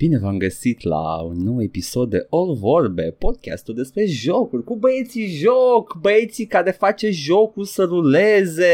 [0.00, 5.26] Bine v-am găsit la un nou episod de All Vorbe, podcastul despre jocuri, cu băieții
[5.26, 8.72] joc, băieții care face jocul să ruleze.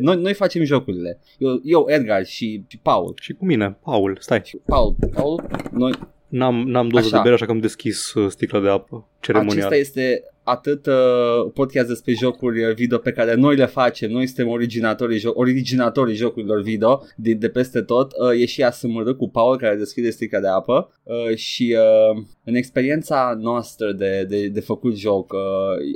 [0.00, 1.20] Noi, noi facem jocurile.
[1.38, 3.14] Eu, eu Edgar și, și Paul.
[3.20, 4.42] Și cu mine, Paul, stai.
[4.64, 5.92] Paul, Paul, noi,
[6.28, 7.16] N-am, n-am doză Așa.
[7.16, 9.56] de bere, așa că am deschis uh, sticla de apă ceremonial.
[9.56, 14.26] acesta este atât uh, podcast despre jocuri uh, video pe care noi le facem, noi
[14.26, 19.28] suntem originatorii, jo- originatorii jocurilor video de, de peste tot, uh, e și ASMR cu
[19.28, 24.60] Paul care deschide sticla de apă uh, și uh, în experiența noastră de, de, de
[24.60, 25.38] făcut joc uh,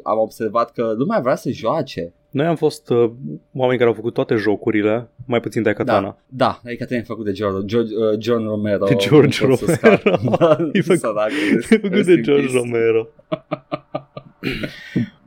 [0.02, 2.14] am observat că lumea vrea să joace.
[2.30, 3.10] Noi am fost uh,
[3.54, 6.00] oameni care au făcut toate jocurile, mai puțin de Katana.
[6.00, 8.86] Da, da, adică te-ai făcut de George, George, uh, John Romero.
[8.86, 10.02] De George nu pot să scap.
[10.02, 10.36] Romero.
[10.38, 12.58] Da, E făcut- săracul, E făcut rest de in George peace.
[12.58, 13.08] Romero.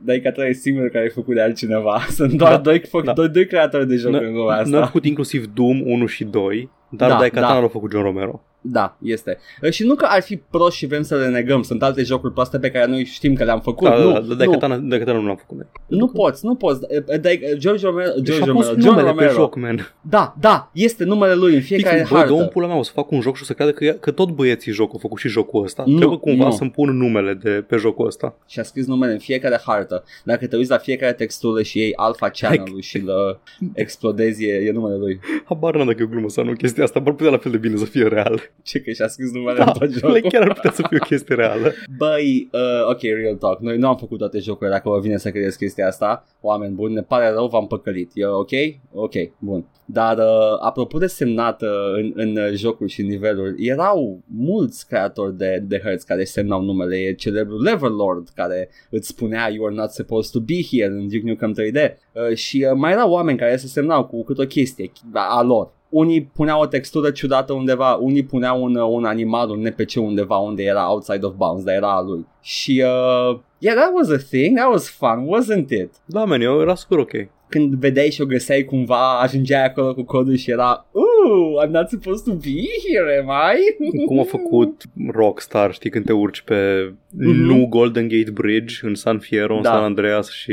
[0.04, 1.98] Dar e că tu e singurul care ai făcut de altcineva.
[2.16, 3.12] Sunt doar Da, doi, făc, da.
[3.12, 4.86] doi, doi creatori de jocuri Noi în lumea noi am asta.
[4.86, 7.60] făcut inclusiv Doom 1 și 2, dar Da, da, Daikatana da.
[7.60, 8.42] l-a făcut John Romero.
[8.66, 9.38] Da, este.
[9.62, 11.62] Uh, Și nu că ar fi prost și vrem să le negăm.
[11.62, 13.88] Sunt alte jocuri proaste pe care noi știm că le-am făcut.
[13.88, 15.66] Da, nu, da, da, Daikatana, Daikatana nu l-am făcut noi.
[15.86, 16.80] nu poți, nu poți.
[16.90, 19.32] Uh, uh, Dai- George Romero, George Și-a Romero, pus John numele pe Romero.
[19.32, 19.94] joc, man.
[20.00, 22.32] Da, da, este numele lui în fiecare Fix, bă, hartă.
[22.32, 24.10] dă un pula mea, o să fac un joc și o să creadă că, că
[24.10, 25.82] tot băieții joc au făcut și jocul ăsta.
[25.86, 26.50] Nu, Trebuie cumva nu.
[26.50, 28.36] să-mi pun numele de pe jocul ăsta.
[28.48, 30.04] Și a scris numele în fiecare hartă.
[30.24, 33.40] Dacă te uiți la fiecare textură și iei alfa channel-ul și îl
[33.72, 35.20] explodezi, e, e numele lui.
[35.44, 37.58] Habar n-am dacă e o glumă sau nu chestia asta, ar putea la fel de
[37.58, 38.40] bine să fie real.
[38.62, 40.12] Ce că și-a scris numele Da, în tot jocul.
[40.14, 41.72] like, chiar ar putea să fie o chestie reală.
[41.96, 43.60] Băi, uh, ok, real talk.
[43.60, 46.26] Noi nu am făcut toate jocurile dacă vă vine să credeți chestia asta.
[46.40, 48.10] Oameni buni, ne pare rău, v-am păcălit.
[48.14, 48.50] E ok?
[48.92, 49.64] Ok, bun.
[49.86, 50.24] Dar uh,
[50.60, 55.80] apropo de semnat uh, în, în uh, jocuri și niveluri, erau mulți creatori de, de
[55.84, 56.96] hărți care semnau numele.
[56.96, 61.22] E celebrul Leverlord care îți spunea You are not supposed to be here în Duke
[61.24, 61.94] Nukem 3D.
[62.12, 65.72] Uh, și uh, mai erau oameni care se semnau cu câte o chestie a lor.
[65.94, 70.36] Unii puneau o textură ciudată undeva, unii puneau un, uh, un animal, un NPC undeva
[70.36, 72.26] unde era outside of bounds, dar era a lui.
[72.40, 75.90] Și uh, yeah, that was a thing, that was fun, wasn't it?
[76.06, 77.12] Da, man, eu era super ok.
[77.54, 81.88] Când vedeai și o găseai cumva, ajungeai acolo cu codul și era Ooh, I'm not
[81.88, 84.04] supposed to be here, am I?
[84.06, 84.82] Cum a făcut
[85.12, 87.30] Rockstar, știi, când te urci pe Mhm.
[87.30, 89.70] nu Golden Gate Bridge în San Fierro, în Da.
[89.70, 90.52] San Andreas și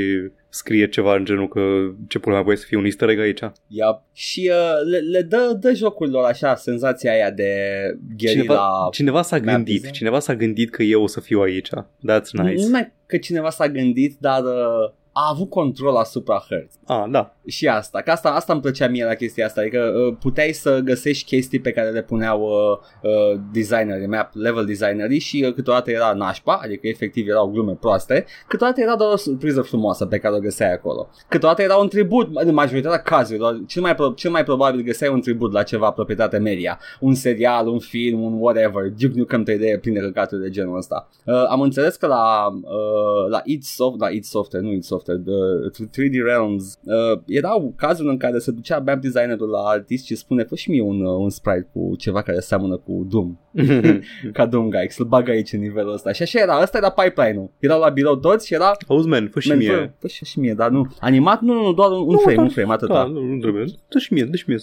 [0.49, 1.61] scrie ceva în genul că
[2.07, 3.39] ce pula mea voie să fie un easter egg aici.
[3.67, 4.01] Yep.
[4.13, 7.53] Și uh, le, le dă, dă jocurilor așa senzația aia de
[8.17, 8.33] gherila.
[8.43, 9.93] Cineva, cineva s-a map gândit, design.
[9.93, 11.69] cineva s-a gândit că eu o să fiu aici.
[12.09, 12.63] That's Nu nice.
[12.63, 16.77] numai că cineva s-a gândit, dar uh, a avut control asupra hărți.
[16.85, 17.35] Ah, da.
[17.45, 20.79] și asta, că asta, asta îmi plăcea mie la chestia asta, adică uh, puteai să
[20.83, 22.77] găsești chestii pe care le puneau uh,
[23.11, 28.25] uh, designerii, map level designerii și uh, câteodată era nașpa, adică efectiv erau glume proaste,
[28.47, 31.09] câteodată era doar o surpriză frumoasă pe care o găseai acolo.
[31.27, 35.21] Câteodată era un tribut, în majoritatea cazurilor, cel mai, pro- cel mai probabil găseai un
[35.21, 39.77] tribut la ceva proprietate media, un serial, un film, un whatever, Duke Nukem 3D e
[39.77, 41.09] plin de căcaturi de genul ăsta.
[41.25, 45.00] Uh, am înțeles că la, uh, la id Soft, la id Software, nu id Software,
[45.07, 50.15] uh, 3D Realms, uh, erau cazuri în care se ducea map designerul la artist și
[50.15, 53.37] spune, fă și mie un, uh, un sprite cu ceva care seamănă cu Doom,
[54.33, 56.11] ca Doom Guy, să-l bag aici în nivelul ăsta.
[56.11, 57.49] Și așa era, ăsta era pipeline-ul.
[57.59, 59.69] Erau la birou toți și era, Auzi, man, fă și "Man, mie.
[59.69, 60.95] fă, fă și, și mie, dar nu.
[60.99, 61.41] Animat?
[61.41, 62.93] Nu, nu, nu, doar un, un Nu, frame, da, un frame, atâta.
[62.93, 63.65] Da, nu, nu trebuie.
[63.89, 64.57] Dă și mie, dă și mie.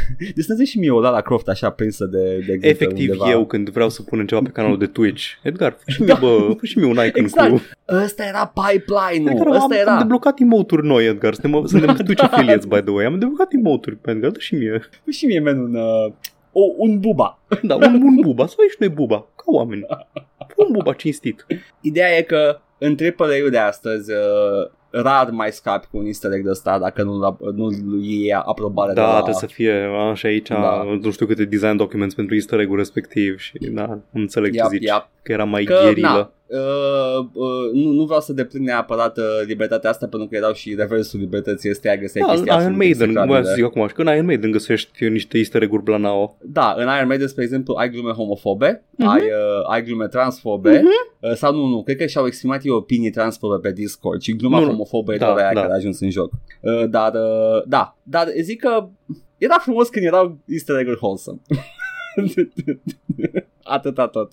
[0.34, 3.30] Deci să și mie o Lara Croft așa prinsă de, de glitter Efectiv, undeva.
[3.30, 6.18] eu când vreau să punem ceva pe canalul de Twitch, Edgar, fă și mie, Da.
[6.20, 7.50] bă, fă și mie un icon Exact.
[7.50, 7.62] cu...
[7.88, 9.92] Ăsta era pipeline-ul, Edgar, ăsta am, era.
[9.92, 11.34] am deblocat emote-uri noi, Edgar.
[11.34, 13.04] Suntem, suntem Twitch affiliates, by the way.
[13.04, 14.80] Am deblocat emote-uri pe Edgar, dă și mie.
[15.04, 16.12] Fă și mie, men, un, uh,
[16.52, 17.38] o, un buba.
[17.62, 19.84] Da, un, un buba, să și noi buba, ca oameni.
[20.54, 21.46] Fă un buba cinstit.
[21.80, 26.44] Ideea e că în AAA-ul de astăzi uh, rar mai scapi cu un easter egg
[26.44, 27.70] de ăsta dacă nu, nu
[28.00, 29.12] iei aprobare de Da, la...
[29.12, 29.72] trebuie să fie
[30.10, 30.82] așa aici, Da.
[31.00, 34.88] nu știu câte design documents pentru easter egg-ul respectiv și da, înțeleg ce Yep, zici,
[34.88, 35.08] yep.
[35.22, 36.08] că era mai Că, gherilă.
[36.08, 40.52] na, uh, uh, nu, nu vreau să deplâng neapărat uh, libertatea asta pentru că erau
[40.52, 43.26] și reversul libertății ăsteia găseai Da, în chestii Iron absolut Maiden, execrabile.
[43.32, 46.36] voiam să zic acum, și că în Iron Maiden găsești niște easter egg-uri blanao.
[46.40, 49.08] Da, în Iron Maiden, spre exemplu, ai glume homofobe, Mhm.
[49.08, 50.82] ai, uh, ai glume transfobe,
[51.20, 54.58] uh, sau nu, nu, cred că și-au exprimat ei opinii transfobe pe Discord și gluma
[54.58, 54.70] Nu, nu.
[54.70, 55.60] homofobă e Da, doar aia da.
[55.60, 56.30] care a ajuns în joc.
[56.60, 58.88] Uh, dar, uh, da, dar zic că
[59.38, 61.38] era frumos când erau easter egg-uri wholesome.
[63.62, 64.32] Atâta tot.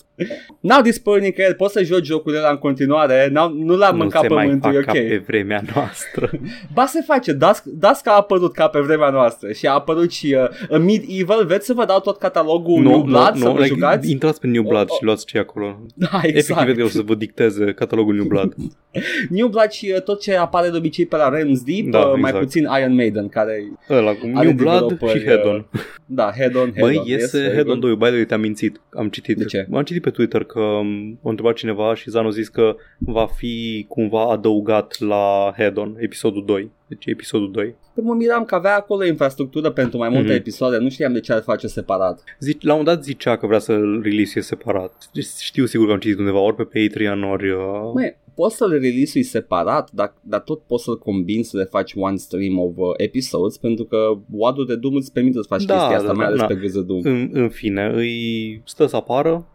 [0.59, 4.21] N-au dispărut nicăieri, poți să joci jocurile ăla în continuare, N-au, nu l-am nu mâncat
[4.21, 4.85] se mai pământul, fac e ok.
[4.85, 6.29] ca pe vremea noastră.
[6.73, 10.37] Ba se face, Dusk, Dusk a apărut ca pe vremea noastră și a apărut și
[10.69, 14.11] uh, Medieval, veți să vă dau tot catalogul New Blood să vă like, jucați?
[14.11, 15.79] Intrați pe New Blood O- o- și luați ce e acolo.
[15.93, 16.65] Da, Efectiv, exact.
[16.65, 18.53] vede o să vă dicteze catalogul New Blood.
[19.29, 22.11] New Blood și uh, tot ce apare de obicei pe la Realms Deep, Da, uh,
[22.11, 22.37] mai exact.
[22.43, 25.65] puțin Iron Maiden, care Ăla cu Are New Blood developeri, și Head-On.
[26.05, 27.03] da, Head On, Head Băi, On.
[27.05, 27.79] iese yes, very Head-On good.
[27.79, 28.81] 2, by the way, te-am mințit.
[28.89, 29.37] Am citit.
[29.37, 29.67] De ce?
[29.73, 33.25] Am citit pe Twitter că um, a întrebat cineva și Zan a zis că va
[33.35, 36.71] fi cumva adăugat la Head-On, episodul 2.
[36.87, 37.75] Deci episodul 2.
[37.93, 40.37] Păi mă miram că avea acolo infrastructură pentru mai multe Mhm.
[40.37, 42.23] episoade, nu știam de ce ar face separat.
[42.39, 45.09] Zic, la un moment dat zicea că vrea să-l release separat.
[45.13, 47.49] Deci știu sigur că am citit undeva, ori pe Patreon, ori...
[47.49, 47.59] Uh...
[47.93, 52.15] Măi, poți să-l release separat, dar, dar tot poți să-l combini să le faci one
[52.15, 55.95] stream of uh, episodes, pentru că WAD-ul de Doom îți permite să faci Da, chestia
[55.95, 56.45] asta, da, mai da, ales da.
[56.45, 57.01] pe gâză Doom.
[57.03, 59.47] În, în fine, îi stă să apară.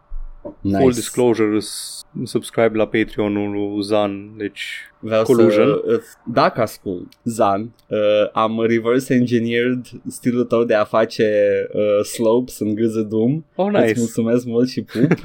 [0.61, 0.77] Nice.
[0.77, 4.63] Full disclosure, s- subscribe la Patreon-ul lui Zan, deci
[4.99, 5.65] Vreau Collusion.
[5.65, 5.99] să, uh,
[6.33, 7.97] dacă ascult, Zan, uh,
[8.33, 11.31] am reverse engineered stilul tău de a face
[11.73, 13.43] uh, slopes în gâză Doom.
[13.55, 13.93] Oh, Îți nice.
[13.99, 15.11] mulțumesc mult și pup.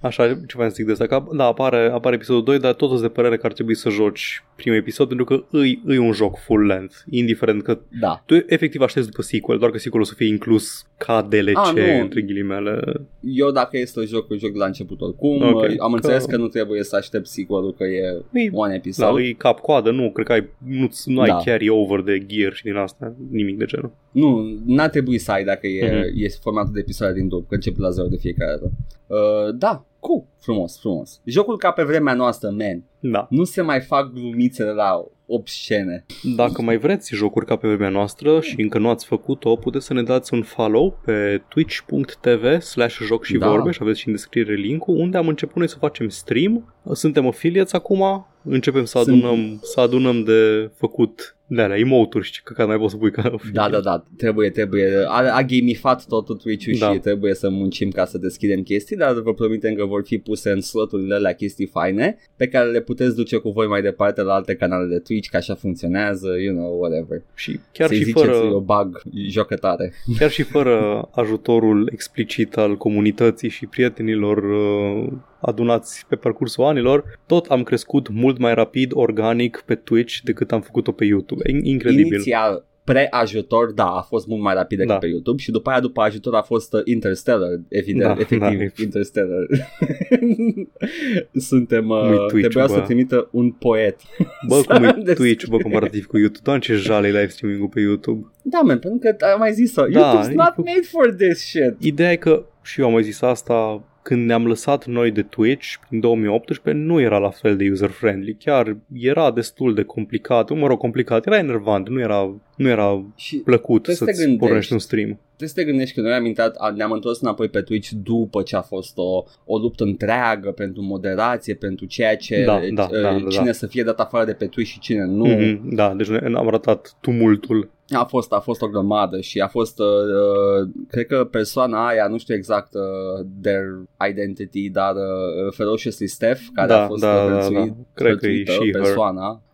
[0.00, 1.06] Așa, ce vreau să zic de asta?
[1.06, 3.88] Că, da, apare, apare episodul 2, dar tot sunt de părere că ar trebui să
[3.88, 8.22] joci primul episod, pentru că îi, îi un joc full length, indiferent că da.
[8.26, 11.72] tu efectiv aștepți după sequel, doar că sequelul o să fie inclus ca DLC, Ah,
[11.74, 12.00] nu.
[12.00, 12.80] între ghilimele.
[13.20, 15.42] Eu dacă este să joc, îl joc de la început oricum.
[15.42, 18.68] Ok, Uh, am că- înțeles că nu trebuie să aștept sequel că e Îi, one
[18.70, 19.16] da, episod.
[19.16, 21.40] îi cap-coadă, nu, cred că ai, nu, nu ai Da.
[21.44, 23.90] carry over de gear și din asta, nimic de genul.
[24.10, 26.22] Nu, n-ar trebui să ai dacă e, Mhm.
[26.24, 28.72] e formatul de episoade din Doom, că începe la zero de fiecare dată.
[29.06, 31.20] Uh, da, cool, frumos, frumos.
[31.24, 32.82] Jocul ca pe vremea noastră, man.
[33.00, 33.26] Da.
[33.30, 36.04] Nu se mai fac glumițe de la obscene.
[36.36, 39.92] Dacă mai vreți jocuri ca pe vremea noastră și încă nu ați făcut-o, puteți să
[39.94, 43.48] ne dați un follow pe twitch.tv slash joc și Da.
[43.50, 46.74] vorbe și aveți și în descriere linkul unde am început noi să facem stream.
[46.92, 52.42] Suntem affiliates acum, începem să Sunt- adunăm, să adunăm de făcut de alea, emote-uri și
[52.42, 55.04] că mai poți să pui ca Da, da, da, trebuie, trebuie.
[55.06, 56.92] A, a gamifat totul Twitch-ul Da.
[56.92, 60.50] și trebuie să muncim ca să deschidem chestii, dar vă promitem că vor fi puse
[60.50, 64.34] în sloturile alea chestii faine pe care le puteți duce cu voi mai departe la
[64.34, 67.22] alte canale de Twitch, că așa funcționează, you know, whatever.
[67.34, 69.92] Și chiar Să-i și, ziceți fără, eu bug jocătare.
[70.18, 75.12] chiar și fără ajutorul explicit al comunității și prietenilor uh,
[75.46, 80.60] adunați pe parcursul anilor, tot am crescut mult mai rapid, organic pe Twitch decât am
[80.60, 81.42] făcut-o pe YouTube.
[81.44, 82.12] E incredibil.
[82.14, 84.98] Inițial, pre-ajutor, da, a fost mult mai rapid decât Da.
[84.98, 88.82] pe YouTube și după aia după ajutor a fost uh, Interstellar, evident, Da, efectiv, da.
[88.82, 89.46] Interstellar.
[91.34, 92.72] Suntem, Cum e uh, Twitch-ul, trebuia bă?
[92.72, 94.00] să trimită un poet.
[94.48, 96.42] Bă, cum e Să Twitch, bă, comparativ cu YouTube.
[96.44, 98.26] Doamne, ce jale e live streaming-ul pe YouTube.
[98.42, 101.74] Da, man, pentru că am mai zis-o, Da, YouTube's e- not made for this shit.
[101.78, 105.74] Ideea e că, și eu am mai zis asta, când ne-am lăsat noi de Twitch,
[105.90, 108.34] în 2018, nu era la fel de user-friendly.
[108.34, 110.50] Chiar era destul de complicat.
[110.50, 111.26] Mă rog, complicat.
[111.26, 111.88] Era enervant.
[111.88, 114.46] Nu era, nu era Și plăcut Trebuie să te să-ți gândești.
[114.46, 115.18] pornești un stream.
[115.26, 118.42] trebuie să te gândești că noi am intrat, a- ne-am întors înapoi pe Twitch după
[118.42, 122.88] ce a fost o, o luptă întreagă pentru moderație, pentru ceea ce Da, uh, da,
[122.92, 123.52] da, da, cine da.
[123.52, 125.26] să fie dat afară de pe Twitch și cine nu.
[125.26, 127.70] Mm-hmm, da, deci noi am ratat tumultul.
[127.88, 132.06] A fost, a fost o grămadă și a fost, uh, uh, cred că persoana aia,
[132.06, 133.62] nu știu exact uh, their
[134.08, 137.74] identity, dar uh, Ferociously Steph, care Da, a fost da, uh, da, hărțuit- da.
[137.94, 138.94] Cred că e hărțuită, she, her.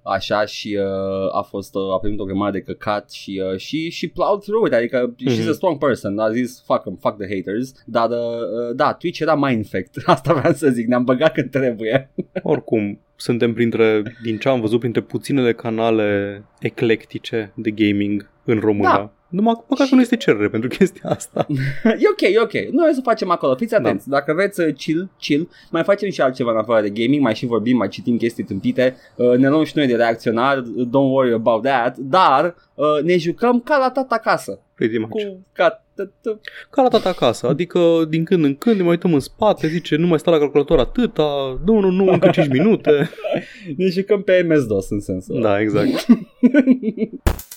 [0.02, 3.58] Persoana, așa și uh, a fost uh, a primit o grămadă de căcat și uh,
[3.58, 5.32] și și plowed through it, adică mm-hmm.
[5.32, 5.49] she's Mhm.
[5.49, 9.20] a strong person, a zis fuck them, fuck the haters, dar uh, uh, da, Twitch
[9.20, 12.11] era mind infect, asta vreau să zic, ne-am băgat când trebuie.
[12.43, 18.96] Oricum, suntem printre, din ce am văzut, printre puținele canale eclectice de gaming în România.
[18.96, 19.14] Da.
[19.31, 21.47] Numai măcar că nu este cerere pentru chestia asta.
[22.03, 22.53] e ok, e ok.
[22.73, 23.55] Noi o să facem acolo.
[23.55, 23.77] Fiți Da.
[23.77, 24.09] atenți.
[24.09, 27.46] Dacă vreți uh, chill, chill, mai facem și altceva în afară de gaming, mai și
[27.46, 28.96] vorbim, mai citim chestii tâmpite.
[29.17, 33.60] Uh, ne luăm și noi de reacționar, don't worry about that, dar uh, ne jucăm
[33.60, 34.60] ca la tata acasă.
[34.75, 35.10] Pretty much.
[35.10, 39.15] Cu ca t- Ca la tata acasă, adică din când în când ne mai uităm
[39.15, 43.10] în spate, zice nu mai sta la calculator atâta, nu, nu, nu, încă 5 minute.
[43.77, 45.49] ne jucăm pe MS-DOS în sensul ăla.
[45.49, 46.06] Da, exact.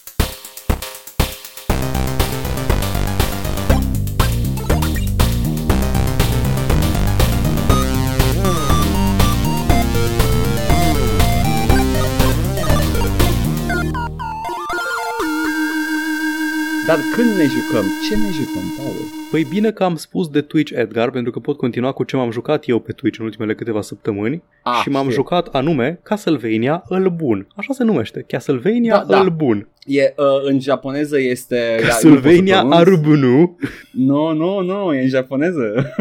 [16.93, 17.85] Dar când ne jucăm?
[18.09, 18.95] Ce ne jucăm, Paul?
[19.31, 22.31] Păi bine că am spus de Twitch Edgar, pentru că pot continua cu ce m-am
[22.31, 25.13] jucat eu pe Twitch în ultimele câteva săptămâni Ah, și m-am shit.
[25.13, 27.47] jucat anume Castlevania îl bun.
[27.55, 29.19] Așa se numește, Castlevania Da, da.
[29.19, 29.67] îl bun.
[29.85, 31.79] E, uh, în japoneză este...
[31.81, 32.87] Castlevania nu pot să pronunț.
[32.87, 33.57] Arbunu.
[33.91, 35.93] Nu, nu, nu, e în japoneză.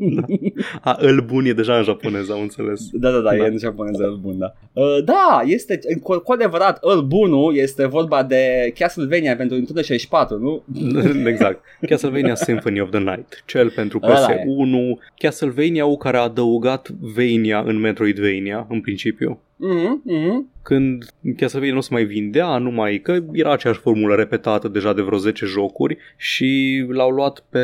[0.80, 2.88] A, îl bun e deja în japoneză, am înțeles.
[2.92, 3.36] Da, da, da, Da.
[3.36, 4.52] e în japoneză îl bun, da.
[4.72, 10.38] Uh, da, este, cu, cu adevărat, îl bunul este vorba de Castlevania pentru Nintendo 64,
[10.38, 10.64] nu?
[11.30, 11.64] exact.
[11.80, 17.78] Castlevania Symphony of the Night, cel pentru Ăla PS1, Castlevania-ul care a adăugat Vania în
[17.78, 19.40] Metroidvania, în principiu.
[19.62, 20.50] Mhm, mhm.
[20.62, 21.04] când
[21.36, 25.18] Castlevania nu se mai vindea, nu mai că era aceeași formulă repetată deja de vreo
[25.18, 27.58] 10 jocuri și l-au luat pe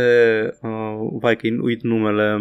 [0.62, 2.38] uh, vai că uit numele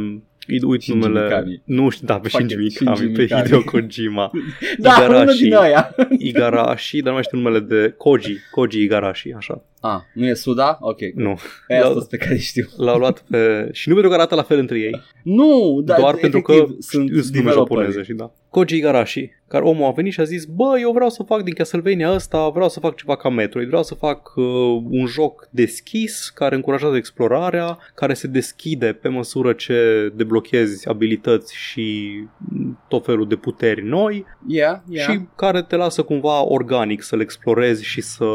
[0.47, 1.61] îi uit Shinji numele Mikami.
[1.63, 3.41] Nu știu, da, pe Fuck Shinji it, Mikami, Shinji pe Mikami.
[3.41, 4.31] Hideo Kojima
[4.77, 5.43] Da, unul Igarashi.
[5.43, 5.95] din aia.
[6.29, 10.77] Igarashi, dar nu mai știu numele de Koji Koji Igarashi, așa Ah, nu e Suda?
[10.81, 10.99] Ok.
[11.15, 11.91] Nu, Aia Da.
[11.91, 12.67] sunt pe care știu.
[12.77, 13.69] l-au luat pe...
[13.71, 16.75] Și nu pentru că arată la fel între ei Nu, dar Doar pentru că efectiv,
[16.79, 17.57] sunt sunt nume developeri.
[17.79, 18.31] japoneze și da.
[18.55, 21.53] Koji Igarashi, care omul a venit și a zis, bă, eu vreau să fac din
[21.53, 24.45] Castlevania ăsta, vreau să fac ceva ca Metroid, vreau să fac uh,
[24.89, 32.13] un joc deschis, care încurajează explorarea, care se deschide pe măsură ce deblochezi abilități și
[32.37, 35.09] mm, tot felul de puteri noi Yeah, yeah.
[35.09, 38.25] și care te lasă cumva organic să-l explorezi și să,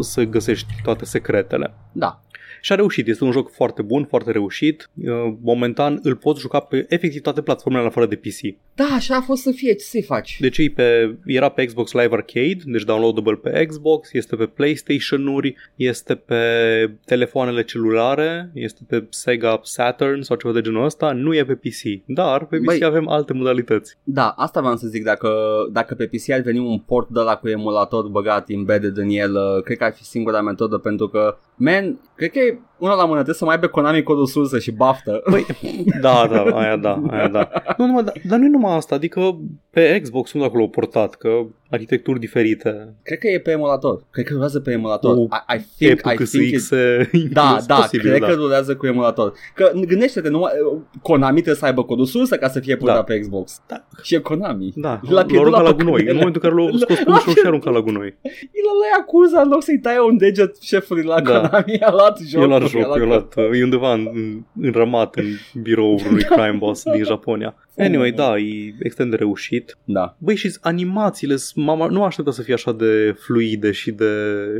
[0.00, 1.74] să găsești toate secretele.
[1.92, 2.20] Da.
[2.64, 4.90] Și a reușit, este un joc foarte bun, foarte reușit.
[4.94, 8.56] Uh, Momentan îl poți juca pe efectiv toate platformele în afară de PC.
[8.74, 10.36] Da, așa a fost să fie, ce să-i faci?
[10.40, 15.54] Deci e pe, era pe Xbox Live Arcade, deci downloadable pe Xbox, este pe PlayStation-uri,
[15.76, 16.40] este pe
[17.04, 22.02] telefoanele celulare, este pe Sega Saturn sau ceva de genul ăsta, nu e pe PC.
[22.06, 22.84] Dar pe PC Băi.
[22.84, 23.96] avem alte modalități.
[24.02, 25.30] Da, asta vreau să zic, dacă,
[25.72, 29.34] dacă pe PC ar veni un port de la cu emulator băgat, embedded în el,
[29.34, 32.94] uh, cred că ar fi singura metodă pentru că, man, cred că e group una
[32.94, 35.22] la mână, trebuie să mai aibă Konami codul sursă și baftă.
[35.30, 35.46] Păi,
[36.00, 37.48] da, da, aia da, aia da.
[37.76, 39.38] Nu, numai, da, dar nu e numai asta, adică
[39.70, 41.28] pe Xbox nu acolo portat, că
[41.70, 42.94] arhitecturi diferite.
[43.02, 44.02] Cred că e pe emulator.
[44.10, 45.14] Cred că rulează pe emulator.
[45.14, 46.68] Cu I, I think, I Epoch think it, SX
[47.32, 48.26] Da, da, posibil, cred da.
[48.26, 49.32] că rulează cu emulator.
[49.54, 50.50] Că gândește-te, numai,
[51.02, 53.02] Konami trebuie să aibă codul sursă ca să fie portat Da.
[53.02, 53.60] pe Xbox.
[53.66, 53.84] Da.
[54.02, 54.72] Și e Konami.
[54.76, 55.90] Da, L-a l-a pierdut aruncat la la gunoi.
[55.92, 56.10] păcănele.
[56.10, 58.14] În momentul în care l-au scos pe ușă și aruncat la gunoi.
[58.22, 61.40] El la acuza în loc să-i taie un deget șefului la Da.
[61.40, 62.50] Konami, a luat jocul.
[62.50, 65.24] Eu l-am i-a joc, eu luat, e undeva în, în, înramat în
[65.62, 67.54] biroul unui crime boss din Japonia.
[67.76, 69.76] Anyway, da, e extrem de reușit.
[69.84, 70.16] Da.
[70.18, 74.06] Băi, și animațiile, s- mama, nu aștepta să fie așa de fluide și de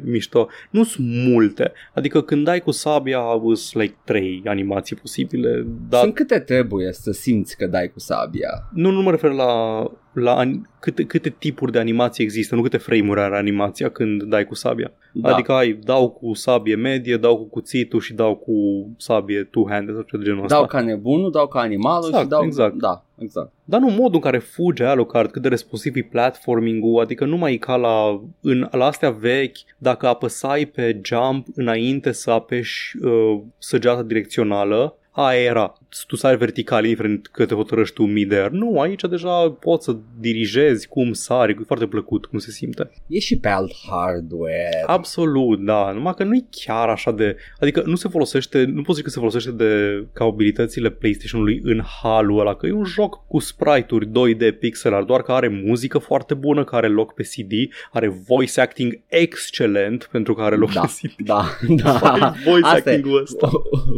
[0.04, 0.49] mișto.
[0.71, 1.73] Nu sunt multe.
[1.95, 3.21] Adică când dai cu sabia,
[3.54, 8.69] sunt like trei animații posibile, dar Sunt câte trebuie să simți că dai cu sabia.
[8.75, 12.76] nu, nu mă refer la, la an, câte, câte tipuri de animații există, nu câte
[12.76, 14.92] frame-uri are animația când dai cu sabia.
[15.12, 15.33] Da.
[15.33, 20.02] Adică ai, dau cu sabie medie, dau cu cuțitul și dau cu sabie two-handed sau
[20.02, 20.57] ceva de genul ăsta.
[20.57, 22.45] Dau ca nebunul, dau ca animalul Exact, și dau...
[22.45, 22.75] exact.
[22.75, 23.52] Da, exact.
[23.64, 27.52] Dar nu modul în care fuge Alucard, cât de responsiv e platforming-ul, adică nu mai
[27.52, 33.40] e ca la, în, la astea vechi, dacă apăsai pe jump înainte să apeși uh,
[33.59, 35.73] săgeata direcțională, aia era,
[36.06, 38.50] tu sari vertical, indiferent că te hotărăști tu mid-air.
[38.50, 42.90] Nu, aici deja poți să dirigezi cum sari, e foarte plăcut cum se simte.
[43.06, 44.82] E și pe alt hardware.
[44.87, 47.37] Absolut, da, numai că nu e chiar așa de...
[47.61, 51.82] Adică nu se folosește, nu pot zic că se folosește de ca abilitățile PlayStation-ului în
[52.02, 55.99] halul ăla, că e un joc cu sprite-uri 2D pixel art, doar că are muzică
[55.99, 57.52] foarte bună, care are loc pe CD,
[57.92, 61.26] are voice acting excelent pentru că are loc Da, pe CD.
[61.26, 62.34] da, da.
[62.44, 62.94] voice Asta e.
[62.94, 63.50] acting-ul ăsta.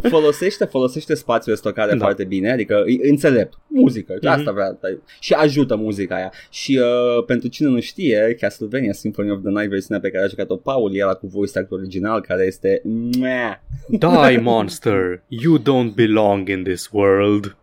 [0.09, 2.03] folosește, folosește spațiul de stocare Da.
[2.03, 3.53] foarte bine, adică e înțelept.
[3.67, 4.21] Muzică, mm-hmm.
[4.21, 4.27] Mhm.
[4.27, 4.77] asta vrea.
[5.19, 6.31] Și ajută muzica aia.
[6.49, 6.79] Și
[7.17, 10.55] uh, pentru cine nu știe, Castlevania Symphony of the Night, versiunea pe care a jucat-o
[10.55, 12.81] Paul, era cu voice actor original, care este...
[12.83, 13.53] Mwah.
[14.29, 15.23] Die, monster!
[15.27, 17.55] You don't belong in this world!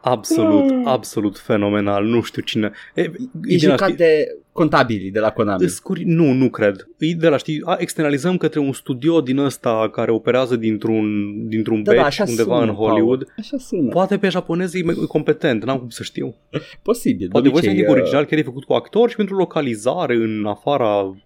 [0.00, 2.04] Absolut, absolut fenomenal.
[2.04, 2.72] Nu știu cine...
[2.94, 5.64] E, E din jucat asta- de contabilii de la Konami.
[5.64, 6.88] Îs curi- Nu, nu cred.
[6.98, 11.82] E de la, știi, a, externalizăm către un studio din ăsta care operează dintr-un, dintr-un
[11.82, 13.18] Da, da, batch așa undeva sună, în Hollywood.
[13.24, 13.34] Paul.
[13.38, 13.88] Așa sună.
[13.88, 16.34] Poate pe japoneză e mai- competent, n-am cum să știu.
[16.82, 17.28] Posibil.
[17.30, 20.14] Poate de voice obicei, acting uh, original chiar e făcut cu actori și pentru localizare
[20.14, 21.16] în afara,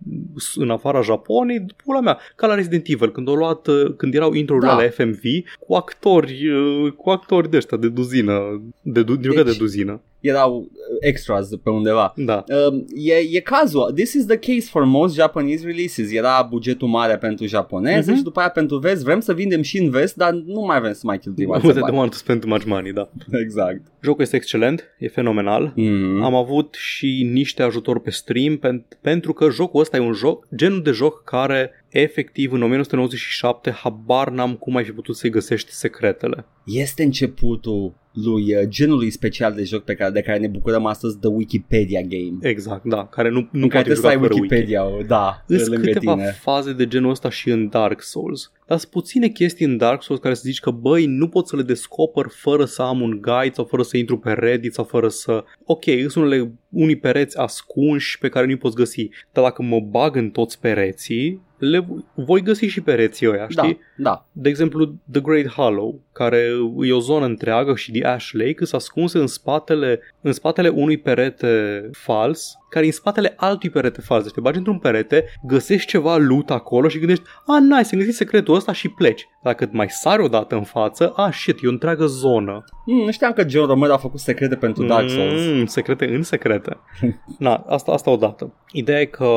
[0.54, 4.32] în afara Japoniei, pula mea, ca la Resident Evil, când au luat, uh, când erau
[4.32, 4.76] intro Da.
[4.76, 5.20] la FMV,
[5.66, 10.00] cu actori, uh, cu actori de ăștia, de duzină, de, du- din Deci- de duzină.
[10.26, 10.66] Erau uh,
[11.00, 12.12] extras pe undeva.
[12.16, 12.44] Da.
[12.70, 13.92] Um, e, e cazul.
[13.94, 16.12] This is the case for most Japanese releases.
[16.12, 18.16] Era bugetul mare pentru japoneze Mhm.
[18.18, 19.04] și după aia pentru vest.
[19.04, 21.76] Vrem să vindem și în vest, dar nu mai vrem să mai cheltuim We atâția
[21.76, 21.96] don't bani.
[21.96, 23.08] want to spend too much money, da.
[23.44, 23.80] Exact.
[24.02, 25.72] Jocul este excelent, e fenomenal.
[25.76, 26.22] Mm.
[26.22, 30.46] Am avut și niște ajutor pe stream pen- pentru că jocul ăsta e un joc,
[30.56, 31.70] genul de joc care
[32.02, 36.46] efectiv în 1997 habar n-am cum ai fi putut să-i găsești secretele.
[36.64, 41.20] Este începutul lui uh, genului special de joc pe care, de care ne bucurăm astăzi
[41.20, 42.36] de Wikipedia Game.
[42.40, 45.44] Exact, da, care nu, nu în care poate trebuie să ai juca fără Wikipedia, da,
[45.46, 46.30] Îs lângă câteva tine.
[46.30, 48.52] faze de genul ăsta și în Dark Souls.
[48.66, 51.56] Dar sunt puține chestii în Dark Souls care să zici că băi, nu pot să
[51.56, 55.08] le descoper fără să am un guide sau fără să intru pe Reddit sau fără
[55.08, 55.44] să...
[55.64, 60.16] Ok, sunt unele, unii pereți ascunși pe care nu-i poți găsi, dar dacă mă bag
[60.16, 63.78] în toți pereții, le voi găsi și pereții ăia, știi?
[63.96, 64.28] Da, da.
[64.32, 66.48] De exemplu, The Great Hollow, care
[66.80, 70.96] e o zonă întreagă și The Ash Lake, sunt ascunse în spatele, în spatele unui
[70.96, 74.22] perete fals, care e în spatele altui perete fals.
[74.22, 78.14] Deci te bagi într-un perete, găsești ceva loot acolo și gândești, a, nice, am găsit
[78.14, 79.28] secretul ăsta și pleci.
[79.42, 82.64] Dacă mai sari o dată în față, a, shit, e o întreagă zonă.
[82.86, 85.46] Mm, nu știam că John Romero a făcut secrete pentru Dark Souls.
[85.46, 86.76] Mm, secrete în secrete.
[87.38, 88.52] Na, asta, asta odată.
[88.72, 89.28] Ideea e că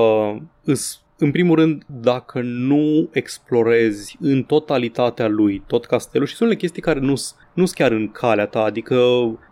[0.64, 6.62] îs în primul rând, dacă nu explorezi în totalitatea lui tot castelul și sunt unele
[6.62, 8.96] chestii care nu sunt chiar în calea ta, adică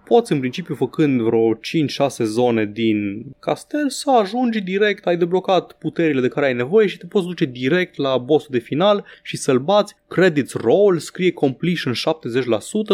[0.05, 1.59] poți în principiu făcând vreo 5-6
[2.23, 7.05] zone din castel să ajungi direct, ai deblocat puterile de care ai nevoie și te
[7.05, 11.95] poți duce direct la bossul de final și să-l bați, credits roll, scrie completion 70%,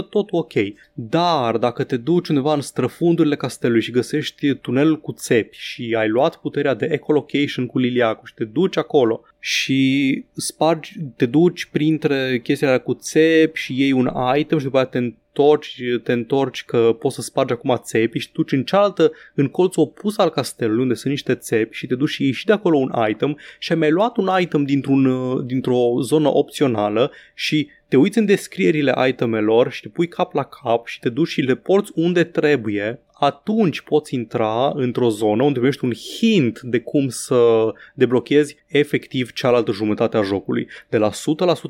[0.09, 0.53] tot ok.
[0.93, 6.09] Dar dacă te duci undeva în străfundurile castelului și găsești tunelul cu țepi și ai
[6.09, 12.39] luat puterea de ecolocation cu liliacul și te duci acolo și spargi, te duci printre
[12.43, 16.95] chestiile cu țepi și iei un item și după aceea te întorci, te întorci că
[16.99, 20.81] poți să spargi acum țepi și tu duci în cealaltă, în colțul opus al castelului
[20.81, 23.71] unde sunt niște țepi și te duci și ieși și de acolo un item și
[23.71, 29.71] ai mai luat un item dintr-un, dintr-o zonă opțională și te uiți în descrierile itemelor
[29.71, 33.81] și te pui cap la cap și te duci și le porți unde trebuie, atunci
[33.81, 40.17] poți intra într-o zonă unde primești un hint de cum să deblochezi efectiv cealaltă jumătate
[40.17, 40.67] a jocului.
[40.89, 41.13] De la 100%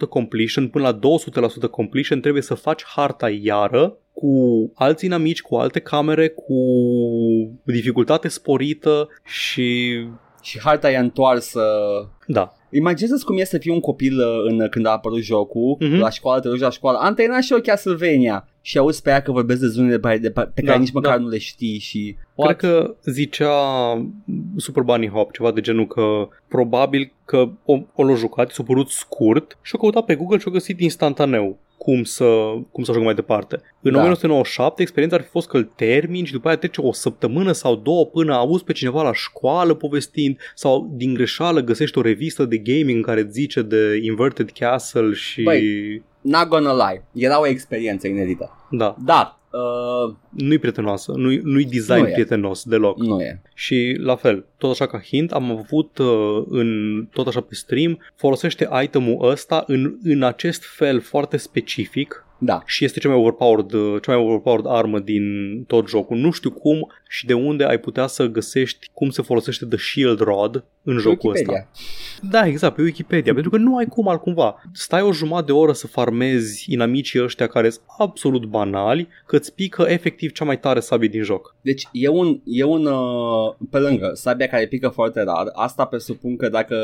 [0.09, 0.99] completion până la
[1.67, 6.55] 200% completion trebuie să faci harta iară cu alți inamici, cu alte camere, cu
[7.63, 9.99] dificultate sporită și...
[10.41, 11.61] Și harta e întoarsă.
[12.27, 12.53] Da.
[12.71, 15.99] Imaginează cum e să fii un copil uh, în, când a apărut jocul, mm-hmm.
[15.99, 19.21] la școală, te duci la școală, am terminat și eu Castlevania și auzi pe ea
[19.21, 21.23] că vorbesc de zonele pe, de, pe, pe da, care nici măcar da.
[21.23, 22.15] nu le știi și...
[22.35, 22.57] What?
[22.57, 23.53] Cred că zicea
[24.57, 28.89] Super Bunny Hop ceva de genul că probabil că o, o l-a jucat, s-a părut
[28.89, 32.25] scurt și a căutat pe Google și a găsit instantaneu cum să,
[32.71, 33.55] cum să ajung mai departe.
[33.81, 33.97] În da.
[33.97, 37.75] 1997 experiența ar fi fost că îl termin și după aia trece o săptămână sau
[37.75, 42.57] două până auzi pe cineva la școală povestind sau din greșeală găsești o revistă de
[42.57, 45.41] gaming în care zice de Inverted Castle și...
[45.43, 48.67] Băi, not gonna lie, era o experiență inedită.
[48.69, 48.95] Da.
[49.05, 52.97] Da, Uh, nu-i prietenoasă, nu-i, nu-i design nu prietenos deloc.
[52.97, 53.41] Nu e.
[53.53, 57.99] Și la fel, tot așa ca hint, am avut uh, în, tot așa pe stream,
[58.15, 62.61] folosește itemul ăsta în, în acest fel foarte specific da.
[62.65, 65.23] Și este cea mai overpowered, uh, cea mai overpowered armă din
[65.67, 66.17] tot jocul.
[66.17, 70.19] Nu știu cum și de unde ai putea să găsești cum se folosește The Shield
[70.19, 71.67] Rod în jocul Wikipedia.
[71.71, 72.27] ăsta.
[72.31, 74.63] Da, exact, pe Wikipedia, pentru că nu ai cum altcumva.
[74.73, 79.53] Stai o jumătate de oră să farmezi inamicii ăștia care sunt absolut banali, că îți
[79.55, 81.55] pică efectiv cea mai tare sabie din joc.
[81.61, 86.35] Deci e un, e un uh, pe lângă, sabia care pică foarte rar, asta presupun
[86.35, 86.75] că dacă,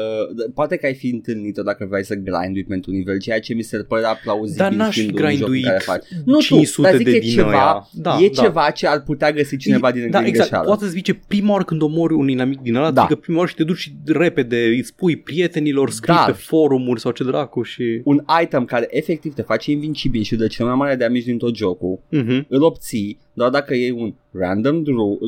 [0.54, 3.78] poate că ai fi întâlnit-o dacă vrei să grindui pentru nivel, ceea ce mi se
[3.78, 4.64] părea plauzibil.
[4.64, 5.12] Dar n-aș fi
[5.50, 8.42] grinduit nu 500 tu, dar de din ceva, da, e da.
[8.42, 11.82] ceva ce ar putea găsi cineva din Da, exact, poate să zice prima oară când
[11.82, 13.08] omori un inamic din ăla, da.
[13.22, 16.24] prima oară și te duci repede, îi spui prietenilor, scrii da.
[16.26, 18.02] pe forumuri sau ce dracu și...
[18.04, 21.56] Un item care efectiv te face invincibil și de cel mai mare damage din tot
[21.56, 22.48] jocul, uh-huh.
[22.48, 25.20] îl obții doar dacă e un random, draw,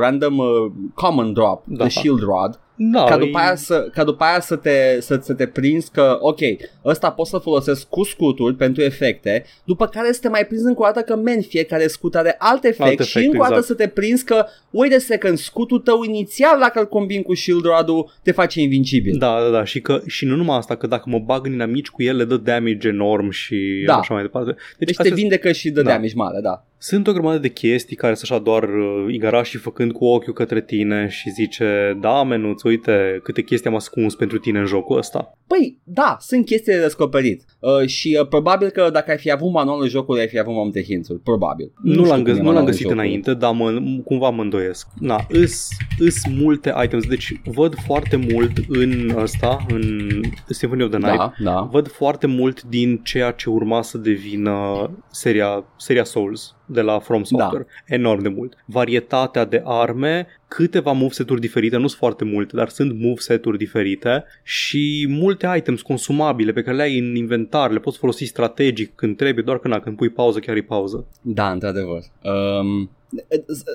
[0.00, 1.84] random uh, common drop, da.
[1.84, 5.34] the shield rod, da, ca, după aia să, ca după aia să te, să, să
[5.34, 6.38] te prinzi că, ok,
[6.84, 10.82] ăsta pot să folosesc cu scuturi pentru efecte, după care să te mai prinzi încă
[10.82, 13.66] o dată că, men, fiecare scut are alt efect alt și încă o dată exact.
[13.66, 17.64] să te prinzi că, wait a second, scutul tău inițial, dacă îl combin cu shield
[17.64, 17.88] rod
[18.22, 19.18] te face invincibil.
[19.18, 21.88] Da, da, da, și, că, și nu numai asta, că dacă mă bag în inamici
[21.88, 23.96] cu el, le dă damage enorm și da.
[23.96, 24.54] așa mai departe.
[24.78, 25.90] Deci, deci te vindecă și dă da.
[25.90, 26.64] damage mare, da.
[26.84, 30.62] Sunt o grămadă de chestii care sunt așa doar uh, igarașii făcând cu ochiul către
[30.62, 35.38] tine și zice, da, menuț, uite câte chestii am ascuns pentru tine în jocul ăsta.
[35.46, 37.44] Păi, da, sunt chestii de descoperit.
[37.58, 40.62] Uh, și uh, probabil că dacă ai fi avut manualul jocului, ai fi avut mai
[40.62, 41.72] multe hinturi, probabil.
[41.82, 44.86] Nu, nu l-am, găs- nu l-am găsit înainte, dar mă, cumva mă îndoiesc.
[44.98, 45.68] Na, îs,
[45.98, 50.08] îs multe items, deci văd foarte mult în ăsta, în
[50.48, 51.68] Symphony of the Night, da, da.
[51.72, 57.24] văd foarte mult din ceea ce urma să devină seria, seria Souls de la From
[57.24, 57.64] Software.
[57.64, 57.94] Da.
[57.94, 58.56] Enorm de mult.
[58.64, 65.06] Varietatea de arme, câteva moveset-uri diferite, nu sunt foarte multe, dar sunt moveset-uri diferite și
[65.08, 69.44] multe items consumabile pe care le ai în inventar, le poți folosi strategic când trebuie,
[69.44, 71.06] doar când, când pui pauză, chiar e pauză.
[71.20, 72.00] Da, într-adevăr.
[72.22, 72.90] Um,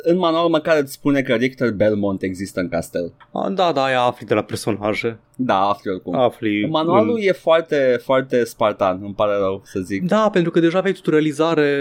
[0.04, 3.14] În manual măcar îți spune că Richter Belmont există în castel.
[3.32, 5.20] A, da, da, aia afli de la personaje.
[5.36, 6.16] Da, afli oricum.
[6.16, 7.28] Afli Manualul în...
[7.28, 10.08] e foarte, foarte spartan, îmi pare rău să zic.
[10.08, 11.72] Da, pentru că deja aveai tutorializare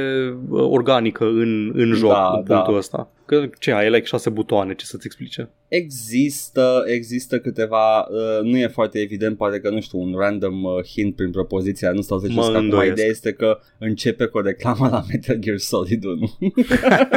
[0.48, 2.78] uh, organică în, în joc Da, în punctul da.
[2.78, 3.10] ăsta.
[3.26, 5.50] Că ce ai, like șase butoane, ce să-ți explice?
[5.68, 10.84] Există, există câteva, uh, nu e foarte evident, poate că nu știu, un random uh,
[10.84, 12.92] hint prin propoziția, nu stau să Mă știți că acum îndoiesc.
[12.92, 16.18] ideea este că începe cu o reclamă la Metal Gear Solid 1.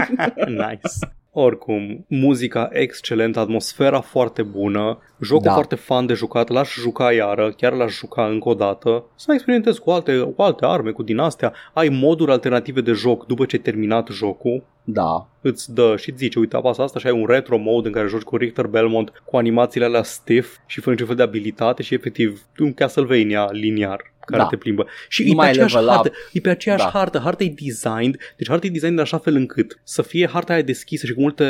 [0.64, 1.14] nice.
[1.32, 5.54] Oricum, muzica excelentă, atmosfera foarte bună, jocul Da.
[5.54, 9.36] foarte fan de jucat, l-aș juca iară, chiar l-aș juca încă o dată, să mai
[9.36, 13.46] experimentezi cu alte, cu alte arme, cu din astea, ai moduri alternative de joc după
[13.46, 17.20] ce ai terminat jocul, da, îți dă și îți zice, uite, apasă asta și ai
[17.20, 20.92] un retro mode în care joci cu Richter Belmont cu animațiile alea stiff și fără
[20.92, 24.48] niciun fel de abilitate și efectiv un Castlevania liniar care Da.
[24.50, 24.88] te plimbă.
[25.08, 25.96] Și Nu e pe mai aceeași level up.
[25.96, 26.90] hartă, e pe aceeași Da.
[26.90, 30.54] hartă, harta e designed, deci harta e designed de așa fel încât să fie harta
[30.54, 31.46] aia deschisă și cu multe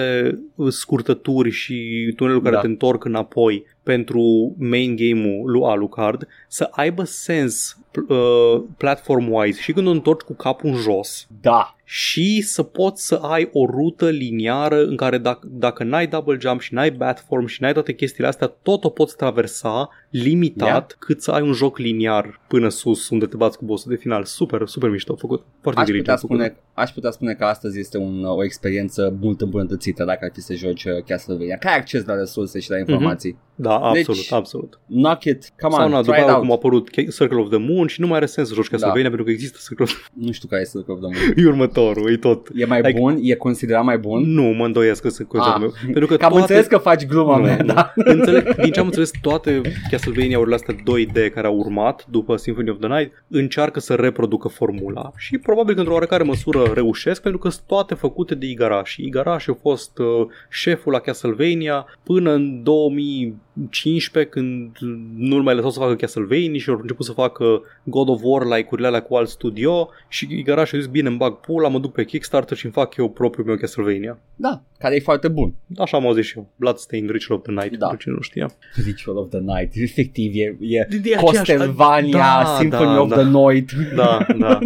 [0.55, 2.61] uh, scurtături și tuneluri care Da.
[2.61, 9.87] te întorc înapoi pentru main game-ul lui Alucard, să aibă sens uh, platform-wise și când
[9.87, 14.83] o întorci cu capul în jos, da, și să poți să ai o rută liniară
[14.83, 18.47] în care dacă, dacă n-ai double jump și n-ai batform și n-ai toate chestiile astea,
[18.47, 20.85] tot o poți traversa limitat Yeah.
[20.99, 24.23] cât să ai un joc liniar până sus unde te bați cu bossul de final.
[24.23, 25.45] Super, super mișto făcut.
[25.61, 26.37] Foarte aș putea, diligent făcut.
[26.79, 30.41] Spune, aș putea spune că astăzi este un, o experiență mult îmbunătățită dacă ar fi
[30.41, 31.57] să joci uh, Castlevania.
[31.57, 33.37] Că ai acces la resurse și la informații.
[33.61, 34.79] Da, absolut, Deci, absolut.
[34.87, 36.41] Knock it, come Sau on, na, try după it aia out.
[36.41, 39.07] cum a apărut Circle of the Moon și nu mai are sens să joci Castlevania
[39.07, 41.33] pentru că există Circle of Nu știu care este Circle of the Moon.
[41.45, 42.47] E următorul, e tot.
[42.55, 43.19] E mai Like- bun?
[43.21, 44.21] E considerat mai bun?
[44.33, 45.55] Nu, mă îndoiesc că sunt cu Ah.
[45.59, 45.73] meu.
[45.85, 46.41] Pentru că Că am toate...
[46.53, 47.73] înțeles că faci gluma Nu, mea, nu.
[47.73, 47.93] da?
[48.15, 49.61] Înțeleg, din ce am înțeles, toate
[49.91, 55.11] Castlevania-urile astea 2D care au urmat după Symphony of the Night încearcă să reproducă formula
[55.17, 59.03] și probabil că într-o oarecare măsură reușesc pentru că sunt toate făcute de Igarashi.
[59.05, 60.05] Igarashi a fost uh,
[60.49, 64.77] șeful la Castlevania până în 2015 când
[65.15, 68.87] nu-l mai lăsau să facă Castlevania și au început să facă God of War like-urile
[68.87, 72.05] alea cu alt studio și Igarashi a zis bine îmi bag pula, mă duc pe
[72.05, 74.19] Kickstarter și îmi fac eu propriul meu Castlevania.
[74.35, 75.53] Da, care e foarte bun.
[75.77, 76.49] Așa am auzit și eu.
[76.55, 77.87] Bloodstained Ritual of the Night, Da.
[77.87, 78.51] pentru cine nu știa.
[78.85, 83.09] Ritual of the Night, efectiv, e, e De- de aceeași- Castlevania, Da, Symphony da, of
[83.09, 83.15] da.
[83.15, 83.71] the Night.
[83.95, 84.59] Da, da.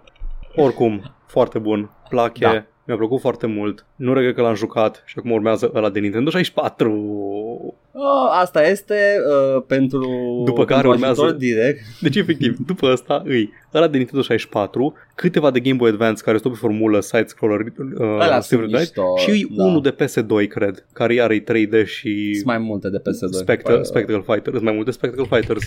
[0.64, 1.90] Oricum, foarte bun.
[2.08, 2.44] Plache.
[2.44, 2.64] Da.
[2.86, 3.86] Mi-a plăcut foarte mult.
[3.96, 6.92] Nu regret că l-am jucat și acum urmează ăla de Nintendo 64.
[7.92, 8.94] Oh, asta este
[9.54, 10.00] uh, pentru
[10.44, 11.80] După care pentru urmează- ajutor direct.
[12.00, 16.38] Deci, efectiv, după ăsta îi ăla de Nintendo 64, câteva de Game Boy Advance care
[16.38, 19.16] sunt pe formulă side-scroller uh, Ăla sunt Symphony of the Night, mișto.
[19.32, 19.64] și da.
[19.64, 23.30] unul de PS2, cred, care iar e 3D și Sunt mai multe de PS2.
[23.30, 25.66] Spectre, Păi, Spectacle Fighter, sunt mai multe Spectacle Fighters.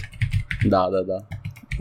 [0.69, 1.25] Da, da, da.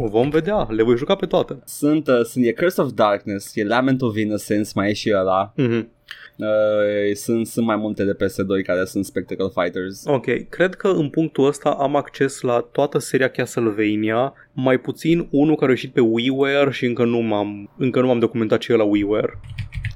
[0.02, 1.58] O vom vedea, le voi juca pe toate.
[1.64, 5.52] Sunt, uh, sunt e Curse of Darkness, e Lament of Innocence, mai e și ăla.
[5.56, 5.90] Mhm.
[6.36, 10.04] Uh, sunt, sunt mai multe de PS2 care sunt Spectacle Fighters.
[10.06, 15.54] Ok, cred că în punctul ăsta am acces la toată seria Castlevania, mai puțin unul
[15.54, 18.76] care a ieșit pe WiiWare și încă nu m-am, încă nu m-am documentat ce e
[18.76, 19.38] la WiiWare.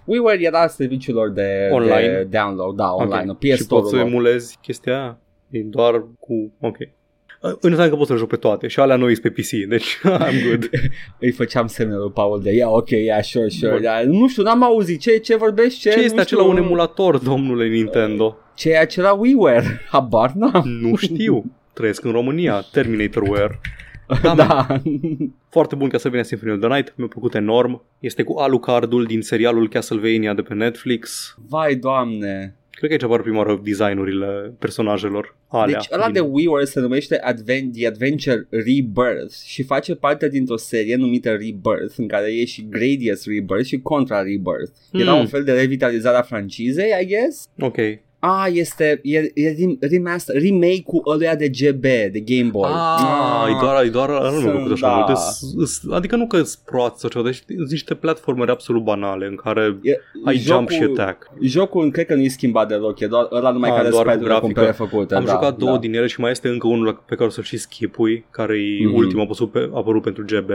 [0.04, 2.08] WiiWare era serviciul lor de, Online?
[2.08, 3.36] de download, da, online, Ok.
[3.36, 3.50] okay.
[3.50, 4.06] PS Și poți să Store-ul lor.
[4.06, 5.18] emulezi chestia aia?
[5.50, 6.52] E doar cu...
[6.60, 6.76] Ok.
[7.60, 10.48] Înseamnă că poți să joc pe toate și alea noi sunt pe PC, deci I'm
[10.48, 10.70] good.
[11.18, 13.72] Îi făceam semnul lui Paul de, yeah, ok, yeah, sure, sure.
[13.72, 13.82] Bun.
[13.82, 14.04] Yeah.
[14.04, 15.80] Nu știu, n-am auzit, ce, ce vorbești?
[15.80, 18.36] Ce, Ce nu este știu, acela un emulator, domnule Nintendo?
[18.54, 19.80] Ce e acela WiiWare?
[19.92, 20.68] Habar n-am.
[20.68, 21.44] Nu știu.
[21.72, 23.60] Trăiesc în România, Terminatorware.
[24.22, 24.66] Da, da.
[25.48, 27.82] Foarte bun Castlevania Symphony of the Night, mi-a plăcut enorm.
[27.98, 31.34] Este cu Alucardul din serialul Castlevania de pe Netflix.
[31.48, 32.56] Vai, doamne.
[32.74, 35.76] Cred că aici apar prima oară designurile personajelor alea.
[35.78, 40.96] Deci ăla de WiiWare se numește Advent, The Adventure Rebirth și face parte dintr-o serie
[40.96, 44.72] numită Rebirth în care e și Gradius Rebirth și Contra Rebirth.
[44.92, 45.20] Era Hmm.
[45.20, 47.48] un fel de revitalizare a francizei, I guess.
[47.58, 47.76] Ok.
[48.26, 51.80] Ah, este e, e rem- remaster, remake-ul ăluia de GB,
[52.12, 52.70] de Game Boy.
[52.72, 54.94] Ah, e doar, e doar nu Sunt, mă făcut așa da.
[54.94, 55.12] multe.
[55.14, 59.26] S- s- Adică nu că sunt proați sau ceva, deci sunt niște platformere absolut banale
[59.26, 61.30] în care E, ai jump și attack.
[61.42, 64.08] Jocul cred că nu e schimbat deloc, e doar ăla numai Ah, care doar cu
[64.10, 64.60] sprite-urile grafică.
[64.60, 65.14] complet făcute.
[65.14, 65.78] Am da, jucat două da.
[65.78, 68.54] din ele și mai este încă unul la- pe care o să-l și skipui, care
[68.56, 68.94] e Mhm.
[68.94, 70.50] ultimul apărut, pe, apărut pentru GB.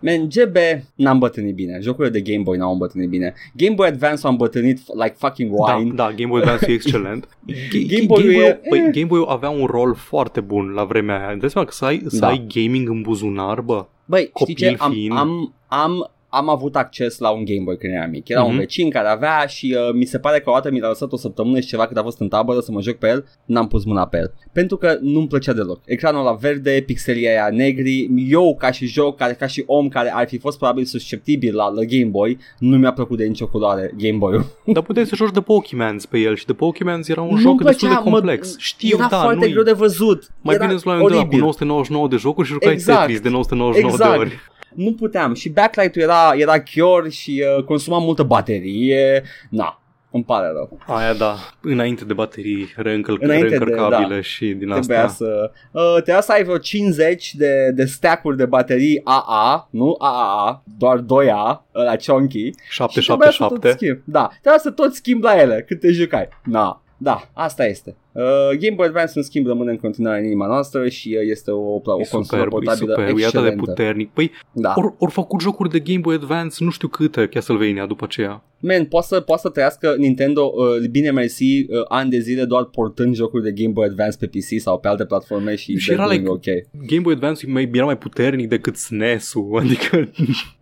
[0.00, 0.56] Man, GB
[0.94, 1.78] n-am îmbătrânit bine.
[1.82, 3.34] Jocurile de Game Boy n-au îmbătrânit bine.
[3.56, 5.92] Game Boy Advance a îmbătrânit like fucking wine.
[5.94, 7.28] Da, da, Game Boy Advance e excelent.
[7.46, 8.90] Ga- Game Boy-ul Game, e- Boy, eh.
[8.92, 11.30] Game Boy avea un rol foarte bun la vremea aia.
[11.30, 12.26] Îți dai seama că să ai, să Da.
[12.26, 13.86] ai gaming în buzunar, bă?
[14.04, 14.76] Băi, știi Copil ce?
[14.78, 15.16] Am, fiind.
[15.16, 18.28] am, am am avut acces la un Game Boy când eram mic.
[18.28, 18.44] Era mm-hmm.
[18.44, 18.58] un Mhm.
[18.58, 21.16] vecin care avea și uh, mi se pare că o dată mi l-a lăsat o
[21.16, 23.84] săptămână și ceva când a fost în tabără să mă joc pe el, n-am pus
[23.84, 24.32] mâna pe el.
[24.52, 25.80] Pentru că nu-mi plăcea deloc.
[25.84, 30.12] Ecranul la verde, pixelii aia negri, eu ca și joc, ca, ca și om care
[30.14, 33.92] ar fi fost probabil susceptibil la, la Game Boy, nu mi-a plăcut de nicio culoare
[33.96, 34.44] Game Boy-ul.
[34.74, 37.62] Dar puteai să joci de Pokemans pe el și de Pokemans era un Nu-mi joc
[37.62, 38.58] destul de plăcea, mă- complex.
[38.58, 40.28] Știu, Era da, foarte nu greu de văzut.
[40.40, 41.38] Mai Era bine îți luai un de la cu oribil.
[41.40, 42.98] 999 de jocuri și jucai Exact.
[43.00, 44.12] Tetris de 999 Exact.
[44.12, 44.38] de ori.
[44.74, 49.22] Nu puteam și backlight-ul era, era chior și uh, consuma multă baterie.
[49.50, 50.78] Na, îmi pare rău.
[50.86, 54.20] Aia da, înainte de baterii reîncăl- Înainte de- reîncărcabile da.
[54.20, 55.24] și din Trebuia asta.
[55.24, 60.62] să, uh, trebuia să ai vreo 50 de, de stack-uri de baterii AA, nu AAA,
[60.78, 62.50] doar 2A, la chunky.
[62.68, 63.68] Și trebuia să tot 777.
[63.70, 64.00] schimbi.
[64.04, 66.28] Da, trebuia să tot schimbi la ele cât te jucai.
[66.44, 67.96] Na, da, asta este.
[68.22, 71.50] Uh, Game Boy Advance în schimb rămâne în continuare în inima noastră și uh, este
[71.50, 73.62] o, o E consolă superb, e portabilă superb, e atât de excelentă.
[73.62, 74.10] puternic.
[74.10, 74.72] Păi, Da.
[74.76, 78.42] ori or făcut jocuri de Game Boy Advance, nu știu câte, Castlevania după aceea.
[78.60, 82.64] Man, poate să, poate să trăiască Nintendo, uh, bine mersi, uh, ani de zile doar
[82.64, 85.92] portând jocuri de Game Boy Advance pe PC sau pe alte platforme și, Și they're
[85.94, 86.86] era doing like- ok.
[86.86, 90.10] Game Boy Advance mai, era mai puternic decât SNES-ul, adică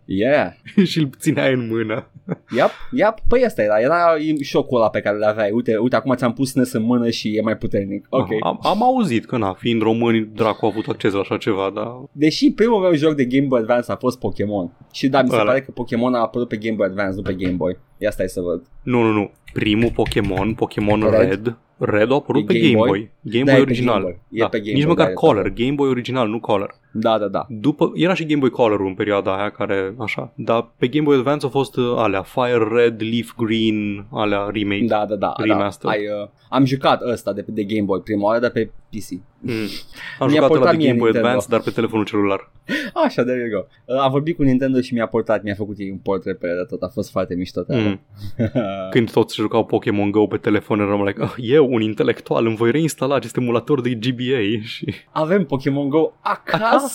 [0.05, 0.51] Yeah.
[0.89, 2.11] și îl țineai în mână.
[2.55, 3.13] Yep, yep.
[3.27, 3.97] Păi asta era, era
[4.41, 5.51] șocul ăla pe care l-aveai.
[5.51, 8.05] Uite, uite, acum ți-am pus SNES în mână și e mai puternic.
[8.09, 8.27] Ok.
[8.43, 11.87] Am, am auzit că, na, fiind români, dracu a avut acces la așa ceva, dar
[12.11, 14.71] Deși primul meu joc de Game Boy Advance a fost Pokémon.
[14.91, 15.43] Și da, mi se Ăla.
[15.43, 17.77] pare că Pokémon a apărut pe Game Boy Advance, nu pe Game Boy.
[17.97, 18.63] Ia stai să văd.
[18.83, 19.31] nu, nu, nu.
[19.53, 21.29] Primul Pokémon, Pokémon Red.
[21.29, 22.87] Red, Red a apărut E pe Game Game Boy?
[22.89, 23.11] Boy.
[23.21, 24.01] Game Da, Boy e pe original.
[24.01, 24.19] Game Boy.
[24.31, 24.47] E Da.
[24.47, 26.75] pe Game Nici Boy, măcar da, Color, e Game Boy original, nu Color.
[26.99, 27.45] Da, da, da.
[27.49, 31.15] După, era și Game Boy Color în perioada aia care, așa, dar pe Game Boy
[31.15, 34.85] Advance au fost uh, alea, Fire Red, Leaf Green, alea remake.
[34.85, 35.33] Da, da, da.
[35.37, 35.43] da.
[35.43, 35.89] Remaster.
[35.89, 39.19] Ai, uh, am jucat ăsta de, de Game Boy prima oară, dar pe PC.
[39.39, 39.51] Mm.
[40.19, 41.27] Am Mi-a jucat ăla portat de mie Game Boy Nintendo.
[41.27, 42.51] Advance, dar pe telefonul celular.
[43.05, 43.93] Așa, there you go.
[43.93, 46.63] Uh, Am vorbit cu Nintendo și mi-a portat, mi-a făcut ei un port repede de
[46.69, 46.81] tot.
[46.81, 47.61] A fost foarte mișto.
[47.61, 47.89] treaba.
[47.89, 47.99] Mm.
[48.93, 52.55] Când toți se jucau Pokémon Go pe telefon, eram like, ah, eu, un intelectual, îmi
[52.55, 54.93] voi reinstala acest emulator de GBA și...
[55.11, 56.63] Avem Pokémon Go acasă!
[56.63, 56.86] Acasă!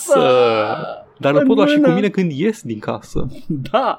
[1.17, 1.93] Dar îl În pot lua și cu mână.
[1.93, 3.27] mine când ies din casă.
[3.71, 3.95] Da!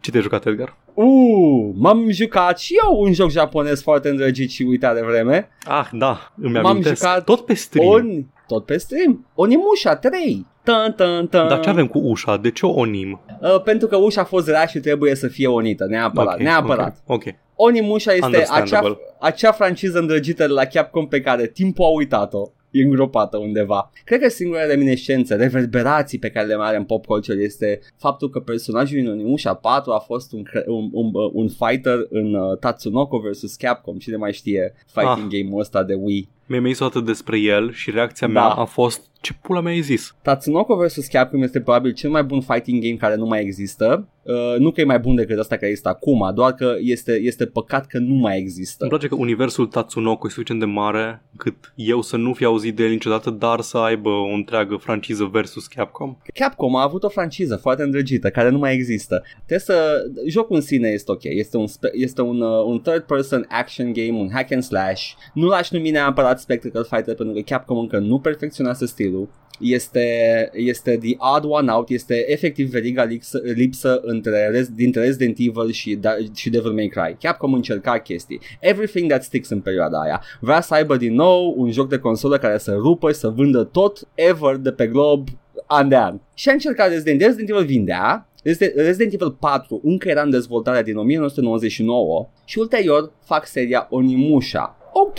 [0.00, 0.76] Ce te-ai jucat, Edgar?
[0.94, 5.48] Uh, m-am jucat și eu un joc japonez foarte îndrăgit și uitat de vreme.
[5.64, 7.00] Ah, da, îmi M-am amintesc.
[7.02, 7.88] jucat Tot pe stream.
[7.88, 9.26] On, tot pe stream.
[9.34, 10.46] Onimusha 3.
[10.62, 11.48] Tan, tan, tan.
[11.48, 12.36] Dar ce avem cu ușa?
[12.36, 13.20] De ce o onim?
[13.40, 16.96] Uh, pentru că ușa a fost rea și trebuie să fie onită, neapărat, Ok, neapărat.
[17.06, 17.34] Ok, ok.
[17.54, 18.98] Onimusha este acea, Understandable.
[19.20, 22.42] acea franciză îndrăgită de la Capcom pe care timpul a uitat-o.
[22.70, 23.90] E îngropată undeva.
[24.04, 28.30] Cred că singura reminiscență, reverberații pe care le mai are în pop culture este faptul
[28.30, 32.58] că personajul din Onimusha 4 a fost un, cre- un, un, un fighter în uh,
[32.58, 33.54] Tatsunoko vs.
[33.56, 33.96] Capcom.
[33.96, 35.38] Cine mai știe fighting Ah.
[35.40, 36.28] game-ul ăsta de Wii?
[36.50, 38.32] Mi-ai mai zis o dată despre el și reacția Da.
[38.32, 40.14] mea a fost ce pula mea ai zis?
[40.22, 41.06] Tatsunoko vs.
[41.06, 44.08] Capcom este probabil cel mai bun fighting game care nu mai există.
[44.22, 47.46] Uh, nu că e mai bun decât ăsta care există acum, doar că este, este
[47.46, 48.76] păcat că nu mai există.
[48.78, 52.76] Îmi place că universul Tatsunoko e suficient de mare cât eu să nu fi auzit
[52.76, 56.16] de el niciodată, dar să aibă o întreagă franciză versus Capcom.
[56.34, 59.22] Capcom a avut o franciză foarte îndrăgită care nu mai există.
[59.46, 63.02] Trebuie să jocul în sine este ok, este un spe- este un, uh, un third
[63.02, 65.02] person action game, un hack and slash.
[65.34, 69.28] Nu l-aș numi neapărat Spectacle Fighter pentru că Capcom încă nu perfecționează stilul.
[69.60, 75.36] Este, este the odd one out, este efectiv veriga lipsă, lipsă între res, dintre Resident
[75.38, 77.16] Evil și, da, și Devil May Cry.
[77.20, 78.40] Capcom încerca chestii.
[78.60, 80.22] Everything that sticks în perioada aia.
[80.40, 83.64] Vrea să aibă din nou un joc de consolă care să rupă și să vândă
[83.64, 85.28] tot ever de pe glob
[85.66, 86.20] an de an.
[86.34, 90.30] Și a încercat Resident Evil, Resident Evil vindea, Resident Resident Evil 4 încă era în
[90.30, 94.76] dezvoltare din 1999 și ulterior fac seria Onimusha.
[94.92, 95.18] Ok,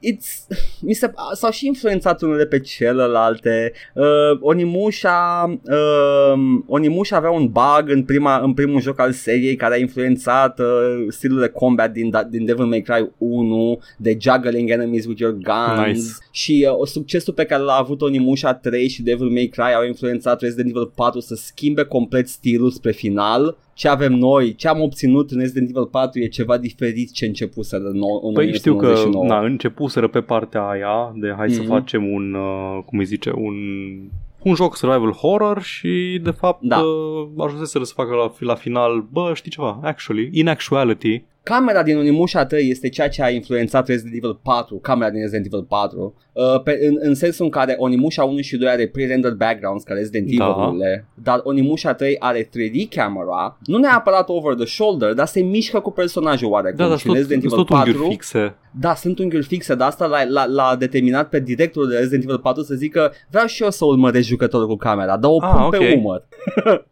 [0.00, 0.46] It's,
[0.80, 3.72] mi se, s-au și influențat unele pe celelalte.
[3.94, 4.04] Uh,
[4.40, 9.78] Onimusha, uh, Onimusha avea un bug în, prima, în primul joc al seriei care a
[9.78, 10.66] influențat uh,
[11.08, 15.34] stilul de combat din, da, din Devil May Cry 1, de juggling enemies with your
[15.34, 16.08] guns Nice.
[16.30, 20.40] și uh, succesul pe care l-a avut Onimusha 3 și Devil May Cry au influențat
[20.40, 23.56] Resident Evil 4 să schimbe complet stilul spre final.
[23.78, 27.76] Ce avem noi, ce am obținut în Resident Evil 4 e ceva diferit ce începuse
[27.76, 29.26] în, nou- în Păi știu că 1999.
[29.26, 31.68] na, începuseră pe partea aia de hai să Mhm.
[31.70, 33.54] facem un, uh, cum îi zice, un
[34.42, 36.78] un joc survival horror și de fapt Da.
[36.78, 41.96] uh, ajunseseră să facă la, la final, bă, știi ceva, actually, in actuality, Camera din
[41.96, 46.14] Onimusha 3 este ceea ce a influențat Resident Evil 4, camera din Resident Evil 4,
[46.32, 49.94] uh, pe, în, în sensul în care Onimusha 1 și 2 are pre-rendered backgrounds ca
[49.94, 50.44] Resident Da.
[50.44, 55.80] Evil-urile, dar Onimusha 3 are 3D camera, nu neapărat over the shoulder, dar se mișcă
[55.80, 56.76] cu personajul oarecum.
[56.76, 58.54] da, dar și sunt în tot, Resident sunt Evil tot unghiuri 4 fixe.
[58.80, 62.38] Da, sunt unghiuri fixe, dar asta l-a, l-a, l-a determinat pe directorul de Resident Evil
[62.38, 65.62] 4 să zică vreau și eu să urmăresc jucătorul cu camera, dă o Ah, pun
[65.62, 65.70] ok.
[65.70, 66.26] pe umăr.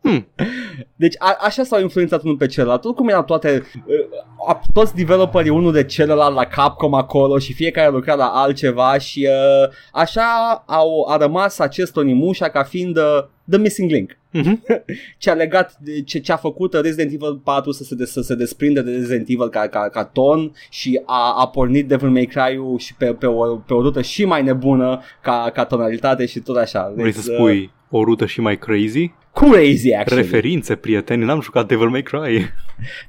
[0.02, 0.26] Hmm.
[0.96, 2.84] Deci a, așa s-au influențat unul pe celălalt.
[2.84, 7.90] Oricum erau toate, uh, a, toți developerii unul de celălalt la Capcom acolo și fiecare
[7.90, 13.58] lucra la altceva și uh, așa au, a rămas acest Onimusha ca fiind uh, The
[13.58, 14.18] Missing Link.
[14.30, 14.62] Mhm.
[15.18, 18.20] Ce a legat, de- ce, ce a făcut Resident Evil 4 să se, de, să
[18.20, 22.24] se desprinde de Resident Evil ca, ca, ca ton și a, a pornit Devil May
[22.26, 26.40] Cry-ul și pe, pe, o, pe o rută și mai nebună ca, ca tonalitate și
[26.40, 26.92] tot așa.
[26.94, 29.02] Vrei Deci, să spui o rută și mai crazy?
[29.02, 30.22] uh, crazy actually.
[30.22, 32.50] Referințe, prieteni, n-am jucat Devil May Cry.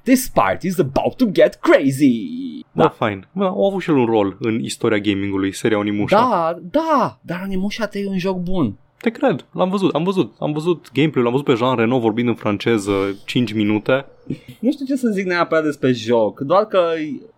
[0.03, 2.15] This part is about to get crazy.
[2.71, 2.89] Da, Da.
[2.89, 3.27] fain.
[3.32, 6.17] Bă, au avut și el un rol în istoria gamingului, seria Onimusha.
[6.17, 8.77] Da, da, dar Onimusha 3 e un joc bun.
[9.08, 12.28] Te cred, l-am văzut, am văzut, am văzut gameplay-ul, l-am văzut pe Jean Reno vorbind
[12.28, 12.91] în franceză
[13.26, 14.06] 5 minute.
[14.60, 16.80] Nu știu ce să zic neapărat despre joc, doar că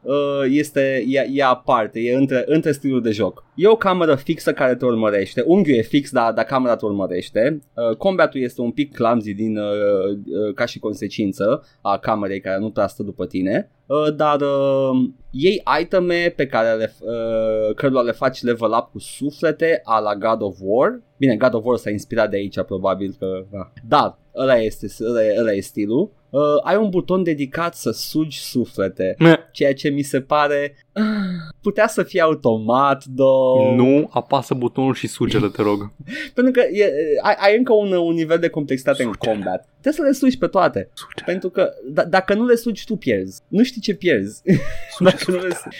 [0.01, 0.13] uh,
[0.49, 3.43] este, e, e aparte, e între, între stiluri de joc.
[3.55, 7.61] E o cameră fixă care te urmărește, unghiul e fix, dar, dar camera te urmărește.
[7.73, 12.59] Uh, combatul este un pic clumsy din, uh, uh, ca și consecință a camerei care
[12.59, 13.71] nu prea stă după tine.
[13.89, 18.99] Uh, dar uh, iei iteme pe care le, uh, cărora le faci level up cu
[18.99, 21.01] suflete a la God of War.
[21.17, 23.45] Bine, God of War s-a inspirat de aici probabil că...
[23.51, 23.71] Da.
[23.87, 26.11] Dar ăla este, ăla e, ăla e stilul.
[26.29, 31.03] Uh, ai un buton dedicat să sugi suflete, Meh, ceea ce mi se pare ah,
[31.61, 33.55] putea să fie automat, do.
[33.75, 35.91] Nu apasă butonul și sugele, te rog.
[36.35, 36.91] Pentru că e,
[37.23, 39.33] ai, ai încă un, un nivel de complexitate în Sugele.
[39.35, 39.67] combat.
[39.81, 40.89] Trebuie să le sugi pe toate.
[40.93, 41.69] Suge, Pentru că
[42.01, 43.41] d- dacă nu le sugi, tu pierzi.
[43.47, 44.41] Nu știi ce pierzi.
[44.95, 45.75] suge, Dacă nu, le, suflete.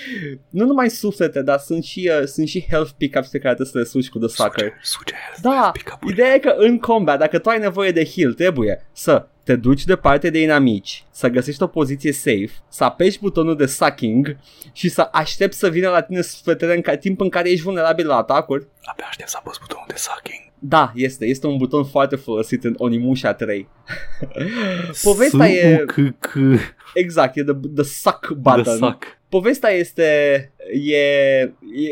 [0.49, 3.77] nu numai suflete, dar sunt și, uh, sunt și health pickups pe care trebuie să
[3.77, 4.71] le sugi cu The Sucker.
[4.81, 6.13] Suge, suge, Da, pick-up-uri.
[6.13, 9.83] ideea e că în combat, dacă tu ai nevoie de heal, trebuie să te duci
[9.83, 14.37] departe de inamici, să găsești o poziție safe, să apeși butonul de sucking
[14.73, 18.07] și să aștepți să vină la tine sufletele în ca, timp în care ești vulnerabil
[18.07, 18.67] la atacuri.
[18.83, 20.51] Abia aștept să apăs butonul de sucking.
[20.59, 21.25] Da, este.
[21.25, 23.67] Este un buton foarte folosit în Onimusha 3.
[25.03, 25.85] Povestea e...
[25.87, 26.33] S-U-C-C.
[26.93, 28.63] Exact, e the, the suck button.
[28.63, 29.03] The suck.
[29.29, 30.03] Povestea este...
[30.85, 31.39] E,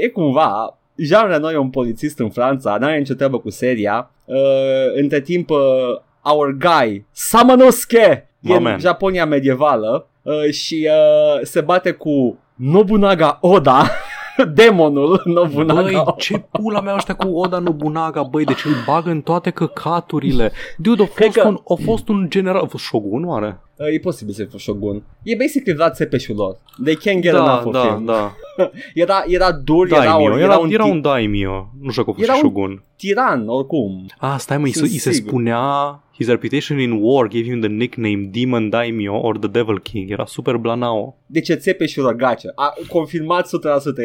[0.01, 0.79] e cumva...
[0.95, 4.11] Jean Reno e un polițist în Franța, n-are nicio treabă cu seria.
[4.25, 4.35] Uh,
[4.95, 5.59] între timp, uh,
[6.33, 8.79] our guy, Samanosuke, e My în man.
[8.79, 13.83] Japonia medievală uh, și uh, se bate cu Nobunaga Oda,
[14.53, 16.11] demonul Nobunaga Băi, Oda.
[16.17, 20.51] ce pula mea ăștia cu Oda Nobunaga, băi, deci îl bagă în toate căcaturile.
[20.77, 23.59] Dude, a Cred fost, că- un, a fost un general, a fost Shogun, oare?
[23.79, 25.03] Uh, e posibil să fie Shogun.
[25.23, 26.57] E basically Vlad Țepeșul lor.
[26.83, 28.05] They can't get da, enough of da, him.
[28.05, 28.35] da.
[28.93, 31.69] Era, era dur, era, Daimyo, era, era, un, era ti- un daimyo.
[31.81, 32.83] Nu știu dacă a fost Era și un- Shogun.
[32.95, 34.05] tiran, oricum.
[34.17, 35.29] Ah, stai mă, îi se, Sunt îi se sigur.
[35.29, 40.11] spunea His reputation in war gave him the nickname Demon Daimyo or the Devil King.
[40.11, 41.17] Era super blanao.
[41.25, 42.51] Deci e Țepeșul lor, gacea.
[42.55, 43.49] A, confirmat 100%,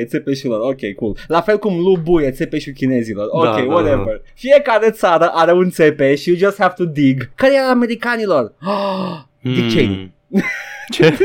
[0.01, 1.17] e Țepeșul lor, ok, cool.
[1.27, 4.23] La fel cum Lu Bu e Țepeșul chinezilor, ok, Da, da, whatever.
[4.35, 7.31] Fiecare țară are un Țepeș, you just have to dig.
[7.35, 8.55] Care e al
[9.43, 9.55] americanilor?
[9.55, 10.13] Dick Cheney.
[10.95, 11.17] Ce?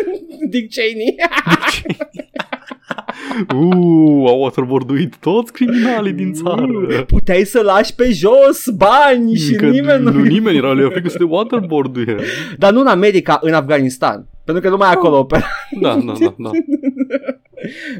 [0.50, 1.16] Dick Cheney.
[3.56, 7.04] Uuu, au waterboarduit toți criminalii din țară.
[7.08, 10.24] Puteai să lași pe jos bani și Că nimeni nu nu...
[10.24, 11.98] nimeni era le frică să de waterboard
[12.58, 14.28] Dar nu în America, în Afganistan.
[14.44, 15.46] Pentru că numai acolo opera.
[15.82, 16.50] Da, da, da, da.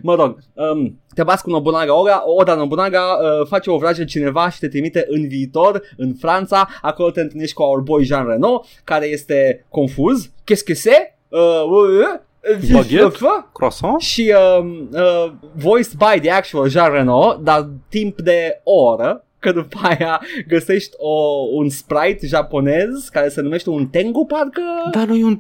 [0.02, 4.50] Mă rog, um, te bați cu Nobunaga Oda, Oda Nobunaga uh, face o vrajă cineva
[4.50, 8.64] și te trimite în viitor, în Franța, acolo te întâlnești cu our boy Jean Reno,
[8.84, 11.16] care este confuz, qu'est-ce que c'est?
[11.28, 12.06] Uh, uh,
[12.54, 13.06] uh, Baguette?
[13.26, 14.02] uh, Croissant?
[14.02, 19.52] și um, uh, voiced by the actual Jean Reno, dar timp de o oră, că
[19.52, 21.12] după aia găsești o,
[21.52, 24.62] un sprite japonez care se numește un Tengu, parcă?
[24.92, 25.40] Da, nu e un...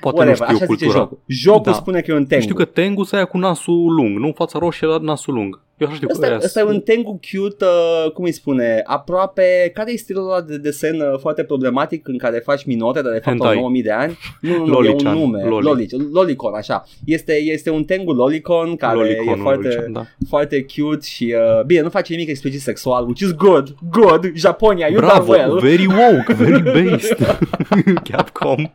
[0.00, 0.98] Poate Whatever, nu știu așa zice cultura.
[0.98, 1.18] jocul.
[1.26, 1.72] Jocul Da.
[1.72, 2.42] spune că e un Tengu.
[2.42, 5.60] Știu că Tengu se aia cu nasul lung, nu fața roșie la nasul lung.
[5.82, 8.82] Eu așa știu că Ăsta, aia ăsta e un Tengu cute, uh, cum îi spune,
[8.84, 13.12] aproape, care e stilul ăla de desen uh, foarte problematic în care faci minore, dar
[13.12, 13.56] de fapt au Hentai.
[13.56, 14.18] 9000 de ani?
[14.40, 15.64] Nu, nu, nu, e Lolichan, un nume, Loli.
[15.64, 15.88] Loli.
[16.12, 16.84] Lolicon, așa.
[17.04, 20.04] Este, este un Tengu Lolicon care Lolicon, e foarte, Lolicon, da.
[20.28, 24.86] foarte cute și, uh, bine, nu face nimic explicit sexual, which is good, good, Japonia,
[24.86, 25.58] you done Bravo, well.
[25.58, 27.38] very woke, very based.
[28.10, 28.72] Capcom.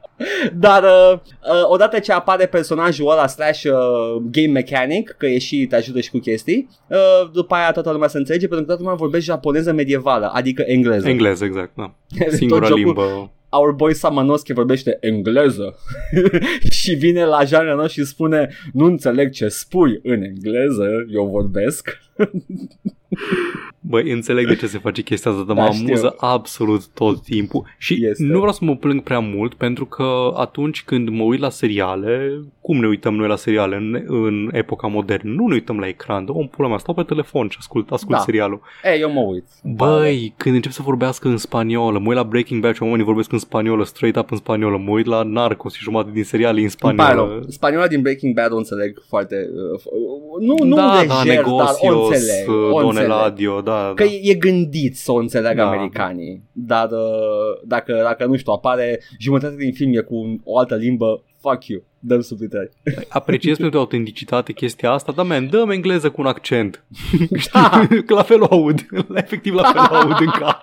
[0.54, 5.66] Dar uh, uh, odată ce apare personajul ăla slash uh, game mechanic, că e și
[5.66, 6.97] te ajută și cu chestii, uh,
[7.34, 11.10] după aia toată lumea se înțelege pentru că toată lumea vorbește japoneză medievală, adică engleză.
[11.10, 11.94] Englez, exact, da.
[12.24, 13.32] Tot Singura jocul- limbă.
[13.50, 15.76] Our boy Samanoschi vorbește engleză
[16.80, 21.98] și vine la Jean Reno și spune nu înțeleg ce spui în engleză, eu vorbesc.
[23.90, 25.86] Băi, înțeleg de ce se face chestia asta, dar Da, mă știu.
[25.88, 27.64] amuză absolut tot timpul.
[27.78, 28.24] Și Este.
[28.24, 32.42] nu vreau să mă plâng prea mult, pentru că atunci când mă uit la seriale,
[32.62, 35.32] cum ne uităm noi la seriale în, în epoca modernă?
[35.32, 38.16] Nu ne uităm la ecran, dă om pula mea, stau pe telefon și ascult, ascult
[38.18, 38.24] Da.
[38.24, 38.62] serialul.
[38.84, 39.46] E, eu mă uit.
[39.64, 43.32] Băi, când încep să vorbească în spaniolă, mă uit la Breaking Bad și oamenii vorbesc
[43.32, 46.68] în spaniolă, straight up în spaniolă, mă uit la Narcos și jumătate din seriale în
[46.82, 47.32] Îmi pare spaniolă.
[47.34, 47.50] rău.
[47.50, 49.36] Spaniola din Breaking Bad o înțeleg foarte...
[49.74, 49.86] Uh, f-
[50.40, 52.48] nu, nu da, lejer, da, dar o negocios, înțeleg.
[52.50, 53.10] uh, O Don înțeleg.
[53.10, 54.10] Eladio, da, Că da.
[54.22, 55.68] e gândit să o înțeleagă Da.
[55.68, 57.00] americanii, dar uh,
[57.66, 61.66] dacă, dacă nu știu, apare jumătate din film e cu un- o altă limbă, fuck
[61.66, 62.70] you, dăm subtitrări.
[63.10, 66.84] Apreciez pentru autenticitate chestia asta, dar man, dăm engleză cu un accent.
[67.54, 67.88] Da.
[68.06, 70.62] Că la fel o aud, la efectiv la fel o aud în cap.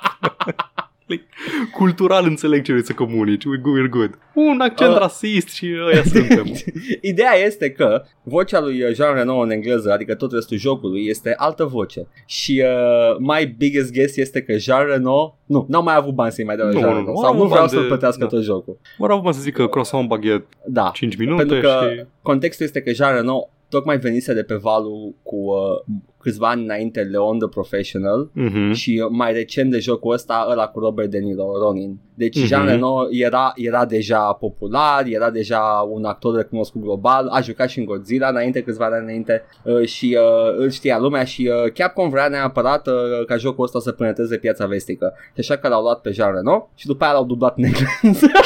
[1.07, 1.25] Like,
[1.73, 4.19] Cultural înțeleg ce vrei să comunici, we're good, we're good.
[4.35, 4.99] Un accent Uh.
[4.99, 6.45] rasist și ăia suntem.
[7.11, 11.35] Ideea este că vocea lui uh, Jean Reno în engleză, adică tot restul jocului, este
[11.37, 12.07] altă voce.
[12.27, 16.45] Și uh, my biggest guess este că Jean Reno, nu, n-au mai avut bani să-i
[16.45, 17.87] mai dea lui Nu, Jean nu, Reno, nu, sau au nu vreau bani să-l de-
[17.87, 18.27] plătească da.
[18.27, 18.79] tot jocul.
[18.99, 22.05] Mă rog, mă să zic că croissant baguette Da, 5 minute pentru că și...
[22.23, 25.95] contextul este că Jean Reno tocmai venise de pe valul cu uh,
[26.25, 28.73] câțiva ani înainte Leon the Professional Mhm.
[28.73, 31.99] și uh, mai recent de jocul ăsta ăla cu Robert De Niro, Ronin.
[32.15, 32.47] Deci Mhm.
[32.47, 37.79] Jean Reno era, era deja popular, era deja un actor recunoscut global, a jucat și
[37.79, 42.09] în Godzilla înainte, câțiva ani înainte uh, și uh, îl știa lumea și uh, Capcom
[42.09, 42.95] vrea neapărat uh,
[43.27, 45.13] ca jocul ăsta să penetreze piața vestică.
[45.35, 48.27] Și așa că l-au luat pe Jean Reno și după aia l-au dublat în engleză.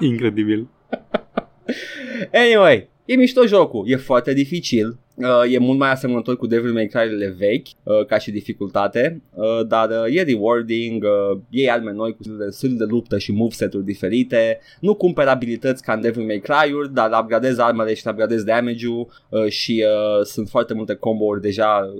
[0.00, 0.68] Incredibil.
[2.32, 6.86] Anyway, e mișto jocul, e foarte dificil, uh, e mult mai asemănător cu Devil May
[6.86, 12.16] Cry-urile vechi, uh, ca și dificultate, uh, dar uh, e rewarding, uh, iei arme noi
[12.16, 16.24] cu stil de, stil de luptă și moveset-uri diferite, nu cumperi abilități ca în Devil
[16.24, 21.40] May Cry-uri, dar upgradezi armele și upgradezi damage-ul uh, și uh, sunt foarte multe combo-uri
[21.40, 21.94] deja,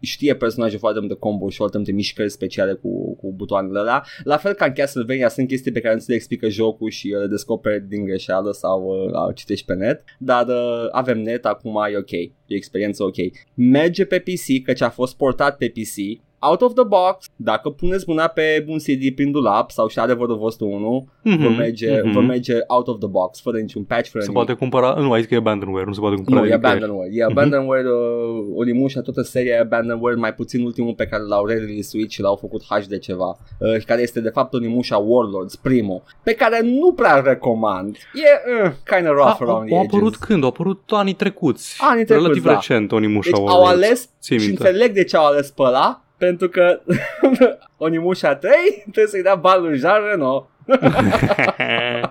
[0.00, 4.04] știe personajul foarte multe combo și foarte multe mișcări speciale cu, cu butoanele alea.
[4.24, 7.12] La fel ca în Castlevania sunt chestii pe care nu ți le explică jocul și
[7.14, 11.76] uh, le descoperi din greșeală sau uh, citești pe net, dar uh, avem net, acum
[11.92, 13.16] e ok, e experiență ok.
[13.54, 18.04] Merge pe PC, căci a fost portat pe PC, out of the box, dacă puneți
[18.06, 22.12] mâna pe un CD prin dulap sau și adevărul vostru 1, vă, Mhm, merge, mhm.
[22.12, 24.44] vă merge out of the box, fără niciun patch, fără Se nimic.
[24.44, 26.76] poate cumpăra, nu, ai zis că e abandonware, nu se poate cumpăra Nu, e nicăieri.
[26.76, 27.10] Abandonware.
[27.12, 31.98] E Abandonware, uh, Onimusha, toată seria e Abandonware, mai puțin ultimul pe care l-au re-release
[32.08, 36.60] și l-au făcut HD ceva, uh, care este de fapt Onimusha Warlords, primul, pe care
[36.62, 37.96] nu prea recomand.
[38.14, 39.94] E uh, kind of rough A, around the au edges.
[39.98, 40.42] apărut când?
[40.42, 41.76] Au apărut anii trecuți.
[41.80, 42.52] Anii trecuți, Relativ da.
[42.52, 43.72] recent, Onimusha Deci au Warlords.
[43.72, 44.66] ales Ții și minte.
[44.68, 46.80] înțeleg de ce au ales pe ăla, pentru că
[47.84, 48.52] Onimusha 3
[48.82, 50.48] trebuie să-i dea bani lui Jean Reno.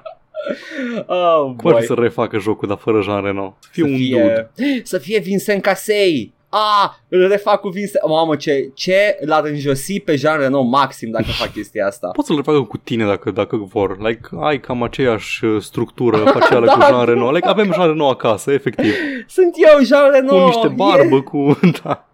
[1.06, 1.80] Oh, Cum ar boy.
[1.80, 3.58] fi să refacă jocul, dar fără Jean Reno?
[3.60, 4.52] Să fie să un fie, dude.
[4.84, 6.34] Să fie Vincent Casei.
[6.50, 8.08] Ah, îl refac cu Vincent.
[8.08, 12.10] Mamă, ce, ce l-ar înjosi pe Jean Reno maxim dacă fac chestia asta.
[12.16, 14.00] Pot să-l refacă cu tine dacă, dacă vor.
[14.08, 17.04] Like, ai cam aceeași uh, structură facială Da, cu Jean da.
[17.04, 17.32] Reno.
[17.32, 18.94] Like, avem Jean Reno acasă, efectiv.
[19.28, 20.38] Sunt eu, Jean Reno.
[20.38, 21.24] Cu niște barbă, Yeah.
[21.24, 21.60] cu...
[21.84, 22.08] Da.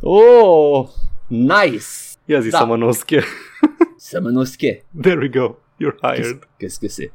[0.00, 0.88] Oh,
[1.32, 1.86] nice.
[2.24, 2.58] Ia zi Da.
[2.58, 2.64] da.
[2.64, 3.22] Samanosche.
[3.96, 4.84] Să mă nosche.
[5.02, 5.56] There we go.
[5.80, 6.48] You're hired.
[6.58, 7.10] Qu'est-ce que c'est?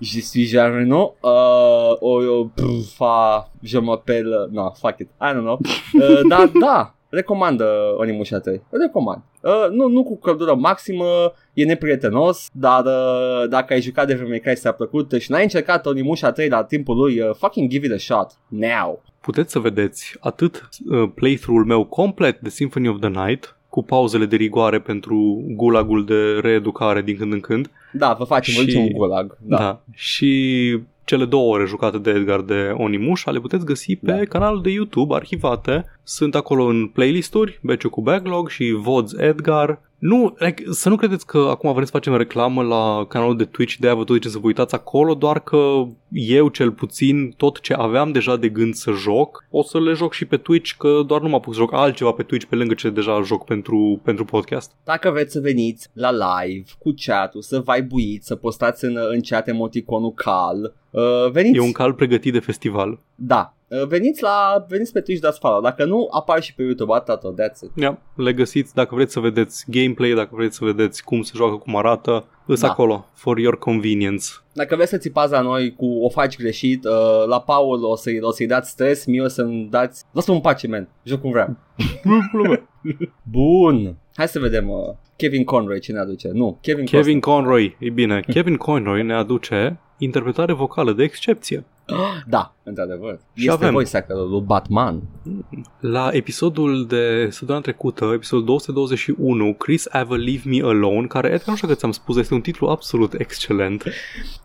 [0.00, 1.16] Je suis Jean Reno.
[1.20, 4.48] Uh, oh, oh, pff, ah, je m'appelle...
[4.50, 5.08] No, fuck it.
[5.20, 5.58] I don't know.
[5.94, 6.94] Uh, da, da.
[7.08, 8.62] Recomandă Onimusha 3.
[8.70, 9.22] Recomand.
[9.40, 14.38] Uh, nu, nu cu căldură maximă, e neprietenos, dar uh, dacă ai jucat de vreme
[14.38, 17.92] care ți-a plăcut și n-ai încercat Onimusha 3 la timpul lui, uh, fucking give it
[17.92, 18.30] a shot.
[18.48, 19.02] Now.
[19.22, 24.24] Puteți să vedeți atât uh, playthrough-ul meu complet de Symphony of the Night, cu pauzele
[24.26, 28.66] de rigoare pentru gulagul de reeducare din când în când, Da, vă facem, vă Și-
[28.66, 29.36] ducem un gulag.
[29.40, 29.56] Da.
[29.56, 29.62] Da.
[29.62, 29.80] da.
[29.94, 34.24] Și cele două ore jucate de Edgar de Onimusha le puteți găsi pe Da.
[34.24, 35.84] canalul de YouTube arhivate.
[36.02, 39.80] Sunt acolo în playlisturi, Beciu cu Backlog și VODs Edgar.
[39.98, 43.74] Nu, like, să nu credeți că acum vrem să facem reclamă la canalul de Twitch,
[43.78, 47.60] de aia vă tot zice să vă uitați acolo, doar că eu cel puțin tot
[47.60, 51.02] ce aveam deja de gând să joc, o să le joc și pe Twitch, că
[51.06, 54.00] doar nu m-a pus să joc altceva pe Twitch pe lângă ce deja joc pentru,
[54.04, 54.72] pentru podcast.
[54.84, 59.48] Dacă vreți să veniți la live cu chat-ul, să vibuiți, să postați în, în chat
[59.48, 61.56] emoticonul cal, uh, veniți.
[61.56, 63.00] E un cal pregătit de festival.
[63.14, 65.60] Da, uh, veniți la veniți pe Twitch, dați follow.
[65.60, 67.70] Dacă nu, apar și pe YouTube, atât, that's it.
[67.74, 71.56] Yeah, le găsiți dacă vreți să vedeți gameplay, dacă vreți să vedeți cum se joacă,
[71.56, 72.68] cum arată, îs Da.
[72.68, 74.24] acolo, for your convenience.
[74.52, 78.18] Dacă vreți să țipați la noi cu o faci greșit, uh, la Paul o să-i,
[78.20, 80.04] o să-i dați stres, mie o să-mi dați...
[80.12, 80.88] Lasă-mă în pace, man.
[81.02, 81.56] Joc cum vreau.
[83.22, 83.96] Bun.
[84.14, 84.76] Hai să vedem uh,
[85.16, 86.30] Kevin Conroy ce ne aduce.
[86.32, 91.64] Nu, Kevin, Kevin Conroy, e bine, Kevin Conroy ne aduce interpretare vocală de excepție.
[92.28, 93.18] Da, într-adevăr.
[93.34, 93.72] Și este avem.
[93.72, 95.02] voice actorul lui Batman.
[95.80, 101.54] La episodul de săptămâna trecută, episodul 221, Chris Ever Leave Me Alone, care, Edgar, nu
[101.56, 103.84] știu că ți-am spus, este un titlu absolut excelent.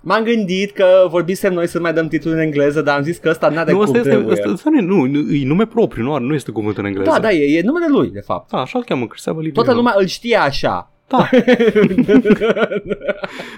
[0.01, 3.29] M-am gândit că vorbisem noi să mai dăm titlul în engleză, dar am zis că
[3.29, 4.33] ăsta n-are nu, cum asta este, trebuie.
[4.33, 6.85] asta, asta nu, e- nu, nu, e nume propriu, nu, are- nu este cuvânt în
[6.85, 7.09] engleză.
[7.09, 8.51] Da, da, e, e numele lui, de fapt.
[8.51, 9.89] Da, așa îl cheamă, Chris Ever Leave Toată Me Alone.
[9.89, 10.91] lumea îl știe așa.
[11.07, 11.29] Da.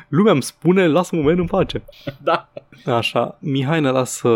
[0.07, 1.81] Lumea îmi spune, lasă-mă moment în pace.
[2.23, 2.51] da.
[2.85, 4.29] Așa, Mihai ne lasă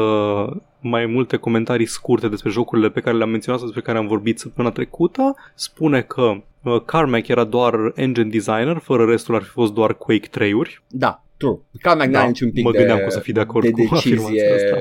[0.79, 4.39] mai multe comentarii scurte despre jocurile pe care le-am menționat sau despre care am vorbit
[4.39, 5.35] săptămâna trecută.
[5.55, 6.33] Spune că
[6.63, 10.83] uh, Carmack era doar engine designer, fără restul ar fi fost doar Quake 3-uri.
[10.87, 11.57] Da, true.
[11.81, 13.71] Carmack Da, n-are niciun pic mă de, gândeam că o să fii de acord de
[13.71, 14.55] cu afirmația decizie.
[14.55, 14.77] asta.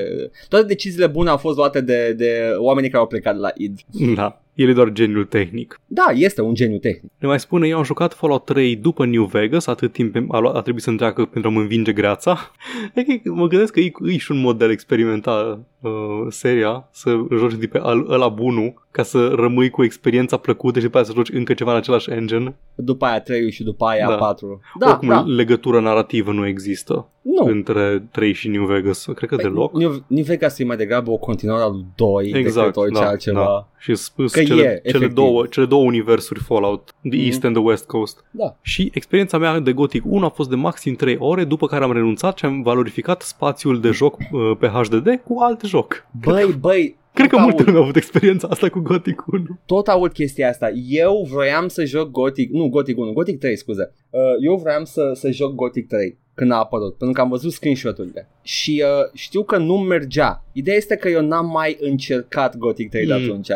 [0.49, 3.79] Toate deciziile bune au fost luate de, de oamenii care au plecat de la id.
[4.15, 5.79] Da, el e doar geniul tehnic.
[5.85, 7.11] Da, este un geniu tehnic.
[7.17, 10.55] Ne mai spune, eu am jucat Fallout 3 după New Vegas, atât timp a, luat,
[10.55, 12.51] a trebuit să întreacă pentru a mă învinge greața.
[12.95, 15.91] Adică mă gândesc că e, e și un model experimental uh,
[16.29, 20.85] seria, să joci de pe al, ăla bunul, ca să rămâi cu experiența plăcută și
[20.85, 22.55] după aia să joci încă ceva în același engine.
[22.75, 24.15] După aia 3 și după aia Da.
[24.15, 24.61] 4.
[24.79, 25.19] Da, Oricum, da.
[25.27, 27.45] legătură narrativă nu există Nu.
[27.45, 29.05] între 3 și New Vegas.
[29.15, 29.77] Cred că deloc.
[29.77, 33.07] New, New Vegas e mai degrabă o continuare a lui 2 Exact, decât orice da,
[33.07, 33.39] altceva.
[33.43, 33.67] da.
[33.77, 35.13] Și sunt Că cele, e, cele, efectiv.
[35.13, 37.25] două, cele două universuri Fallout, The Mhm.
[37.25, 38.25] East and the West Coast.
[38.31, 38.55] Da.
[38.61, 41.91] Și experiența mea de Gothic 1 a fost de maxim 3 ore, după care am
[41.93, 46.05] renunțat și am valorificat spațiul de joc uh, pe HDD cu alt joc.
[46.23, 49.59] Băi, băi, Cred că tot multe aud- lume au avut experiența asta cu Gothic 1.
[49.65, 50.69] tot aud chestia asta.
[50.87, 53.93] Eu vroiam să joc Gothic, nu Gothic 1, Gothic 3, scuze.
[54.09, 57.51] Uh, eu vroiam să, să joc Gothic 3 când a apărut, pentru că am văzut
[57.51, 58.29] screenshot-urile.
[58.41, 60.43] Și uh, știu că nu mergea.
[60.51, 63.23] Ideea este că eu n-am mai încercat Gothic 3 de Mm.
[63.23, 63.47] atunci.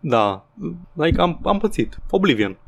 [0.00, 0.46] Da,
[0.92, 1.98] like, am, am pățit.
[2.10, 2.58] Oblivion.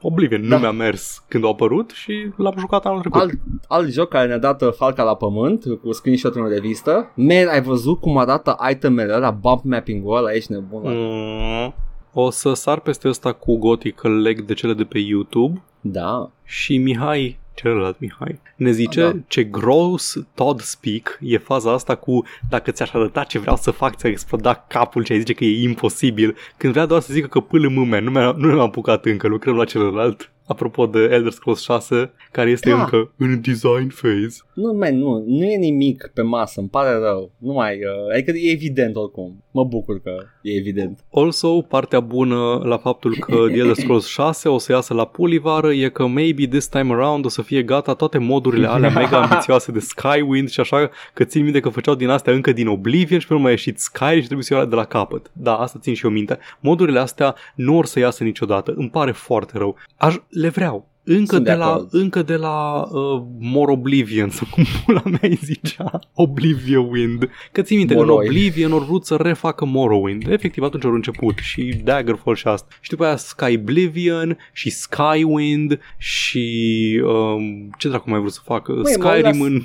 [0.00, 0.54] Oblivion Da.
[0.54, 3.20] nu mi-a mers când a apărut și l-am jucat anul trecut.
[3.20, 3.32] Alt,
[3.68, 7.10] alt joc care ne-a dat uh, falca la pământ cu screenshot-ul în revistă.
[7.14, 10.82] Man, ai văzut cum arată itemele ăla, bump mapping-ul ăla, ești nebun.
[10.84, 10.94] Mm.
[11.64, 11.74] Mm.
[12.12, 16.30] O să sar peste ăsta cu Gothic că leg de cele de pe YouTube Da.
[16.44, 19.16] și Mihai, celălalt Mihai, ne zice Da.
[19.26, 23.96] ce gross Todd speak e faza asta cu dacă ți-aș arăta ce vreau să fac,
[23.96, 27.40] ți-a explodat capul și ai zice că e imposibil, când vrea doar să zică că
[27.40, 30.30] pâlă mâme, nu, mi-a, nu ne-am apucat încă, lucrăm la celălalt.
[30.46, 32.80] Apropo de Elder Scrolls 6, care este Da.
[32.80, 34.40] încă în design phase.
[34.54, 37.32] Nu, man, nu, nu e nimic pe masă, îmi pare rău.
[37.38, 39.44] Nu mai, uh, adică e evident oricum.
[39.50, 40.10] Mă bucur că
[40.42, 41.04] e evident.
[41.12, 45.72] Also, partea bună la faptul că The Elder Scrolls 6 o să iasă la pulivară
[45.72, 49.72] e că maybe this time around o să fie gata toate modurile alea mega ambițioase
[49.72, 53.26] de Skywind și așa că țin minte că făceau din astea încă din Oblivion și
[53.26, 55.30] pe urmă a ieșit Sky și trebuie să iau de la capăt.
[55.32, 56.38] Da, asta țin și eu minte.
[56.60, 58.74] Modurile astea nu or să iasă niciodată.
[58.76, 59.76] Îmi pare foarte rău.
[59.96, 60.89] Aș, le vreau.
[61.04, 61.88] Încă Sunt de, de la, acord.
[61.90, 67.76] încă de la uh, More Oblivion, sau cum pula mea îi zicea, Oblivion Că ții
[67.76, 68.26] minte, în Moroi.
[68.26, 70.26] Oblivion au vrut să refacă Morrowind.
[70.30, 72.68] Efectiv, atunci au început și Daggerfall și asta.
[72.80, 78.72] Și după aia Skyblivion și Skywind și um, ce dracu mai vrut să facă?
[78.72, 79.62] Măi, mă Skyrim las- în...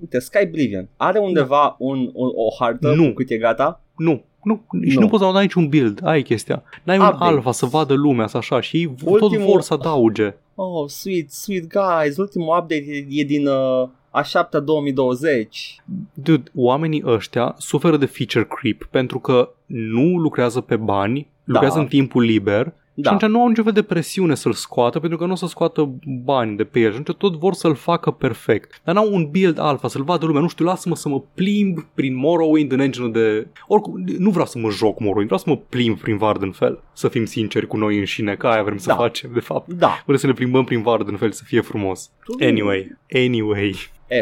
[0.00, 0.88] Uite, Skyblivion.
[0.96, 3.04] Are undeva un, un, o hartă Nu.
[3.04, 3.82] cu cât e gata?
[3.96, 5.00] Nu, nu, și Nu.
[5.00, 6.62] nu poți să da niciun build, ai chestia.
[6.82, 7.24] N-ai un Update.
[7.24, 10.34] alfa să vadă lumea să așa și ei tot Ultimul- vor să adauge.
[10.62, 15.82] Oh, sweet, sweet guys, ultimul update e, e din uh, a 7 2020.
[16.14, 21.86] Dude, oamenii ăștia suferă de feature creep pentru că nu lucrează pe bani, lucrează în
[21.86, 22.72] timpul liber
[23.02, 23.08] Da.
[23.08, 25.46] Și atunci nu au niciun fel de presiune să-l scoată pentru că nu o să
[25.46, 25.92] scoată
[26.24, 26.92] bani de pe el.
[26.92, 28.80] Și atunci tot vor să-l facă perfect.
[28.84, 30.40] Dar n-au un build alfa, să-l vadă lumea.
[30.40, 33.46] Nu știu, lasă-mă să mă plimb prin Morrowind în engine de...
[33.66, 36.82] Oricum, nu vreau să mă joc Morrowind, vreau să mă plimb prin Vardenfell.
[36.92, 38.94] Să fim sinceri cu noi înșine, că aia vrem să Da.
[38.94, 39.72] facem, de fapt.
[39.72, 40.02] Da.
[40.06, 42.10] Vrem să ne plimbăm prin Vardenfell să fie frumos.
[42.40, 42.96] Anyway,
[43.26, 43.74] anyway.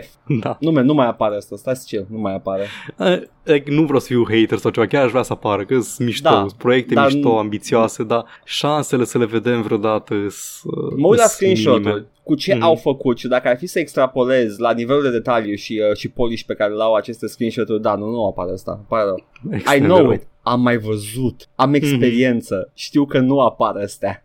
[0.02, 0.06] F.
[0.40, 0.56] Da.
[0.60, 2.64] Nu, man, nu mai apare asta, stați chill, nu mai apare.
[2.98, 5.80] Uh, like, nu vreau să fiu hater sau ceva, chiar aș vrea să apară, că
[5.80, 10.14] sunt mișto, Da, sunt proiecte dar mișto, nu- ambițioase, dar șansele să le vedem vreodată
[10.28, 11.60] sunt Mă uit la sunt minime.
[11.62, 12.62] screenshot-uri cu ce Mhm.
[12.62, 16.08] au făcut și dacă ar fi să extrapolez la nivelul de detaliu și, uh, și
[16.08, 19.24] polish pe care l-au aceste screenshot-uri, da, nu, nu apare asta, apare rău.
[19.50, 20.06] I Extrem de know rău.
[20.06, 20.14] Mhm.
[20.14, 24.22] it, am mai văzut, am experiență, știu că nu apare astea.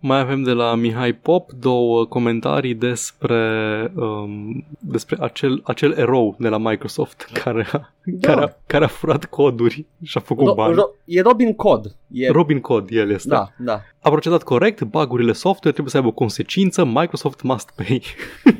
[0.00, 6.48] Mai avem de la Mihai Pop două comentarii despre, um, despre acel, acel erou de
[6.48, 8.28] la Microsoft care a, Da.
[8.32, 10.74] care, a, care a furat coduri și a făcut Ro- bani.
[10.74, 11.96] Ro- e Robin Cod.
[12.12, 12.30] E...
[12.30, 13.28] Robin Cod, el este.
[13.28, 13.80] Da, da.
[14.00, 18.02] A procedat corect, bagurile software trebuie să aibă o consecință, Microsoft must pay.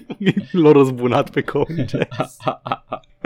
[0.63, 1.67] L-au răzbunat pe cod.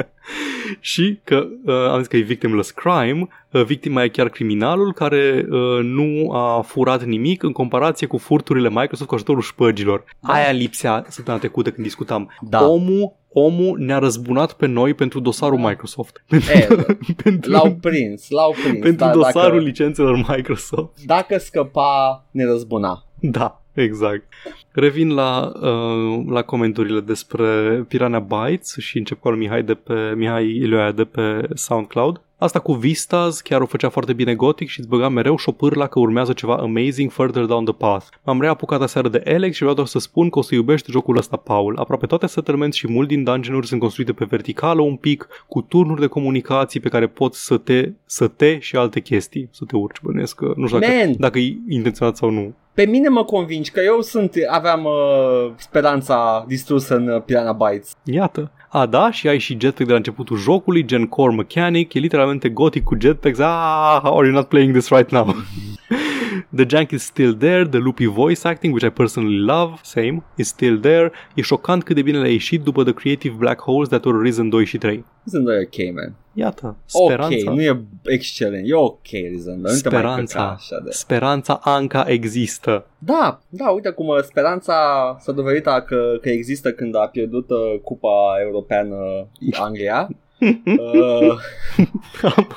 [0.80, 5.46] și că uh, am zis că e victimless crime, uh, victima e chiar criminalul care
[5.51, 10.05] uh, nu a furat nimic în comparație cu furturile Microsoft cu ajutorul șpăgilor.
[10.20, 10.32] Da.
[10.32, 12.30] Aia lipsea săptămâna trecută când discutam.
[12.40, 12.68] Da.
[12.68, 15.68] Omul omul ne-a răzbunat pe noi pentru dosarul Da.
[15.68, 16.24] Microsoft.
[16.28, 16.66] E,
[17.22, 18.78] pentru l-au prins, l-au prins.
[18.82, 21.05] pentru da, dosarul dacă, licențelor Microsoft.
[21.05, 23.05] dacă scăpa, ne răzbuna.
[23.20, 24.24] Da, exact.
[24.72, 27.46] Revin la, uh, la comenturile despre
[27.88, 32.20] Piranha Bytes și încep cu al Mihai, de pe, Mihai Ilioaia de pe SoundCloud.
[32.40, 35.98] Asta cu Vistas chiar o făcea foarte bine Gothic și îți băga mereu șopârla că
[35.98, 38.06] urmează ceva amazing further down the path.
[38.24, 41.16] M-am reapucat aseară de Alex și vreau doar să spun că o să iubești jocul
[41.16, 41.76] ăsta, Paul.
[41.76, 46.00] Aproape toate settlements și mult din dungeon-uri sunt construite pe verticală un pic, cu turnuri
[46.00, 50.00] de comunicații pe care poți să te, să te și alte chestii, să te urci,
[50.02, 51.14] bănuiesc că nu știu dacă, Man!
[51.18, 52.54] dacă e intenționat sau nu.
[52.80, 57.96] Pe mine mă convingi că eu sunt, aveam uh, speranța distrusă în uh, Piranha Bytes.
[58.04, 58.50] Iată.
[58.68, 62.48] A, da, și ai și jetpack de la începutul jocului, gen core mechanic, e literalmente
[62.48, 63.38] gothic cu jetpacks.
[63.38, 65.34] Ah, how are you not playing this right now?
[66.53, 70.48] the jank is still there, the loopy voice acting, which I personally love, same, is
[70.48, 71.12] still there.
[71.34, 74.48] E șocant cât de bine le-a ieșit după The Creative Black Holes that were Risen
[74.48, 75.05] 2 și 3.
[75.26, 76.14] Sunt doi ok, man.
[76.32, 80.40] Iată, speranța, Ok, nu e excelent, e ok, Risen, dar nu te mai căca speranța,
[80.40, 80.90] așa de...
[80.90, 82.86] speranța Anca există.
[82.98, 84.74] Da, da, uite cum uh, speranța
[85.20, 88.09] s-a dovedit a că, că există când a pierdut uh, Cupa
[88.42, 88.96] Europeană
[89.64, 90.09] Anglia.
[90.40, 91.36] uh,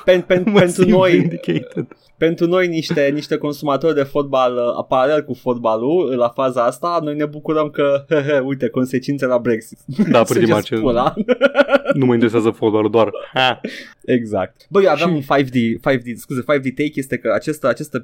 [0.04, 1.86] pen, pen, Mă pentru simt noi vindicated.
[2.18, 7.14] Pentru noi niște, niște consumatori de fotbal uh, paralel cu fotbalul la faza asta, noi
[7.16, 8.04] ne bucurăm că,
[8.48, 9.78] uite, consecințe la Brexit.
[10.10, 10.64] Da, pretty much.
[10.64, 11.14] Sugeți pula.
[11.94, 13.60] Nu mă interesează fotbalul, doar ha.
[14.04, 14.66] Exact.
[14.70, 18.00] Băi, eu aveam Și- un 5D, 5D, scuze, 5D take este că acest, acest, uh,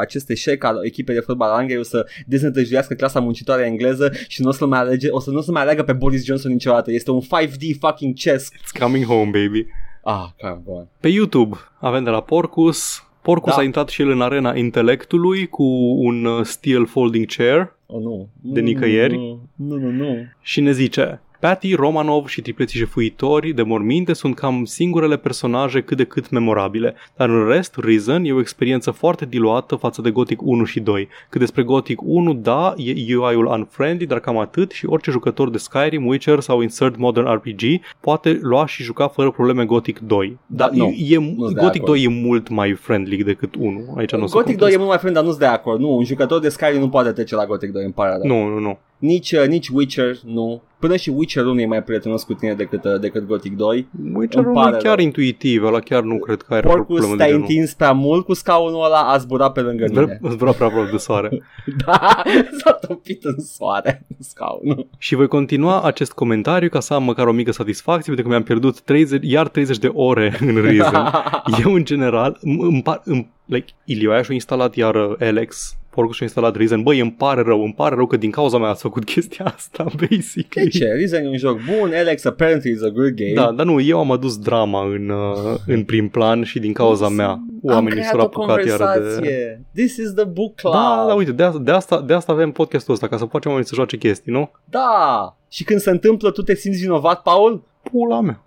[0.00, 4.42] acest eșec al echipei de fotbal al Angliei o să deznădăjduiască clasa muncitoare engleză și
[4.42, 6.52] nu o să mai alege, o să nu o să mai aleagă pe Boris Johnson
[6.52, 6.92] niciodată.
[6.92, 8.48] Este un 5D fucking chess.
[8.52, 9.66] It's coming home, baby.
[10.04, 10.88] Ah, come on.
[11.00, 13.06] Pe YouTube avem de la Porcus.
[13.22, 13.60] Porcus Da.
[13.60, 15.62] a intrat și el în arena intelectului cu
[15.98, 18.28] un uh, steel folding chair Oh, nu.
[18.40, 19.16] De Nu, nicăieri?
[19.16, 19.90] Nu, nu, nu.
[19.90, 20.16] nu.
[20.40, 25.96] și ne zice Patty, Romanov și tripleții jefuitori de morminte sunt cam singurele personaje cât
[25.96, 30.42] de cât memorabile, dar în rest, Risen e o experiență foarte diluată față de Gothic
[30.42, 31.08] 1 și 2.
[31.28, 35.58] Cât despre Gothic 1, da, e UI-ul unfriendly, dar cam atât și orice jucător de
[35.58, 37.62] Skyrim, Witcher sau Insert Modern RPG
[38.00, 40.38] poate lua și juca fără probleme Gothic 2.
[40.46, 41.98] Da, Dar nu, e, e, nu-s de Gothic acord.
[41.98, 43.94] 2 e mult mai friendly decât 1.
[43.96, 44.74] Aici nu o să Gothic 2 contest.
[44.74, 45.80] e mult mai friend, dar nu-s de acord.
[45.80, 48.26] Nu, un jucător de Skyrim nu poate trece la Gothic 2, îmi pare rău.
[48.26, 48.78] Nu, nu, nu.
[49.02, 50.62] Nici, uh, nici Witcher, nu.
[50.78, 53.88] Până și Witcher 1 e mai prietenos cu tine decât, uh, decât Gothic 2.
[54.14, 55.04] Witcher Îmi 1 e pare chiar rău.
[55.04, 57.46] intuitiv, ăla chiar nu cred că are Porcus, problemă de te-ai genul.
[57.48, 60.18] întins prea mult cu scaunul ăla, a zburat pe lângă mine.
[60.22, 61.42] Îți vrea prea aproape de soare.
[61.86, 62.22] Da,
[62.64, 64.88] s-a topit în soare scaunul.
[64.98, 68.42] Și voi continua acest comentariu ca să am măcar o mică satisfacție, pentru că mi-am
[68.42, 71.10] pierdut 30, iar 30 de ore în Risen.
[71.64, 76.14] Eu, în general, îmi, îmi, par- îmi like, Ilioaia și-a instalat iar uh, Alex, Porcus
[76.16, 76.82] și-a instalat Risen.
[76.82, 79.84] Băi, îmi pare rău, îmi pare rău că din cauza mea ați făcut chestia asta,
[80.00, 80.68] basically.
[80.70, 80.92] De ce?
[80.92, 83.32] Risen e un joc bun, Alex apparently is a good game.
[83.34, 87.08] Da, dar nu, eu am adus drama în, uh, în prim plan și din cauza
[87.08, 88.84] mea oamenii Am s-au creat o apucat iar de...
[88.84, 89.64] conversație.
[89.74, 90.72] This is the book club.
[90.72, 93.50] Da, da, uite, de, asta- de, asta, de asta avem podcastul ăsta, ca să facem
[93.50, 94.50] oamenii să joace chestii, nu?
[94.64, 95.36] Da.
[95.50, 97.62] Și când se întâmplă, tu te simți vinovat, Paul?
[97.90, 98.42] Pula mea.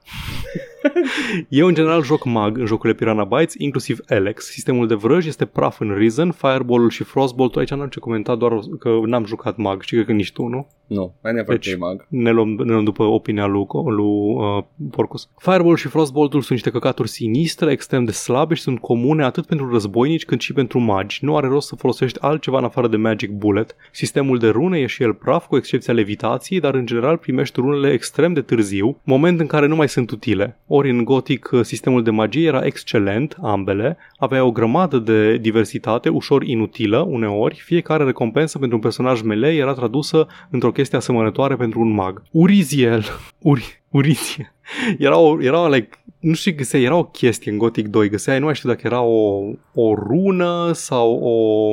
[1.49, 4.45] Eu în general joc mag în jocurile Piranha Bytes, inclusiv Alex.
[4.45, 7.55] Sistemul de vrăj este praf în Risen, Fireball și Frostbolt.
[7.55, 10.67] Aici n-am ce comenta, doar că n-am jucat mag și cred că nici tu, nu?
[10.87, 12.05] Nu, I never Deci- play mag.
[12.09, 15.29] Ne luăm, ne luăm după opinia lui, lui uh, Porcus.
[15.37, 19.71] Fireball și Frostboltul sunt niște căcaturi sinistre, extrem de slabe și sunt comune atât pentru
[19.71, 21.19] războinici cât și pentru magi.
[21.21, 23.75] Nu are rost să folosești altceva în afară de Magic Bullet.
[23.91, 27.91] Sistemul de rune e și el praf, cu excepția levitației, dar în general primești runele
[27.93, 30.44] extrem de târziu, moment în care nu mai sunt utile.
[30.67, 36.09] Ori în Gothic uh, sistemul de magie era excelent, ambele, avea o grămadă de diversitate,
[36.09, 41.79] ușor inutilă uneori, fiecare recompensă pentru un personaj melee era tradusă într-o chestie asemănătoare pentru
[41.79, 42.23] un mag.
[42.31, 43.03] Uriziel,
[43.39, 44.53] Uri, Uriziel,
[44.97, 45.89] era o, era o, like,
[46.19, 48.81] nu știu ce găsea, era o chestie în Gothic 2, găseai, nu mai știu dacă
[48.83, 49.41] era o,
[49.73, 51.69] o rună sau o,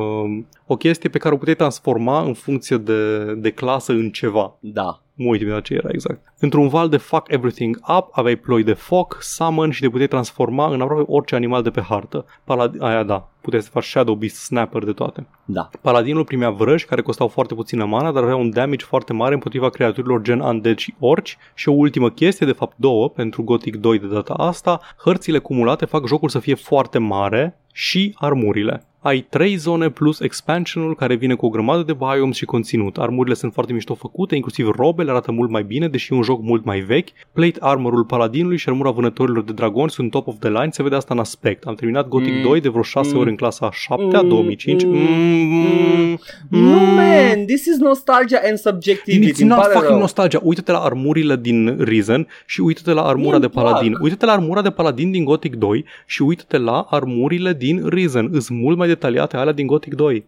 [0.00, 4.56] um, o chestie pe care o puteai transforma în funcție de, de clasă în ceva.
[4.60, 5.02] Da.
[5.22, 6.32] Mă uit imediat ce era exact.
[6.38, 10.72] Într-un val de fuck everything up, aveai ploi de foc, summon și te puteai transforma
[10.72, 12.24] în aproape orice animal de pe hartă.
[12.44, 15.26] Palad- aia da, puteai să faci Shadow Beast Snapper de toate.
[15.44, 15.70] Da.
[15.80, 19.68] Paladinul primea vrăji care costau foarte puțină mana, dar avea un damage foarte mare împotriva
[19.68, 23.98] creaturilor gen undead și orci și o ultimă chestie, de fapt două, pentru Gothic 2
[23.98, 28.84] de data asta, hărțile cumulate fac jocul să fie foarte mare și armurile.
[29.02, 32.96] Ai trei zone plus expansionul care vine cu o grămadă de biomes și conținut.
[32.98, 36.42] Armurile sunt foarte mișto făcute, inclusiv robele arată mult mai bine, deși e un joc
[36.42, 37.08] mult mai vechi.
[37.32, 40.94] Plate armorul paladinului și armura vânătorilor de dragoni sunt top of the line, se vede
[40.94, 41.64] asta în aspect.
[41.64, 42.42] Am terminat Gothic Mm.
[42.42, 43.18] 2 de vreo 6 Mm.
[43.20, 44.28] ori în clasa a 7 a Mm.
[44.28, 44.84] 2005.
[44.84, 44.90] Mm.
[44.90, 46.18] Mm.
[46.48, 49.32] No, man, this is nostalgia and subjectivity.
[49.32, 49.98] It's îmi not pare fucking rău.
[50.00, 50.40] nostalgia.
[50.42, 53.90] Uită-te la armurile din Risen și uită-te la armura Mie-mi de paladin.
[53.90, 54.02] plac.
[54.02, 58.28] Uită-te la armura de paladin din Gothic 2 și uită-te la armurile din Risen.
[58.32, 60.24] Îs mult mai detaliate alea din Gothic 2.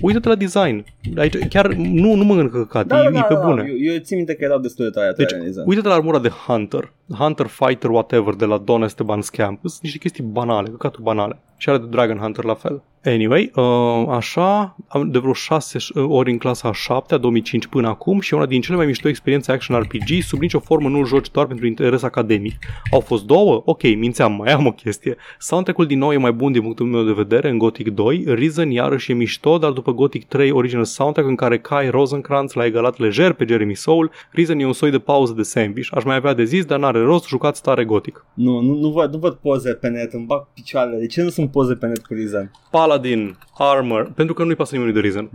[0.00, 0.84] Uită-te la design.
[1.16, 3.64] Aici, chiar nu, nu mă gând căcat, Da, e, da, e da, pe da, bune.
[3.68, 6.28] Eu, eu țin minte că erau destul de tare Deci, deci, uite-te la armura de
[6.28, 6.92] Hunter.
[7.18, 9.58] Hunter Fighter whatever de la Don Esteban Scamp.
[9.60, 11.38] Sunt niște chestii banale, căcatul banale.
[11.64, 12.82] Și are de Dragon Hunter la fel.
[13.06, 17.88] Anyway, uh, așa, am de vreo 6 ori în clasa a 7 a 2005 până
[17.88, 21.06] acum și e una din cele mai mișto experiențe action RPG, sub nicio formă nu-l
[21.06, 22.54] joci doar pentru interes academic.
[22.90, 23.62] Au fost două?
[23.64, 25.16] Ok, mințeam, mai am o chestie.
[25.38, 28.70] Soundtrack-ul din nou e mai bun din punctul meu de vedere în Gothic 2, Risen
[28.70, 32.98] iarăși e mișto, dar după Gothic 3 Original Soundtrack în care Kai Rosenkrantz l-a egalat
[32.98, 35.88] lejer pe Jeremy Soule, Risen e un soi de pauză de sandwich.
[35.92, 38.26] Aș mai avea de zis, dar n-are rost, jucați tare Gothic.
[38.34, 40.98] Nu, nu, nu, văd, nu văd poze pe net, îmi bag picioarele.
[40.98, 42.50] De ce nu sunt poze pe net cu Rizan?
[42.70, 45.30] Paladin, Armor, pentru că nu-i pasă nimănui de Risen.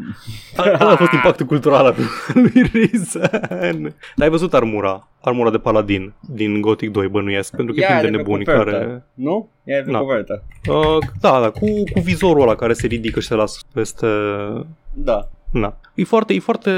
[0.57, 1.95] Ăla a fost impactul cultural al
[2.33, 3.95] lui Risen.
[4.15, 7.89] Dar ai văzut armura, armura de Paladin din Gothic 2, bănuiesc, pentru că e Ea
[7.89, 9.03] plin de are pe nebuni copertă, care...
[9.13, 9.49] Nu?
[9.63, 9.97] E pe Da.
[9.99, 10.43] copertă.
[10.69, 14.07] Uh, da, da, cu, cu vizorul ăla care se ridică și se lasă peste...
[14.93, 15.29] Da.
[15.51, 15.77] Na.
[15.95, 16.71] E foarte, e foarte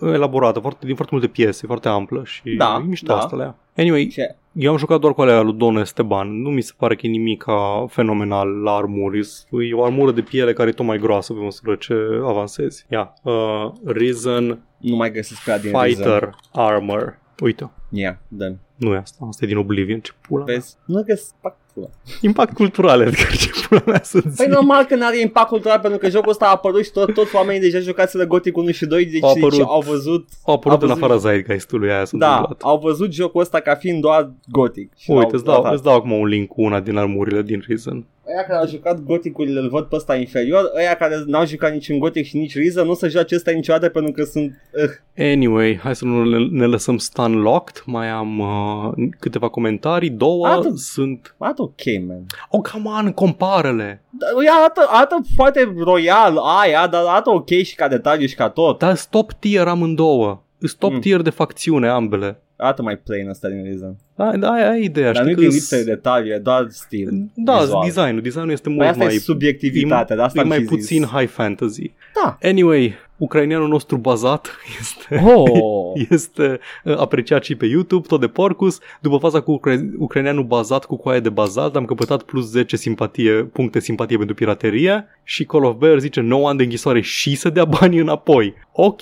[0.00, 3.18] elaborată, foarte, din foarte multe piese, e foarte amplă și Da, e mișto da.
[3.18, 3.56] asta la ea.
[3.76, 4.36] Anyway, Ce?
[4.54, 6.40] Eu am jucat doar cu alea lui Don Esteban.
[6.40, 9.18] Nu mi se pare că e nimic ca fenomenal la armuri.
[9.50, 11.94] E o armură de piele care e tot mai groasă pe măsură ce
[12.24, 12.86] avansezi.
[12.90, 16.36] Ia, uh, Risen Nu mai găsesc prea din Fighter Rizan.
[16.52, 17.18] Armor.
[17.42, 19.24] Uite, Ia, dă nu e asta.
[19.28, 20.00] Asta e din Oblivion.
[20.00, 20.54] Ce pula mea.
[20.54, 20.74] Vezi?
[20.84, 21.86] Nu găsesc fac pula.
[22.20, 23.30] Impact cultural, Edgar.
[23.36, 24.46] Ce pula mea să Păi zic.
[24.46, 27.60] normal că n-are impact cultural pentru că jocul ăsta a apărut și tot, toți oamenii
[27.60, 29.50] deja jucați Gothic 1 și 2 deci, Au apărut.
[29.50, 32.60] deci au văzut Au apărut au în văzut- afara Zeitgeist-ului aia s-a da, întâmplat.
[32.62, 34.92] au văzut jocul ăsta ca fiind doar Gothic.
[34.96, 35.72] Și Uite, l-au îți dau, tratat.
[35.72, 38.04] îți dau acum un link cu una din armurile din Risen.
[38.28, 41.98] Aia care au jucat Gothic-urile îl văd pe ăsta inferior, aia care n-au jucat niciun
[41.98, 44.52] Gothic și nici Reason nu o să joace ăsta niciodată pentru că sunt...
[44.72, 44.90] Uh.
[45.32, 47.82] Anyway, hai să nu ne, ne lăsăm stun locked.
[47.86, 50.10] Mai am uh, câteva comentarii.
[50.10, 51.34] Două Arată- sunt...
[51.38, 52.26] Arată ok, man.
[52.48, 54.02] Oh, come on, comparele.
[54.10, 58.48] Da, ea arată, arată foarte royal aia, dar arată ok și ca detaliu și ca
[58.48, 58.78] tot.
[58.78, 60.42] Dar stop tier amândouă.
[60.58, 61.00] Sunt top Mm.
[61.00, 62.38] tier de facțiune ambele.
[62.64, 63.96] Arată mai plain ăsta din Reason.
[64.16, 65.12] Da, da, aia e ideea.
[65.12, 67.30] Dar nu știi din că lipsă de detaliu, e doar stil.
[67.34, 67.82] Da, vizual.
[67.84, 68.20] designul.
[68.22, 69.14] Designul este Păi mult asta mai...
[69.14, 71.10] e subiectivitatea, de asta e am mai și puțin zis.
[71.10, 71.92] high fantasy.
[72.22, 72.38] Da.
[72.42, 74.50] Anyway, ucraineanul nostru bazat
[74.80, 75.22] este...
[75.34, 75.92] Oh.
[76.10, 78.78] este uh, apreciat și pe YouTube, tot de Porcus.
[79.00, 83.32] După faza cu ucra- ucraineanul bazat cu coaie de bazalt, am căpătat plus 10 simpatie,
[83.32, 87.48] puncte simpatie pentru piraterie și Call of Bear zice 9 ani de închisoare și să
[87.50, 88.54] dea banii înapoi.
[88.72, 89.00] Ok,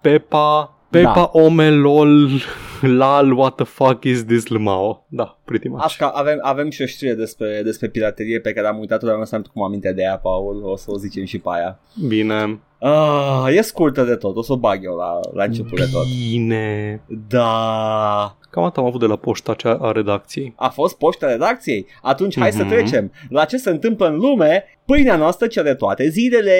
[0.00, 1.30] Pepa, Pepa Da.
[1.32, 2.28] Ome LOL
[2.82, 5.06] Lal, what the fuck is this Lmao?
[5.08, 5.84] Da, pretty much.
[5.84, 9.24] Asta avem, avem și o știre despre, despre piraterie pe care am uitat-o, dar nu
[9.30, 11.80] am cum aminte de ea, Paul, o să o zicem și pe aia.
[12.06, 12.60] Bine.
[12.84, 16.06] Ah, e scurtă de tot, o să o bag eu la, la început de tot.
[16.30, 17.02] Bine.
[17.28, 20.52] Da, Cam atât am avut de la poșta cea a redacției.
[20.56, 21.86] a fost poșta redacției.
[22.02, 22.68] Atunci hai să Mhm.
[22.72, 26.52] trecem la ce se întâmplă în lume, pâinea noastră cea de toate zilele.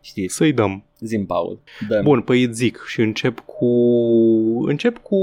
[0.00, 0.84] Știți, Să-i dăm.
[1.00, 1.58] zim, Paul.
[1.88, 2.02] Dăm.
[2.02, 3.66] Bun, păi îți zic și încep cu
[4.66, 5.16] încep cu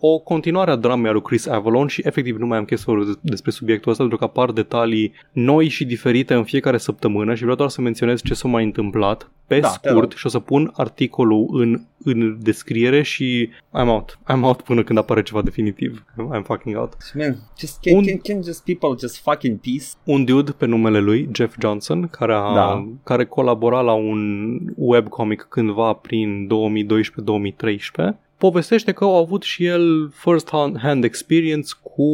[0.00, 2.96] o continuare a dramei a lui Chris Avalon și efectiv nu mai am chestii să
[2.96, 7.40] vorbesc despre subiectul ăsta pentru că apar detalii noi și diferite în fiecare săptămână și
[7.42, 10.12] vreau doar să menționez ce s-a mai întâmplat pe Da, te scurt rog.
[10.12, 13.48] și o să pun articolul în, în descriere și
[13.82, 14.18] I'm out.
[14.32, 16.04] I'm out până când apare ceva definitiv.
[16.36, 16.92] I'm fucking out.
[17.14, 19.86] Man, just, can, Un- can, can just people just fucking peace?
[20.04, 22.88] un dude pe numele lui, Jeff Johnson, care, a, Da.
[23.04, 30.50] care colabora la un webcomic cândva prin 2012-2013, povestește că au avut și el first
[30.80, 32.04] hand experience cu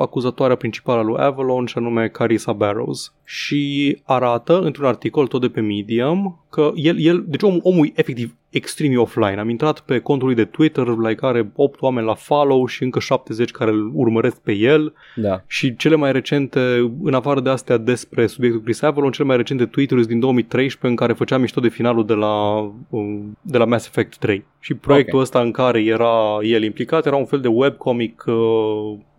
[0.00, 5.48] acuzatoarea principală a lui Avalon și anume Carissa Barrows și arată într-un articol tot de
[5.48, 9.36] pe Medium că el, el deci om, omul e efectiv extremely offline.
[9.38, 12.98] Am intrat pe contul lui de Twitter la care 8 oameni la follow și încă
[13.00, 15.42] 70 care îl urmăresc pe el Da.
[15.46, 16.60] și cele mai recente,
[17.02, 20.86] în afară de astea despre subiectul Chris Avalon, cele mai recente tweet-uri sunt din 2013
[20.86, 24.44] în care făcea mișto de finalul de la, um, de la Mass Effect 3.
[24.60, 25.24] Și proiectul Ok.
[25.24, 28.34] ăsta în care era el implicat era un fel de webcomic, uh,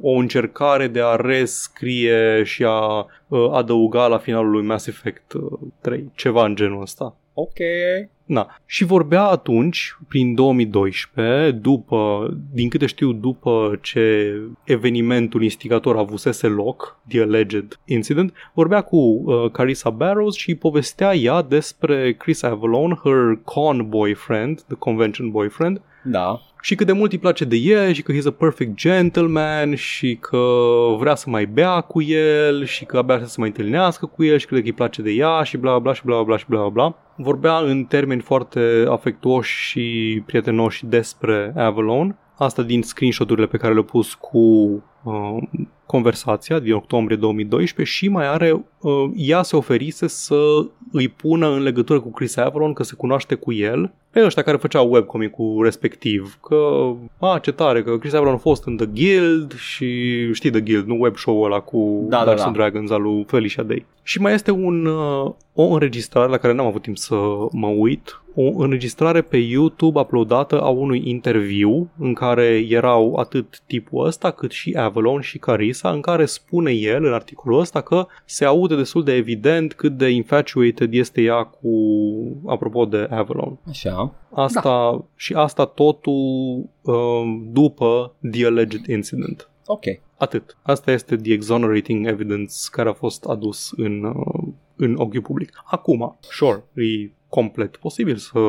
[0.02, 3.06] o încercare de a rescrie și a uh,
[3.52, 7.16] adăuga la finalul lui Mass Effect uh, 3, ceva în genul ăsta.
[7.34, 7.58] Ok.
[8.26, 8.56] Na.
[8.66, 17.00] Și vorbea atunci, prin 2012, după, din câte știu, după ce evenimentul instigator avusese loc,
[17.08, 23.40] The Alleged Incident, vorbea cu uh, Carissa Barrows și povestea ea despre Chris Avalon, her
[23.44, 26.42] con boyfriend, the convention boyfriend, Da.
[26.62, 30.16] și cât de mult îi place de el și că he's a perfect gentleman și
[30.16, 30.38] că
[30.98, 34.38] vrea să mai bea cu el și că abia să se mai întâlnească cu el
[34.38, 36.70] și crede că îi place de ea și bla bla și bla bla și bla
[36.70, 36.96] bla.
[37.16, 42.18] Vorbea în termeni foarte afectuoși și prietenoși despre Avalon.
[42.38, 44.38] Asta din screenshot-urile pe care le-a pus cu
[45.04, 45.38] uh,
[45.86, 48.62] conversația din octombrie 2012 și mai are, uh,
[49.16, 53.54] ea se oferise să îi pună în legătură cu Chris Avalon, că se cunoaște cu
[53.54, 58.38] el, pe ăștia care făceau webcomic-ul respectiv, că, a, ce tare, că Chris Avalon a
[58.38, 59.88] fost în The Guild și
[60.34, 62.46] știi The Guild, nu web show-ul ăla cu Da, da, Dungeons da.
[62.46, 63.86] and Dragons al lui Felicia Day.
[64.04, 67.16] Și mai este un, uh, o înregistrare la care n-am avut timp să
[67.52, 74.06] mă uit, o înregistrare pe YouTube uploadată a unui interviu în care erau atât tipul
[74.06, 78.46] ăsta cât și Avalon și Carissa în care spune el în articolul ăsta că se
[78.70, 81.70] aude destul de evident cât de infatuated este ea cu
[82.46, 83.58] apropo de Avalon.
[83.70, 84.14] Așa.
[84.32, 85.06] Asta da.
[85.16, 89.50] și asta totul um, după The Alleged Incident.
[89.66, 89.84] Ok.
[90.18, 90.58] Atât.
[90.62, 94.48] Asta este the exonerating evidence care a fost adus în, uh,
[94.82, 95.52] în ochiul public.
[95.66, 98.40] Acum, sure, e complet posibil să,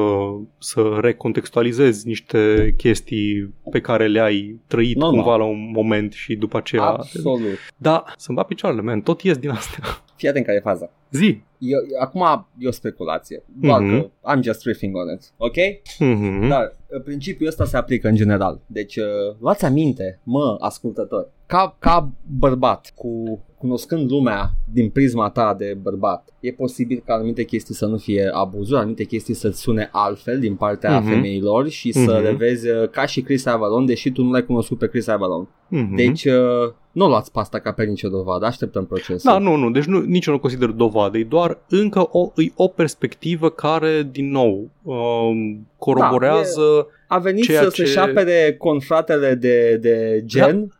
[0.58, 5.14] să recontextualizezi niște chestii pe care le-ai trăit Normal.
[5.20, 6.82] cumva la un moment și după aceea...
[6.82, 7.58] Absolut.
[7.76, 9.84] Da, să-mi bat picioarele, man, tot ies din astea.
[10.16, 10.90] Fii atent care e faza.
[11.10, 11.40] Zi!
[11.58, 13.42] Eu, acum e o speculație.
[13.60, 14.00] Doar Mhm.
[14.00, 15.32] că I'm just riffing on it.
[15.36, 15.54] Ok?
[15.54, 16.48] Mm-hmm.
[16.48, 18.60] Dar uh, principiul ăsta se aplică în general.
[18.66, 19.04] Deci, uh,
[19.40, 26.28] luați aminte, mă, ascultător, ca, ca bărbat, cu cunoscând lumea din prisma ta de bărbat,
[26.40, 30.54] e posibil ca anumite chestii să nu fie abuzuri, anumite chestii să-ți sune altfel din
[30.54, 31.08] partea Mhm.
[31.08, 32.22] femeilor și să Mhm.
[32.22, 35.44] le vezi uh, ca și Chris Avalon, deși tu nu l-ai cunoscut pe Chris Avalon.
[35.46, 35.94] Mm-hmm.
[35.96, 39.30] Deci, uh, nu luați pasta ca pe nicio dovadă, așteptăm procesul.
[39.30, 42.52] Da, nu, nu, deci nu, nici eu nu consider dovadă, e doar încă o, e
[42.56, 46.86] o perspectivă care, din nou, um, coroborează...
[47.08, 50.60] A venit Ceea să ce- se-și șapere confratele de, de gen.
[50.66, 50.74] Da,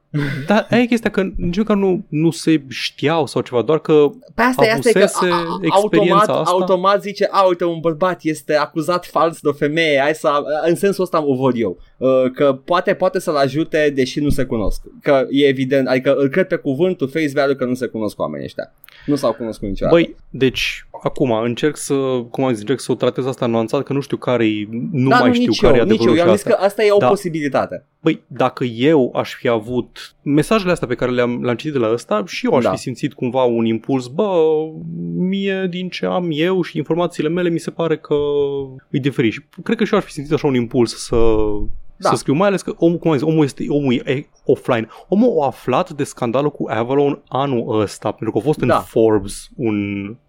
[0.69, 4.43] aia e chestia că nici măcar nu, nu se știau sau ceva, doar că Pe
[4.43, 6.51] asta e, asta e că avusese a- a- experiența automat, asta.
[6.51, 10.75] automat zice, a, uite, un bărbat este acuzat fals de o femeie, hai să, în
[10.75, 14.81] sensul ăsta o văd eu, Uh, că poate, poate să-l ajute deși nu se cunosc,
[15.03, 18.45] că e evident, adică îl cred pe cuvântul face value că nu se cunosc oamenii
[18.47, 18.75] ăștia,
[19.07, 19.97] nu s-au cunoscut niciodată.
[19.97, 21.95] Băi, deci, acum încerc să,
[22.31, 25.19] cum am zis, încerc să o tratez asta nuanțat, că nu știu care nu da,
[25.19, 26.59] mai nu, știu nici care eu, e nici eu, adevărul eu și am zis asta.
[26.59, 27.09] că asta e o Da.
[27.09, 27.85] posibilitate.
[28.03, 31.93] Băi, dacă eu aș fi avut mesajele astea pe care le-am, le-am citit de la
[31.93, 32.71] ăsta și eu aș Da.
[32.71, 34.33] fi simțit cumva un impuls, bă,
[35.17, 38.15] mie din ce am eu și informațiile mele mi se pare că
[38.91, 39.33] e diferit.
[39.33, 41.17] Și cred că și eu aș fi simțit așa un impuls să,
[42.01, 42.09] Da.
[42.09, 44.89] să scriu, mai ales că omul, cum am zis, omul, este, omul e offline.
[45.09, 48.79] Omul a aflat de scandalul cu Avalon anul ăsta, pentru că a fost în Da.
[48.79, 49.77] Forbes un,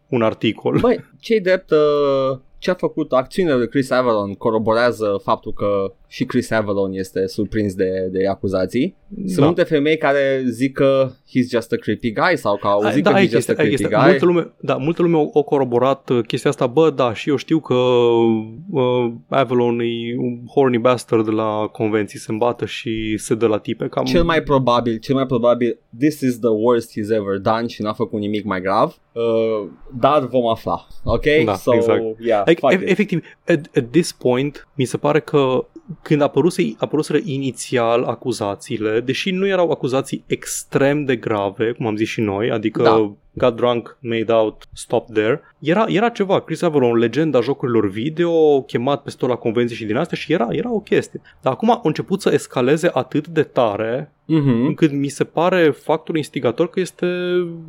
[0.08, 0.80] un articol.
[0.80, 6.26] Băi, cei drept, uh, ce a făcut acțiunile lui Chris Avalon coroborează faptul că și
[6.26, 8.96] Chris Avalon este surprins de, de acuzații.
[9.26, 9.46] Sunt Da.
[9.46, 13.10] multe femei care zic că he's just a creepy guy sau că au zis da,
[13.10, 13.98] că ai he's just a chestia, ai creepy chestia.
[14.00, 14.10] guy.
[14.10, 17.36] Multă lume, da, multă lume a, a coroborat uh, chestia asta, bă, da, și eu
[17.36, 23.36] știu că uh, Avalon e un horny bastard de la convenții, se îmbată și se
[23.36, 23.88] dă la tipe.
[23.88, 24.06] Cam...
[24.06, 27.94] Cel mai probabil, cel mai probabil, this is the worst he's ever done și n-a
[27.94, 29.68] făcut nimic mai grav, uh,
[30.00, 31.26] dar vom afla, ok?
[31.46, 32.02] Da, so, exact.
[32.20, 32.90] yeah, Like, fuck e- it.
[32.90, 35.66] efectiv, at, at this point, mi se pare că
[36.02, 42.08] când apăruse, apăruseră inițial acuzațiile, deși nu erau acuzații extrem de grave, cum am zis
[42.08, 43.12] și noi, adică Da.
[43.34, 49.02] got drunk, made out, stop there, era, era ceva, Chris Avalon, legenda jocurilor video, chemat
[49.04, 51.22] peste tot la convenții și din astea și era, era o chestie.
[51.42, 54.66] Dar acum a început să escaleze atât de tare Mhm.
[54.66, 57.08] încât mi se pare factorul instigator că este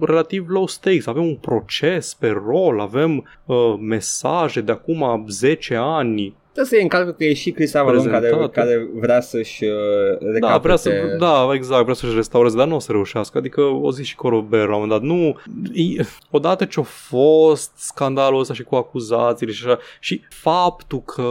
[0.00, 1.06] relativ low stakes.
[1.06, 6.34] Avem un proces pe rol, avem uh, mesaje de acum 10 ani.
[6.52, 8.52] Trebuie să iei în calcul că e și Chris Avalon care, Prezentate.
[8.60, 9.70] care vrea să-și uh,
[10.20, 10.60] Da, recapete.
[10.62, 13.38] vrea să, da, exact, vrea să-și restaureze, dar nu o să reușească.
[13.38, 15.08] Adică o zi și Corobert la un moment dat.
[15.10, 15.36] Nu,
[15.72, 21.22] e, odată ce a fost scandalul ăsta și cu acuzațiile și așa, și faptul că,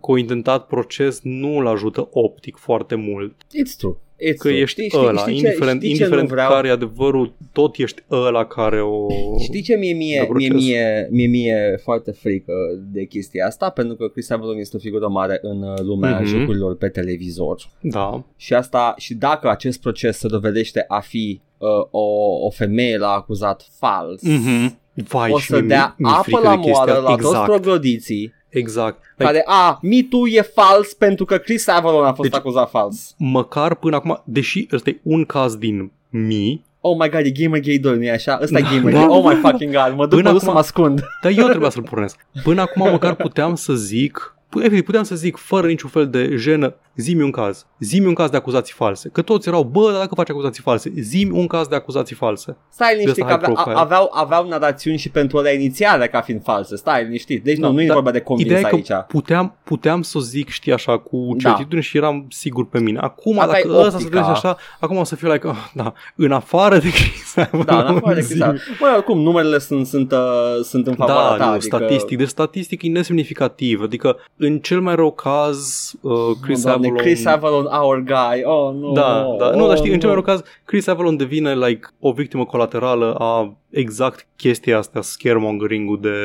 [0.00, 3.32] că a intentat proces nu îl ajută optic foarte mult.
[3.32, 3.92] It's true.
[4.14, 4.52] It's Că true.
[4.60, 6.50] ești știi, știi, ăla, știi indiferent, ce, știi ce indiferent nu vreau?
[6.50, 9.06] care e adevărul, tot ești ăla care o...
[9.42, 10.64] Știi ce mie mie, de mie, proces.
[10.64, 12.52] mie, mie, mie foarte frică
[12.92, 13.70] de chestia asta?
[13.70, 16.24] Pentru că Chris Avalon este o figură mare în uh, lumea Mhm.
[16.24, 17.70] jocurilor pe televizor.
[17.80, 22.04] Da, Și asta, și dacă acest proces se dovedește a fi uh, o,
[22.46, 24.78] o femeie l-a acuzat fals, Mhm.
[25.08, 27.26] Vai, o și să mi- dea mi-e apă frică la de chestia- moară la toți
[27.26, 28.98] exact, troglodiții exact.
[29.16, 32.70] Like, care, a, Me Too e fals pentru că Chris Avalon a fost Deci- acuzat
[32.70, 33.14] fals.
[33.18, 37.78] măcar până acum, deși ăsta e un caz din mii, Oh my god, e Gamergate
[37.78, 38.38] 2, nu-i așa?
[38.42, 39.06] Ăsta Da, e Gamergate.
[39.06, 39.48] da, oh my da, da.
[39.48, 41.02] fucking god, mă duc, Până mă duc să acum- mă ascund.
[41.22, 42.26] dar eu trebuia să-l pornesc.
[42.42, 46.74] Până acum măcar puteam să zic, efectiv, puteam să zic fără niciun fel de jenă,
[46.96, 49.08] zi-mi un caz, zi-mi un caz de acuzații false.
[49.12, 52.56] Că toți erau, bă, dar dacă faci acuzații false, zi-mi un caz de acuzații false.
[52.68, 53.76] Stai liniștit ăsta că avea, high profile.
[53.76, 56.76] a- aveau, aveau narațiuni și pentru alea inițiale ca fiind false.
[56.76, 57.44] Stai liniștit.
[57.44, 58.86] Deci nu, Da, nu e dar vorba de convins Ideea e aici.
[58.86, 61.48] că puteam, puteam să o zic, știi, așa, cu Da.
[61.48, 62.98] certitudine și eram sigur pe mine.
[62.98, 64.10] Acum, Aveai dacă ăsta se optica.
[64.20, 67.34] trece așa, acum o să fiu like, oh, da, în afară de Chris
[67.64, 68.28] Da, în afară de zi.
[68.28, 68.60] Chris Avalon.
[68.80, 70.18] Bă, oricum, numerele sunt, sunt, uh,
[70.62, 71.44] sunt în favoarea Da, ta.
[71.44, 71.76] nu, adică...
[71.76, 72.18] statistic.
[72.18, 73.82] Deci statistic e nesemnificativ.
[73.82, 77.04] Adică, în cel mai rău caz, uh, Chris Doamne, Avalon...
[77.04, 78.42] Chris Avalon, our guy.
[78.44, 78.92] Oh, nu.
[78.92, 79.50] Da, da.
[79.50, 80.24] Nu, oh, dar știi, în cel mai nu.
[80.24, 86.18] rău caz, Chris Avalon devine like o victimă colaterală a exact chestia asta, scaremongering-ul de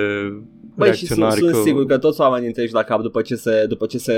[0.86, 1.54] Băi, și sunt, reacționari.
[1.54, 4.14] sunt sigur că toți oamenii întregi la cap după ce, se, după ce se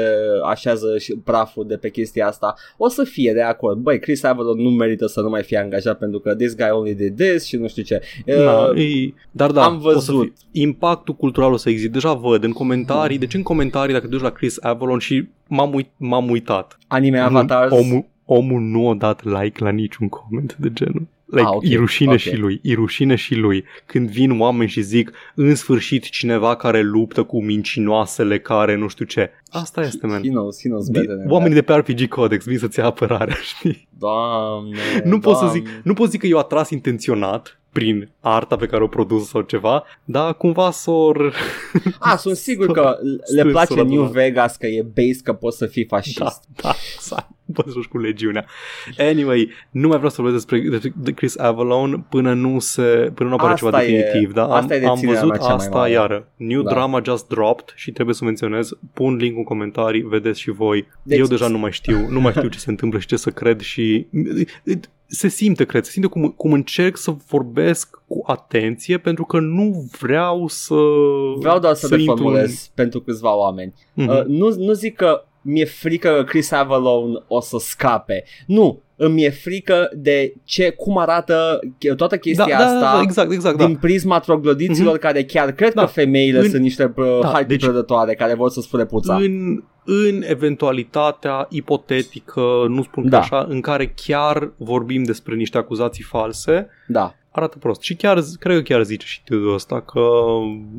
[0.50, 3.78] așează și praful de pe chestia asta o să fie de acord.
[3.78, 6.94] Băi, Chris Avalon nu merită să nu mai fie angajat pentru că this guy only
[6.94, 8.02] did this și nu știu ce.
[8.26, 10.22] Na, Uh, e, dar da, am O să văzut.
[10.22, 11.92] fie, impactul cultural o să existe.
[11.92, 15.74] Deja văd în comentarii, deci în comentarii dacă te duci la Chris Avalon și m-am,
[15.74, 16.78] uit, m-am uitat.
[16.88, 17.72] anime avatars.
[17.72, 21.08] Nu, omul, omul nu a dat like la niciun coment de genul.
[21.32, 22.18] Like, Ah, ok, e rușine ok.
[22.18, 23.64] și lui, e rușine și lui.
[23.86, 29.06] Când vin oameni și zic, în sfârșit cineva care luptă cu mincinoasele care nu știu
[29.06, 29.30] ce.
[29.50, 30.22] Asta este, man.
[30.24, 32.86] He knows, he knows Di- better than Oamenii de pe RPG Codex vin să-ți ia
[32.86, 33.72] apărarea, știi?
[33.72, 34.00] that.
[34.00, 35.82] Doamne, Nu pot să zic, doamne.
[35.84, 39.84] nu pot zic că eu atras intenționat prin arta pe care o produs sau ceva,
[40.04, 41.34] dar cumva s-or...
[42.00, 44.12] Ah, sunt sigur că le Strâns place s-o New adunat.
[44.12, 46.18] Vegas că e base că poți să fii fascist.
[46.20, 47.30] Da, da, exact.
[47.54, 48.46] Poți să joci cu legiunea.
[48.98, 53.30] Anyway, nu mai vreau să vorbesc despre, despre de Chris Avalon până nu se până
[53.30, 54.44] nu apare Asta ceva e- definitiv, da?
[54.56, 55.92] asta e am, am deținerea văzut mea cea mai asta mare.
[55.92, 56.28] iară.
[56.36, 56.70] New Da.
[56.72, 60.88] drama just dropped și trebuie să menționez, pun link în comentarii, vedeți și voi.
[61.04, 63.30] Deci- Eu deja nu mai știu, nu mai știu ce se întâmplă și ce să
[63.30, 64.08] cred și
[65.14, 69.90] se simte, cred, se simte cum, cum încerc să vorbesc cu atenție pentru că nu
[70.00, 70.76] vreau să
[71.40, 73.74] Vreau doar să, să intru deformulez pentru câțiva oameni.
[73.96, 74.08] în...
[74.08, 78.24] Uh, nu, nu zic că mi-e frică că Chris Avalon o să scape.
[78.48, 81.60] Nu, îmi e frică de ce, cum arată
[81.98, 83.66] toată chestia da, da, asta da, da, exact, exact, da.
[83.66, 85.82] din prisma troglodiților care chiar cred Da.
[85.82, 89.16] că femeile În- sunt niște uh, Da, da, deci- prădătoare care vor să spune puța.
[89.16, 93.20] în, în eventualitatea ipotetică, nu spun că Da.
[93.20, 97.16] așa, în care chiar vorbim despre niște acuzații false, Da.
[97.32, 97.82] arată prost.
[97.82, 100.10] Și chiar, cred că chiar zice și Tudor ăsta că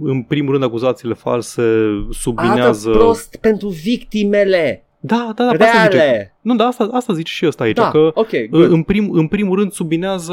[0.02, 1.62] în primul rând acuzațiile false
[2.10, 2.88] sublinează...
[2.88, 6.31] Arată prost pentru victimele Da, da, da, pe asta zice.
[6.42, 6.54] Reale.
[6.54, 8.70] Nu, da, asta, asta zice și ăsta aici, Da, că ok, good.
[8.70, 10.32] în, prim, în primul rând sublinează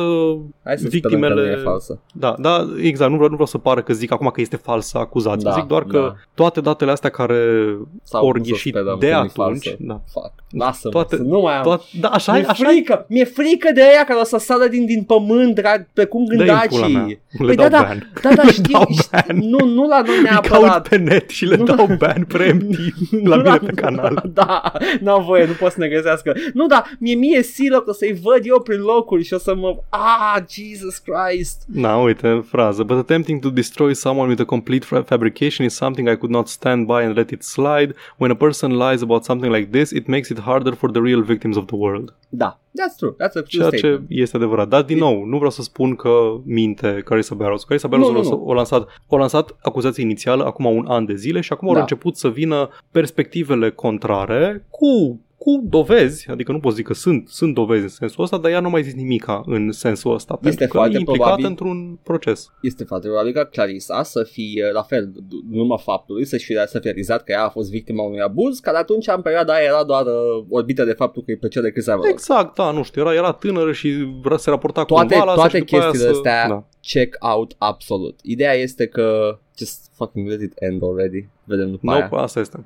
[0.64, 2.00] Hai să victimele- sperăm că nu e falsă.
[2.14, 4.98] Da, da, exact, nu vreau, nu vreau să pară că zic acum că este falsă
[4.98, 5.50] acuzația.
[5.50, 6.16] Da, zic doar că da.
[6.34, 7.38] toate datele astea care
[8.04, 9.76] Sau ori nu să ieșit sperăm de că nu-i atunci, falsă.
[9.80, 10.32] da, Fuck.
[10.50, 11.64] Lasă-mă, Toate- să nu mai am.
[11.64, 12.74] toate, da, așa Mi-e e, așa e.
[12.74, 16.26] frică, mi-e frică de aia care o să sară din, din pământ, drag, pe cum
[16.26, 16.90] Dă-i în pula mea.
[16.90, 17.20] gândacii.
[17.40, 18.12] Le Păi dau da, da, ban.
[18.22, 19.38] da, da, Le știu, dau știu, ban.
[19.38, 20.88] nu, nu la noi Îi caut neapărat.
[20.88, 21.64] pe net și le Nu.
[21.64, 22.96] dau ban preemptiv
[23.30, 24.24] la Nu mine la- pe canal.
[24.34, 26.34] Da, n-am voie, nu pot să ne găsească.
[26.54, 29.56] Nu, da, mie mie silă că o să-i văd eu prin locuri și o să
[29.56, 29.76] mă...
[29.90, 31.64] Ah, Jesus Christ.
[31.74, 32.84] Na, uite, frază.
[32.84, 36.48] But attempting to destroy someone with a complete fa- fabrication is something I could not
[36.48, 37.94] stand by and let it slide.
[38.18, 41.22] When a person lies about something like this, it makes it harder for the real
[41.22, 42.14] victims of the world.
[42.32, 44.06] Da, that's true, that's a true Ceea ce statement.
[44.10, 44.68] este adevărat.
[44.68, 46.12] Dar, din nou, nu vreau să spun că
[46.46, 47.64] minte Carissa Barrows.
[47.64, 48.44] Carissa Barrows Nu, nu, o, nu.
[48.46, 51.80] o, lansat, o lansat acuzația inițială acum un an de zile și acum au Da.
[51.80, 57.54] început să vină perspectivele contrare cu cu dovezi, adică nu pot zic că sunt, sunt
[57.54, 60.68] dovezi în sensul ăsta, dar ea nu mai zis nimica în sensul ăsta, Este pentru
[60.68, 61.46] că foarte e implicată probabil.
[61.46, 62.52] într-un proces.
[62.62, 65.12] Este foarte probabil ca Clarissa să fie la fel,
[65.52, 68.60] în urma faptului să fie să fie realizat că ea a fost victima unui abuz,
[68.60, 71.70] care atunci în perioada aia era doar uh, orbită de faptul că îi plăcea de
[71.72, 72.06] Chris Evans.
[72.08, 75.42] Exact, da, nu știu, era, era tânără și vra- se raporta Toate- cumva la asta
[75.42, 76.18] toate și după aia chestiile să...
[76.20, 76.64] astea- Da.
[76.82, 78.20] Check out absolut.
[78.24, 81.28] Ideea este că just fucking let it end already.
[81.44, 82.24] Vedem după Nope, aia.
[82.24, 82.66] asta este.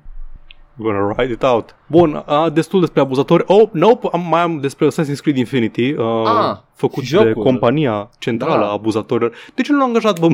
[0.78, 1.74] I'm gonna write it out.
[1.86, 3.44] Bun, a, destul despre abuzatori.
[3.46, 7.42] Oh, nope, am, mai am despre Assassin's Creed Infinity, uh, Ah, făcut de jocul.
[7.42, 8.66] compania centrală Da.
[8.68, 9.32] a abuzatorilor.
[9.54, 10.26] De ce nu l-a angajat bă,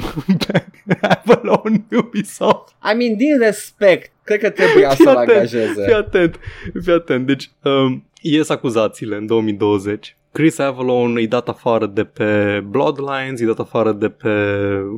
[0.46, 0.66] pe
[1.00, 2.68] Avalon Ubisoft?
[2.92, 5.84] I mean, din respect, cred că trebuia Fii să-l atent, angajeze.
[5.84, 6.38] Fii atent,
[6.82, 7.26] fii atent.
[7.26, 10.16] Deci, um, ies acuzațiile în 2020.
[10.32, 14.30] Chris Avalon îi dat afară de pe Bloodlines, îi dat afară de pe...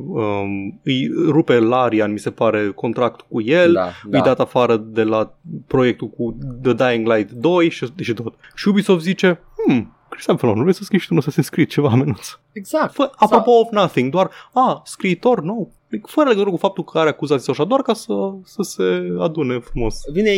[0.07, 3.73] Um, îi rupe Larian, mi se pare, contract cu el.
[3.73, 4.19] Da, îi da.
[4.19, 5.33] dat afară de la
[5.67, 8.33] proiectul cu The Dying Light 2 și, și tot.
[8.55, 11.67] Și Ubisoft zice, hmm, Cristian Felon, nu vrei să scrii și tu un Assassin's Creed
[11.67, 12.27] ceva menuț?
[12.51, 12.93] Exact.
[12.93, 15.71] Fă, apropo of nothing, doar, a, scriitor, nu.
[16.07, 18.83] Fără legătură cu faptul că are acuzații sau așa, doar ca să, să se
[19.19, 19.95] adune frumos.
[20.11, 20.29] Vine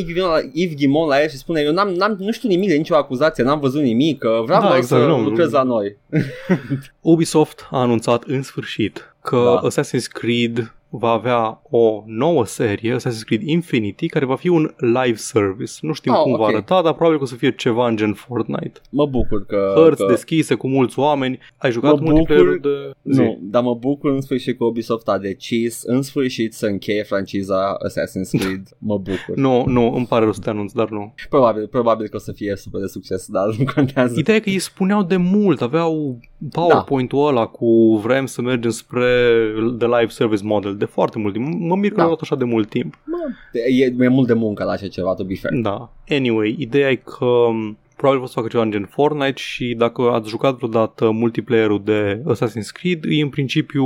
[0.53, 3.43] Yves Ghimon la el și spune, eu n-am, n-am, nu știu nimic de nicio acuzație,
[3.43, 5.21] n-am văzut nimic, că vreau Da, doar exact, să nu.
[5.23, 5.97] lucrez la noi.
[7.01, 9.69] Ubisoft a anunțat în sfârșit că Da.
[9.69, 15.15] Assassin's Creed va avea o nouă serie, Assassin's Creed Infinity, care va fi un live
[15.15, 15.71] service.
[15.81, 16.47] Nu știm Ah, cum va ok.
[16.47, 18.79] arăta, dar probabil că o să fie ceva în gen Fortnite.
[18.89, 19.71] Mă bucur că...
[19.75, 20.07] Hărți că...
[20.09, 21.39] deschise cu mulți oameni.
[21.57, 23.19] Ai jucat Mă multiplayer bucur- de zi?
[23.19, 27.77] Nu, dar mă bucur în sfârșit că Ubisoft a decis în sfârșit să încheie franciza
[27.87, 28.67] Assassin's Creed.
[28.77, 29.35] Mă bucur.
[29.35, 31.13] Nu, nu, îmi pare rău să te anunț, dar nu.
[31.29, 34.13] Probabil, probabil că o să fie super de succes, dar nu contează.
[34.19, 36.19] Ideea e că ei spuneau de mult, aveau
[36.51, 39.07] PowerPoint-ul ăla cu vrem să mergem spre
[39.77, 41.59] the live service model de foarte mult timp.
[41.59, 42.01] Mă mir că Da.
[42.01, 42.97] au luat așa de mult timp.
[43.05, 43.17] Mă,
[43.53, 45.53] e, e mult de muncă la așa ceva, to be fair.
[45.61, 45.89] Da.
[46.09, 50.01] Anyway, ideea e că m, probabil o să facă ceva în gen Fortnite și dacă
[50.01, 53.85] ați jucat vreodată multiplayer-ul de Assassin's Creed, e în principiu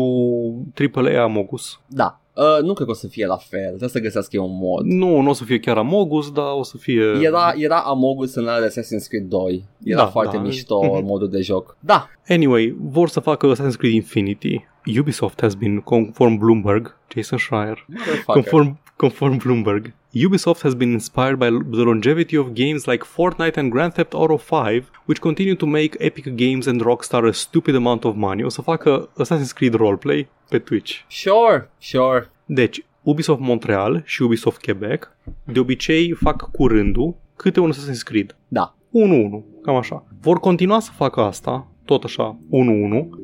[0.93, 1.79] AAA Amogus.
[1.87, 2.19] Da.
[2.35, 4.85] Uh, nu cred că o să fie la fel, trebuie să găsească eu un mod.
[4.85, 7.03] Nu, nu o să fie chiar Amogus, dar o să fie...
[7.21, 9.63] Era, era Amogus în ăla de Assassin's Creed 2.
[9.83, 10.41] Era Da, foarte da.
[10.41, 11.05] mișto Mhm.
[11.05, 11.77] modul de joc.
[11.79, 14.65] Da, Anyway, vor să facă Assassin's Creed Infinity.
[14.85, 18.33] Ubisoft has been, conform Bloomberg, Jason Schreier, motherfucker.
[18.33, 23.71] Conform, conform Bloomberg, Ubisoft has been inspired by the longevity of games like Fortnite and
[23.71, 28.03] Grand Theft Auto 5, which continue to make Epic Games and Rockstar a stupid amount
[28.03, 28.43] of money.
[28.43, 31.03] O să facă Assassin's Creed roleplay pe Twitch.
[31.07, 32.31] Sure, sure.
[32.45, 35.11] Deci, Ubisoft Montreal și Ubisoft Quebec
[35.43, 38.37] de obicei fac cu rândul câte un Assassin's Creed.
[38.47, 38.75] Da.
[38.87, 40.05] 1-1, cam așa.
[40.21, 42.39] Vor continua să facă asta, tot așa, 1-1.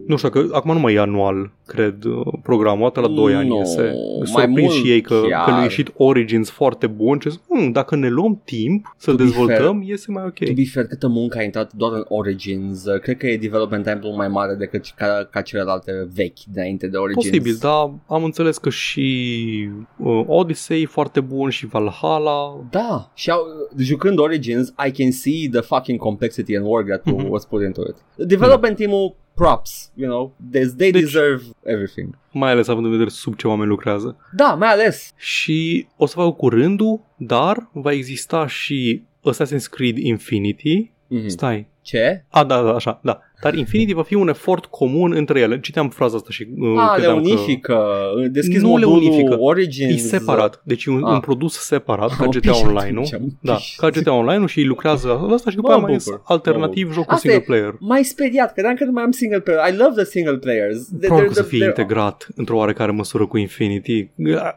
[0.07, 3.47] Nu știu, că acum nu mai e anual, cred, uh, programul, atât la 2 ani
[3.47, 3.81] Nu, iese.
[4.17, 5.45] mai S-au prins mult și ei că, chiar.
[5.45, 9.17] că le-a ieșit Origins foarte bun și zic, "Hmm, dacă ne luăm timp să To
[9.17, 10.33] be dezvoltăm, iese mai ok.
[10.45, 12.85] To be fair, câtă muncă a intrat doar în Origins.
[12.85, 16.97] Uh, Cred că e development time mai mare decât ca, ca celelalte vechi dinainte de
[16.97, 17.25] Origins.
[17.29, 22.65] Posibil, dar am înțeles că și uh, Odyssey e foarte bun și Valhalla.
[22.69, 23.39] Da, și au,
[23.77, 27.29] jucând Origins, I can see the fucking complexity and work that Mhm.
[27.29, 28.27] was put into it.
[28.27, 32.17] Development team-ul, props, you know, they, they Deci- deserve everything.
[32.31, 34.17] Mai ales având în vedere sub ce oameni lucrează.
[34.35, 35.11] Da, mai ales.
[35.17, 40.91] Și o să facă cu rândul, dar va exista și Assassin's Creed Infinity.
[41.07, 41.27] Mhm.
[41.27, 41.67] Stai.
[41.81, 42.23] Ce?
[42.29, 43.19] A, da, da, așa, da.
[43.45, 45.59] Dar Infinity va fi un efort comun între ele.
[45.59, 47.85] Citeam fraza asta și uh, A, le credeam că unifică.
[48.31, 49.35] Deschizi Nu le modulul unifică.
[49.39, 50.03] Origins.
[50.03, 50.61] e separat.
[50.63, 51.11] Deci e un, Ah.
[51.13, 53.03] un produs separat, ca Am GTA pișat Online-ul.
[53.05, 53.79] atunci, am Da, pișat.
[53.91, 56.21] ca GTA Online-ul și ei lucrează la asta și după Mă aia mai ies bucur,
[56.25, 57.75] alternativ mă jocul Asta single e- player.
[57.79, 59.73] Mai speriat, credeam că nu mai am single player.
[59.73, 60.87] I love the single players.
[60.87, 64.09] They- Probabil că they're- să fie they're- integrat într-o oarecare măsură cu Infinity.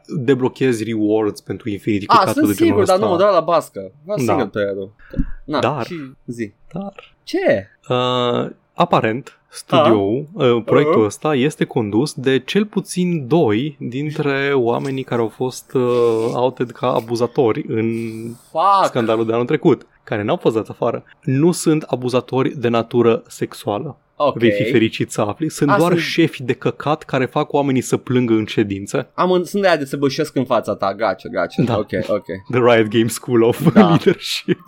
[0.07, 2.05] Deblochezi rewards pentru Infinity.
[2.09, 3.09] A, căcatul sunt de genul sigur, dar ăsta.
[3.09, 3.93] nu, doar la bască.
[4.07, 4.22] La Da.
[4.22, 4.91] single player-ul.
[5.45, 5.95] Na, Dar- și
[6.26, 6.53] zi.
[6.72, 7.68] Dar Ce?
[7.89, 11.07] Uh, aparent, studioul, uh, proiectul Uh.
[11.07, 15.83] ăsta este condus de cel puțin doi dintre oamenii care au fost uh,
[16.35, 17.89] outed ca abuzatori în
[18.51, 18.85] Fuck.
[18.85, 21.05] scandalul de anul trecut, care n-au fost dați afară.
[21.22, 23.97] Nu sunt abuzatori de natură sexuală.
[24.21, 24.39] Ok.
[24.39, 25.49] Vei fi fericit să afli.
[25.49, 29.11] Sunt A, doar sunt- șefi de căcat care fac oamenii să plângă în ședință.
[29.14, 30.95] Am în, sunt de aia de să bășesc în fața ta.
[30.95, 31.62] Gace, gace.
[31.62, 31.79] Da.
[31.79, 32.27] Ok, ok.
[32.51, 33.81] The Riot Game School of Da.
[33.89, 34.59] Leadership.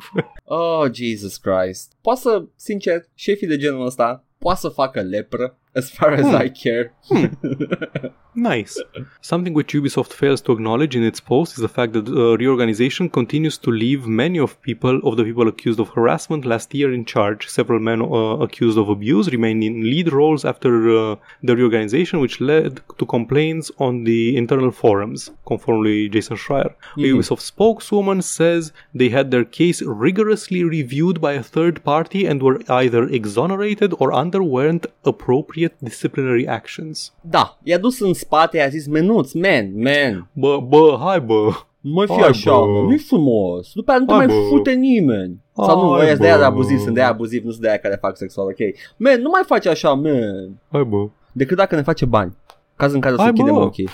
[0.45, 1.93] Oh, Jesus Christ.
[2.01, 6.35] Poate să, sincer, șefii de genul ăsta poate să facă lepră as far as Hmm.
[6.35, 6.93] I care.
[8.33, 8.81] Nice.
[9.21, 13.11] Something which Ubisoft fails to acknowledge in its post is the fact that uh, reorganization
[13.11, 17.05] continues to leave many of people of the people accused of harassment last year in
[17.05, 17.49] charge.
[17.49, 18.07] Several men uh,
[18.47, 23.73] accused of abuse remain in lead roles after uh, the reorganization, which led to complaints
[23.79, 26.71] on the internal forums, Conformly, Jason Schreier.
[26.97, 27.15] A Mhm.
[27.17, 32.61] Ubisoft spokeswoman says they had their case rigorously reviewed by a third party and were
[32.69, 37.13] either exonerated or underwent appropriate disciplinary actions.
[37.21, 41.51] Da, i-a dus în spate, i-a zis, menuț, man, man, Bă, bă, hai bă.
[41.81, 42.67] nu mai fi Hai, așa, bă.
[42.67, 43.73] mă, nu-i frumos.
[43.75, 44.43] După aia nu te Hai, mai bă.
[44.49, 45.39] fute nimeni.
[45.57, 46.47] Sau nu, Hai, ăia sunt de aia de bă.
[46.47, 48.59] abuziv, sunt de aia abuziv, nu sunt de aia care fac sexual, ok.
[48.97, 50.59] Man, nu mai faci așa, man.
[50.71, 51.07] Hai bă.
[51.33, 52.33] Decât dacă ne face bani.
[52.81, 53.61] Caz în care o să Hai, închidem bă.
[53.61, 53.89] ochii.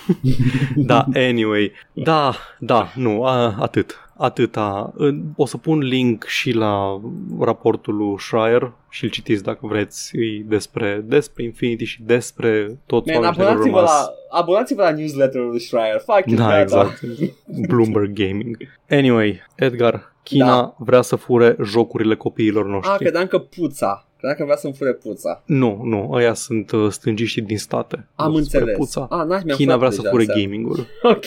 [0.76, 1.72] Da, anyway.
[1.92, 4.00] Da, da, nu, a, atât.
[4.18, 4.92] Atâta.
[5.36, 7.00] O să pun link și la
[7.40, 13.06] raportul lui Schreier și îl citiți dacă vreți e despre, despre Infinity și despre tot
[13.06, 13.90] Man, oamenii care au abonați-vă rămas.
[14.30, 16.02] la, abonați-vă la newsletterul lui Schreier.
[16.06, 16.60] Fuck it, Da, gata.
[16.60, 17.00] exact.
[17.68, 18.56] Bloomberg Gaming.
[18.90, 20.74] Anyway, Edgar, China Da.
[20.78, 22.96] vrea să fure jocurile copiilor Ah, noștri.
[22.98, 24.05] credeam că puța.
[24.16, 25.42] Credeam că vrea să-mi fure puța.
[25.46, 28.06] Nu, nu, ăia sunt uh, stângiștii din state.
[28.14, 28.76] Am Nu se fură înțeles.
[28.76, 29.06] Puța.
[29.10, 30.40] Ah, n-aș, mi-am China furat vrea să deja fure seara.
[30.40, 30.86] gaming-ul.
[31.14, 31.26] Ok.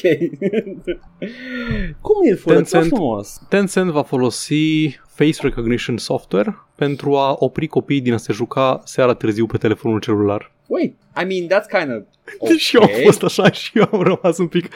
[2.02, 2.56] Cum îl fură?
[2.56, 3.42] Ce Tencent- frumos.
[3.50, 9.14] Tencent va folosi face recognition software pentru a opri copiii din a se juca seara
[9.14, 10.52] târziu pe telefonul celular.
[10.68, 12.04] Wait, I mean, that's kind of
[12.40, 12.56] Okay.
[12.66, 14.68] Și eu am fost așa și eu am rămas un pic...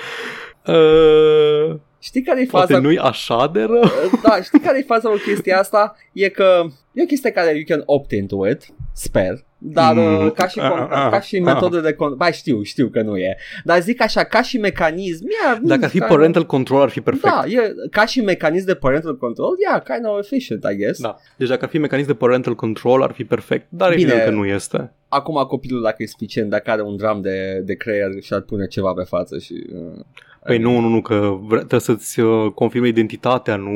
[0.68, 2.86] Uh, Știi care e poate faza?
[2.86, 3.84] nu-i așa de rău?
[4.24, 5.96] Da, știi care e faza cu chestia asta?
[6.14, 10.02] E că e o chestie care you can opt into it, sper, dar Mm.
[10.02, 10.30] mm.
[10.30, 11.42] ca și, Ah, con- ah, ca și ah.
[11.42, 13.38] metodă de con- Bai, știu, știu că nu e.
[13.64, 17.02] Dar zic așa, ca și mecanism, yeah, Dacă ar fi kind parental control ar fi
[17.02, 17.34] perfect.
[17.34, 21.02] Da, e, ca și mecanism de parental control, yeah, kind of efficient, I guess.
[21.02, 21.16] Da.
[21.38, 24.02] Deci dacă ar fi mecanism de parental control ar fi perfect, dar Bine.
[24.02, 24.94] evident că nu este.
[25.08, 28.68] Acum copilul, dacă e suficient, dacă are un dram de, de creier și ar pune
[28.68, 29.54] ceva pe față și...
[29.74, 30.00] Uh,
[30.46, 33.72] Păi nu, nu, nu, că vre- trebuie să-ți uh, confirme identitatea, nu...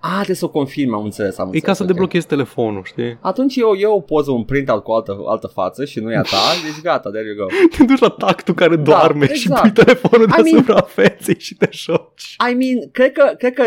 [0.00, 1.64] A, trebuie să o confirm, am înțeles, am E înțeles.
[1.66, 1.88] ca să ok.
[1.88, 3.18] deblochezi telefonul, știi?
[3.20, 6.20] Atunci eu, eu o poză, un printout cu altă, altă față și nu e a
[6.22, 7.46] ta, deci gata, there you go.
[7.76, 9.60] Te duci la tactul care doarme și exact.
[9.60, 12.36] pui telefonul I mean- deasupra feței și te joci.
[12.50, 13.64] I mean, cred că, cred că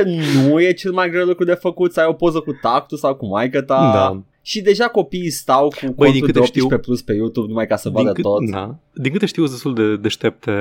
[0.48, 3.16] nu e cel mai greu lucru de făcut să ai o poză cu tactul sau
[3.16, 3.92] cu maică ta.
[3.94, 4.22] Da.
[4.48, 7.68] Și deja copiii stau cu din contul câte de 18 știu- plus pe YouTube numai
[7.68, 8.50] ca să vadă cât- tot.
[8.52, 8.76] Da.
[8.94, 10.52] Din câte știu, sunt destul de deștepte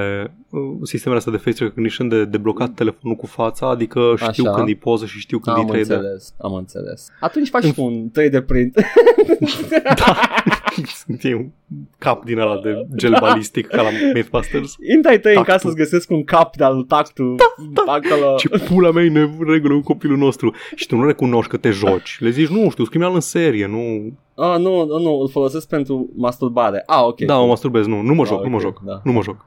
[0.50, 4.54] uh, sistemele astea de face recognition de deblocat telefonul cu fața, adică știu Așa.
[4.56, 5.78] când e poză și știu când Am e 3D.
[5.78, 7.08] înțeles, am înțeles.
[7.20, 8.74] Atunci faci și un 3D print.
[10.04, 10.16] da.
[11.04, 11.50] Sunt eu un
[11.98, 14.74] cap din ăla de gel balistic ca la Mythbusters.
[14.94, 15.52] Intrai tăi în Tactul.
[15.54, 17.54] casă să găsesc un cap de-al tactul da,
[17.84, 17.92] da.
[17.92, 18.34] acolo.
[18.36, 20.54] Ce pula mea e neregulă cu copilul nostru.
[20.74, 22.16] Și tu nu recunoști că te joci.
[22.20, 24.12] Le zici, nu știu, scrimi în serie, nu...
[24.34, 26.82] Ah, nu, nu, nu, îl folosesc pentru masturbare.
[26.86, 27.20] Ah, ok.
[27.20, 29.00] da, mă masturbez, nu, nu mă Ah, joc, nu mă ok, joc, da.
[29.04, 29.36] nu mă joc.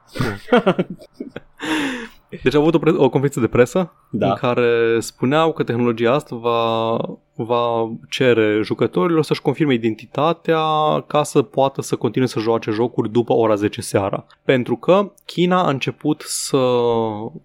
[2.42, 4.26] Deci au avut o, pre- o conferință de presă Da.
[4.28, 6.96] în care spuneau că tehnologia asta va,
[7.34, 10.60] va cere jucătorilor să-și confirme identitatea
[11.06, 14.26] ca să poată să continue să joace jocuri după ora 10 seara.
[14.44, 16.66] Pentru că China a început să,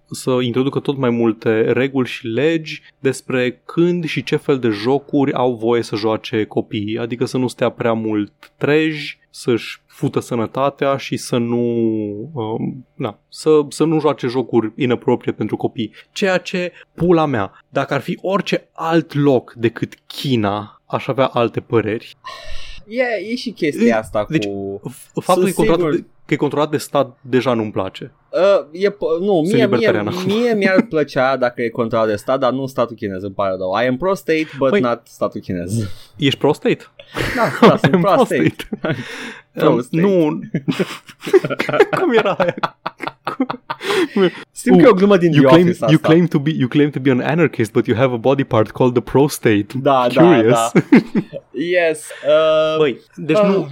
[0.10, 5.34] să introducă tot mai multe reguli și legi despre când și ce fel de jocuri
[5.34, 10.98] au voie să joace copiii, adică să nu stea prea mult trej, să-și fută sănătatea
[10.98, 11.58] și să nu
[12.34, 15.92] um, na, să, să nu joace jocuri inappropriate pentru copii.
[16.12, 21.60] Ceea ce, pula mea, dacă ar fi orice alt loc decât China, aș avea alte
[21.60, 22.16] păreri.
[22.88, 24.32] E, e și chestia asta cu...
[24.32, 24.46] Deci,
[24.90, 25.96] F- Faptul că e, Sunt controlat sigur.
[25.96, 28.12] de, că e controlat de stat deja nu-mi place.
[28.32, 30.24] Uh, e, p- nu, Sunt mie, mie, libertarian acum.
[30.26, 33.84] mie mi-ar plăcea dacă e controlat de stat, dar nu statul chinez, îmi pare rău.
[33.84, 35.74] I am pro-state, but Păi- not statul chinez.
[36.18, 36.86] Ești prostate?
[37.36, 38.56] Da, da, sunt pro-state.
[39.64, 40.02] Pro-state.
[40.08, 40.40] nu.
[42.00, 42.56] Cum era aia?
[44.52, 46.08] Simt că e o glumă din You The claim, Office you, asta.
[46.08, 48.72] claim to be, you claim to be an anarchist, but you have a body part
[48.72, 49.66] called the prostate.
[49.82, 50.72] Da, da, Curious.
[50.72, 50.72] da.
[51.52, 52.10] Yes.
[52.28, 53.48] Uh, Băi, deci Ah.
[53.48, 53.68] nu,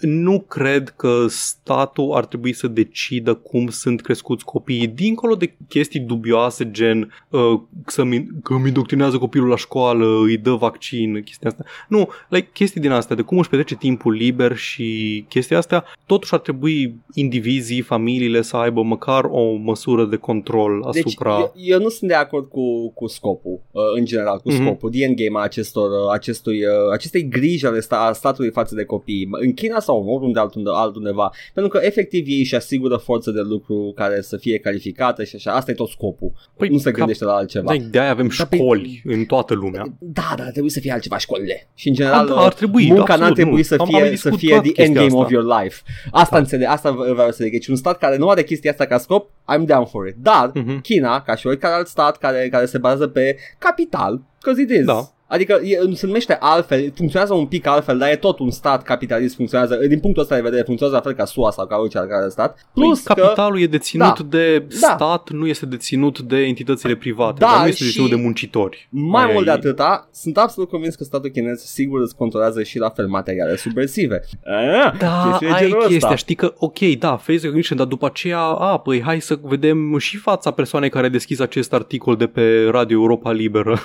[0.00, 6.00] nu cred că statul ar trebui să decidă cum sunt crescuți copiii, dincolo de chestii
[6.00, 11.64] dubioase, gen uh, să-mi, că îmi indoctrinează copilul la școală, îi dă vaccin, chestia asta.
[11.88, 16.34] Nu, like, chestii din astea, de cum își petrece timpul liber și chestia astea, totuși
[16.34, 21.38] ar trebui indivizii, familiile să aibă măcar o măsură de control deci, asupra...
[21.38, 24.62] eu, eu nu sunt de acord cu, cu scopul, uh, în general, cu Mhm.
[24.64, 28.74] scopul, the endgame a acestor, uh, acestui, uh, acestei griji ale sta, a statului față
[28.74, 32.96] de copii, în China sau în oriunde altunde, altundeva, pentru că efectiv ei își asigură
[32.96, 36.78] forță de lucru care să fie calificată și așa, asta e tot scopul, Păi, nu
[36.78, 37.74] se ca- gândește la altceva.
[37.76, 39.84] Da, de-aia avem Dar pe- școli în toată lumea.
[39.98, 41.68] Da, dar trebuie să fie altceva școlile.
[41.74, 43.62] Și în general, Da, da, ar trebui, munca absolut, n-ar trebui nu.
[43.62, 45.18] să Am- am fie, să discutat fie the chestia endgame asta.
[45.18, 45.82] of your life.
[46.10, 46.38] Asta Da.
[46.38, 47.52] înțeleg, asta vreau să zic.
[47.52, 50.14] Deci un stat care nu are chestia asta ca scop, I'm down for it.
[50.18, 50.80] Dar Mhm.
[50.80, 54.84] China, ca și oricare alt stat care, care se bazează pe capital, because it is.
[54.84, 55.10] Da.
[55.28, 59.34] Adică e, se numește altfel, funcționează un pic altfel, dar e tot un stat capitalist,
[59.34, 62.08] funcționează, din punctul ăsta de vedere, funcționează la fel ca SUA sau ca orice alt
[62.08, 62.66] care stat.
[62.74, 64.26] Plus Păi, că, capitalul e deținut Da.
[64.38, 64.94] de Da.
[64.94, 68.88] stat, nu este deținut de entitățile private, Da, dar nu este și- deținut de muncitori.
[68.90, 72.62] mai Aia mult de e- atâta, sunt absolut convins că statul chinez sigur îți controlează
[72.62, 74.20] și la fel materiale subversive.
[74.44, 76.14] Ah, Da, chestii de aia e genul chestia, ăsta.
[76.14, 80.16] știi că, ok, da, face recognition, dar după aceea, a, păi hai să vedem și
[80.16, 83.78] fața persoanei care a deschis acest articol de pe Radio Europa Liberă.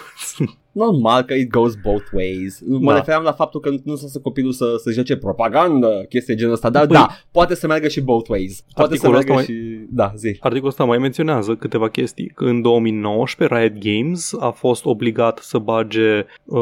[0.72, 2.62] Normal că it goes both ways.
[2.68, 2.98] Mă Da.
[2.98, 6.70] referam la faptul că nu să copilul să, să joace propagandă, chestii de genul ăsta,
[6.70, 8.62] dar Păi- da, poate să meargă și both ways.
[8.74, 9.60] Poate să Articolul meargă ăsta și...
[9.90, 10.28] Da, zi.
[10.40, 12.28] Articolul ăsta mai menționează câteva chestii.
[12.36, 16.62] Că în 2019 Riot Games a fost obligat să bage uh,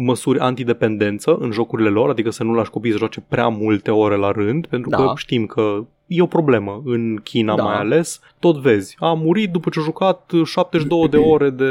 [0.00, 4.16] măsuri antidependență în jocurile lor, adică să nu lași copiii să joace prea multe ore
[4.16, 4.96] la rând, pentru Da.
[4.96, 7.62] că știm că e o problemă în China Da.
[7.62, 8.20] mai ales.
[8.38, 11.64] Tot vezi, a murit după ce a jucat 72 de ore de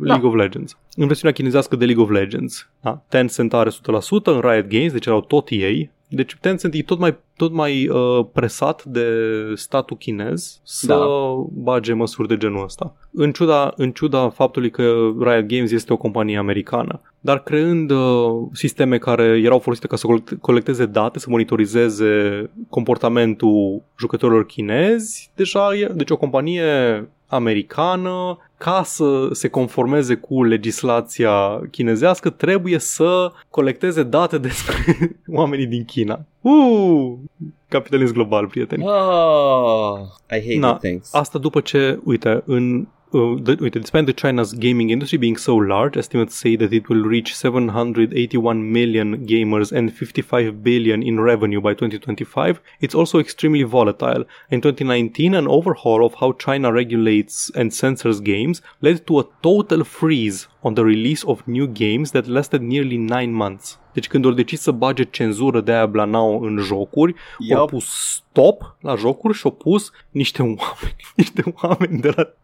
[0.00, 0.78] League of Legends.
[0.96, 5.06] În versiunea chinezească de League of Legends, da, Tencent are 100%, în Riot Games, deci
[5.06, 5.90] erau tot ei.
[6.08, 9.06] Deci Tencent e tot mai, tot mai uh, presat de
[9.54, 11.06] statul chinez să Da.
[11.52, 12.94] bage măsuri de genul ăsta.
[13.12, 14.82] În ciuda, în ciuda faptului că
[15.20, 17.98] Riot Games este o companie americană, dar creând uh,
[18.52, 25.74] sisteme care erau folosite ca să colect- colecteze date, să monitorizeze comportamentul jucătorilor chinezi, deja
[25.76, 26.62] e, deci o companie
[27.28, 34.74] americană, ca să se conformeze cu legislația chinezească, trebuie să colecteze date despre
[35.26, 36.24] oamenii din China.
[36.40, 37.12] Uh,
[37.68, 38.84] capitalism global, prieteni.
[38.86, 39.98] Oh,
[40.30, 41.14] I hate Na, the things.
[41.14, 45.38] Asta după ce, uite, în Uh, the, uite, Uh, despite the China's gaming industry being
[45.38, 51.18] so large, estimates say that it will reach 781 million gamers and 55 billion in
[51.18, 52.60] revenue by 2025.
[52.80, 54.24] It's also extremely volatile.
[54.50, 59.84] In 2019, an overhaul of how China regulates and censors games led to a total
[59.84, 63.78] freeze on the release of new games that lasted nearly 9 months.
[63.98, 67.58] Deci când au decis să bage cenzură de aia blanau în jocuri, Yup.
[67.58, 72.34] au pus stop la jocuri și au pus niște oameni, niște oameni de la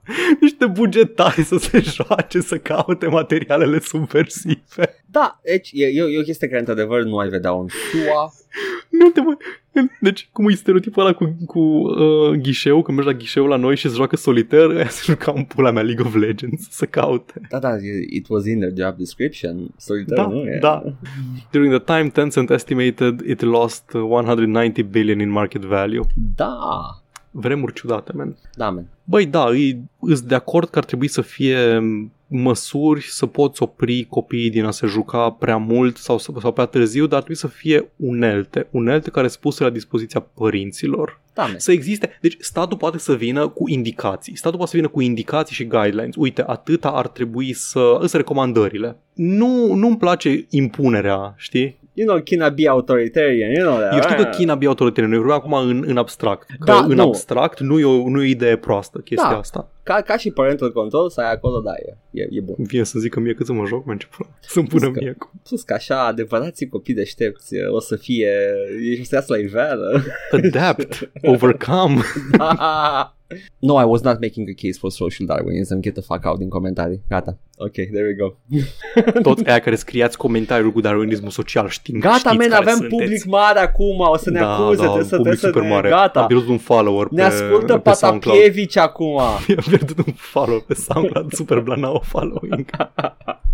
[0.41, 5.05] niște bugetari să se joace, să caute materialele subversive.
[5.07, 8.33] Da, deci e, e, e o chestie care într-adevăr nu ai vedea în SUA.
[8.89, 9.37] Nu te mai...
[10.01, 13.77] Deci, cum e stereotipul ăla cu, cu uh, ghișeu, când mergi la ghișeu la noi
[13.77, 17.41] și se joacă solitaire, aia se juca în pula mea League of Legends să caute.
[17.51, 17.71] Da, da,
[18.11, 19.75] it was in their job description.
[19.77, 20.45] Solitaire, Da, nu?
[20.45, 20.83] E- da.
[21.51, 26.01] During the time, Tencent estimated it lost 190 billion in market value.
[26.37, 26.59] Da,
[27.31, 28.37] Vremuri ciudate, man.
[28.55, 28.87] da, man.
[29.05, 31.83] Băi, da, îi, îs de acord că ar trebui să fie
[32.37, 37.07] măsuri să poți opri copiii din a se juca prea mult sau, sau prea târziu,
[37.07, 41.21] dar ar trebui să fie unelte, unelte care sunt puse la dispoziția părinților.
[41.35, 41.59] Da, man.
[41.59, 45.55] Să existe, deci statul poate să vină cu indicații, statul poate să vină cu indicații
[45.55, 46.15] și guidelines.
[46.17, 48.97] Uite, atâta ar trebui să, îs recomandările.
[49.13, 51.79] Nu, nu-mi place impunerea, știi?
[51.97, 53.93] You know, China be authoritarian, you know that.
[53.93, 54.35] Eu știu că right?
[54.37, 56.47] China be autoritarian, noi vorbim acum în, în abstract.
[56.59, 57.03] Că Da, în nu.
[57.07, 59.37] abstract nu e, o, nu e o idee proastă chestia Da.
[59.39, 59.69] asta.
[59.83, 62.55] Ca, ca și parental control, să ai acolo, da, e, e, e bun.
[62.59, 65.17] Vine să zică mie cât să mă joc, mă început să-mi pună Plus că- mie.
[65.49, 68.31] Plus că așa, adevărații copii deștepți o să fie,
[68.91, 70.03] ești o să iasă la iveală.
[70.31, 72.01] Adapt, overcome.
[73.59, 75.81] No, I was not making a case for social Darwinism.
[75.81, 77.01] Get the fuck out din comentarii.
[77.09, 77.39] Gata.
[77.57, 78.37] Ok, there we go.
[79.29, 82.97] Toți aia care scriați comentariul cu darwinismul social știm Gata, știți men, care avem sunteți.
[82.97, 85.63] public mare acum, o să ne da, acuze, da, trebuie să, public trebuie să super
[85.63, 85.69] ne...
[85.69, 85.89] mare.
[85.89, 86.21] Gata.
[86.21, 88.37] A pierdut un follower Ne pe, ascultă pe SoundCloud.
[88.37, 89.19] Patapievici acum.
[89.37, 92.71] A pierdut un follow pe SoundCloud, super blanau following.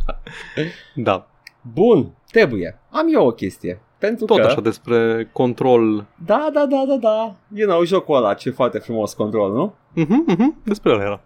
[0.95, 1.31] da,
[1.63, 2.79] Bun, trebuie.
[2.91, 3.81] Am eu o chestie.
[4.01, 4.47] Pentru tot că...
[4.47, 6.07] așa despre control.
[6.27, 7.37] Da, da, da, da, da.
[7.55, 9.75] You know, jocul ăla, ce foarte frumos control, nu?
[9.95, 11.21] Mhm, mhm, despre ăla era.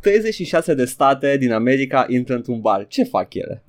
[0.00, 2.86] 36 de state din America intră într-un bar.
[2.86, 3.64] Ce fac ele?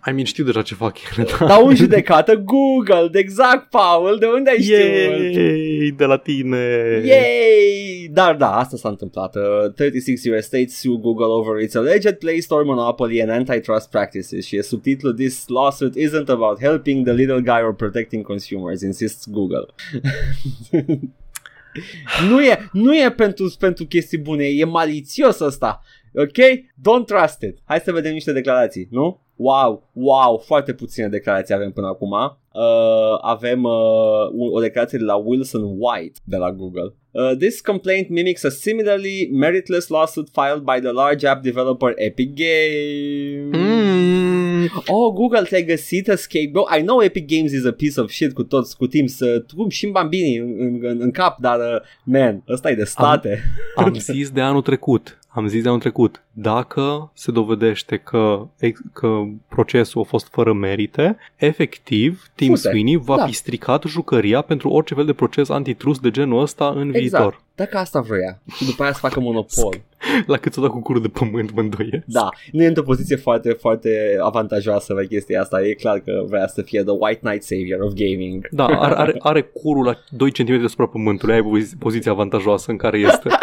[0.00, 1.46] Ai mean, știu deja ce fac ele, da.
[1.46, 4.78] Dau în judecată Google, de exact, Paul, de unde ai știut?
[4.78, 6.56] Yay, de la tine.
[7.04, 8.08] Yay!
[8.10, 9.36] Dar da, asta s-a întâmplat.
[9.36, 14.46] Uh, 36 US states sue Google over its alleged Play Store monopoly and antitrust practices
[14.46, 19.26] și e subtitlul This lawsuit isn't about helping the little guy or protecting consumers, insists
[19.30, 19.66] Google.
[22.28, 25.82] nu e, nu e pentru, pentru chestii bune, e malițios ăsta.
[26.14, 26.38] Ok?
[26.62, 27.58] Don't trust it.
[27.64, 29.23] Hai să vedem niște declarații, nu?
[29.36, 32.10] Wow, wow, foarte puține declarații avem până acum.
[32.10, 36.94] Uh, avem uh, o declarație de la Wilson White de la Google.
[37.10, 42.34] Uh, this complaint mimics a similarly meritless lawsuit filed by the large app developer Epic
[42.34, 43.56] Games.
[43.56, 44.68] Mm.
[44.86, 46.78] Oh, Google, ți-ai găsit a scapegoat?
[46.78, 49.68] I know Epic Games is a piece of shit cu toți, cu Teams, uh, cum
[49.68, 53.42] și bambini în, în, în, în cap, dar, uh, man, ăsta e de state.
[53.74, 58.80] Am zis de anul trecut, am zis de anul trecut, dacă se dovedește că, ex-
[58.92, 62.68] că procesul a fost fără merite, efectiv, Tim Fute.
[62.68, 63.26] Sweeney va Da.
[63.26, 66.98] fi stricat jucăria pentru orice fel de proces antitrust de genul ăsta în Exact.
[67.00, 67.42] viitor.
[67.54, 68.40] Dacă asta vrea.
[68.56, 69.74] Și după aia să facă monopol.
[70.26, 72.04] La cât s-o dat cu curul de pământ, mă îndoiesc.
[72.06, 75.62] Da, nu e într-o poziție foarte, foarte avantajoasă la chestia asta.
[75.62, 78.48] E clar că vrea să fie the white knight savior of gaming.
[78.50, 82.70] Da, are, are, are curul la 2 cm deasupra pământului, aia e pozi- poziția avantajoasă
[82.70, 83.28] în care este.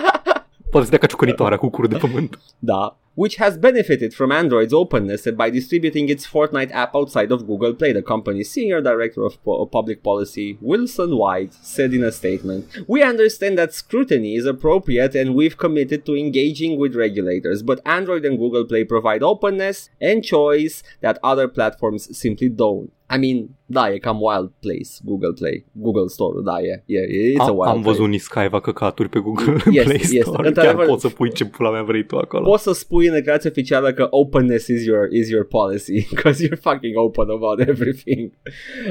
[0.71, 2.39] Poate să dea ca ciocănitoarea cu cur de pământ.
[2.59, 2.95] Da.
[3.13, 7.91] Which has benefited from Android's openness by distributing its Fortnite app outside of Google Play,
[7.91, 12.63] the company's senior director of po- public policy, Wilson White, said in a statement.
[12.87, 18.23] We understand that scrutiny is appropriate and we've committed to engaging with regulators, but Android
[18.23, 22.91] and Google Play provide openness and choice that other platforms simply don't.
[23.15, 26.99] I mean, da, e cam wild place, Google Play, Google Store, da, e, e,
[27.33, 27.87] it's a Am, wild am place.
[27.97, 30.19] văzut niscaiva căcaturi pe Google Este, Play este.
[30.19, 30.35] Store.
[30.35, 32.43] Chiar Într-adevăr- poți să pui ce pula mea vrei tu acolo.
[32.49, 36.59] Poți să spui în declarația oficială că openness is your is your policy because you're
[36.61, 38.31] fucking open about everything.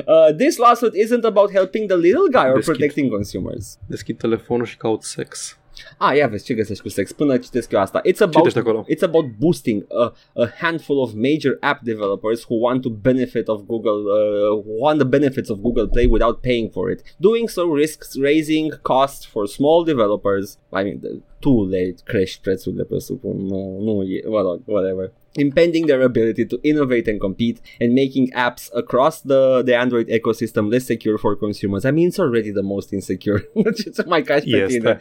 [0.07, 2.75] Uh, this lawsuit isn't about helping the little guy or Deschid.
[2.77, 3.79] protecting consumers.
[3.89, 5.59] Deschid telefonul și caut sex.
[5.99, 8.01] Ah, ia vezi ce găsești cu sex până citesc eu asta.
[8.01, 8.85] It's about Citește acolo.
[8.95, 13.61] It's about boosting a, a handful of major app developers who want to benefit of
[13.67, 17.01] Google, uh, who want the benefits of Google Play without paying for it.
[17.17, 20.59] Doing so risks raising costs for small developers.
[20.73, 25.13] I mean, the- tu le crești prețurile presupun, nu, nu, e, mă rog, whatever.
[25.37, 30.69] Impending their ability to innovate and compete and making apps across the, the Android ecosystem
[30.71, 31.85] less secure for consumers.
[31.85, 33.49] I mean, it's already the most insecure.
[33.77, 34.79] Ce să mai cași pe Este.
[34.79, 34.99] tine?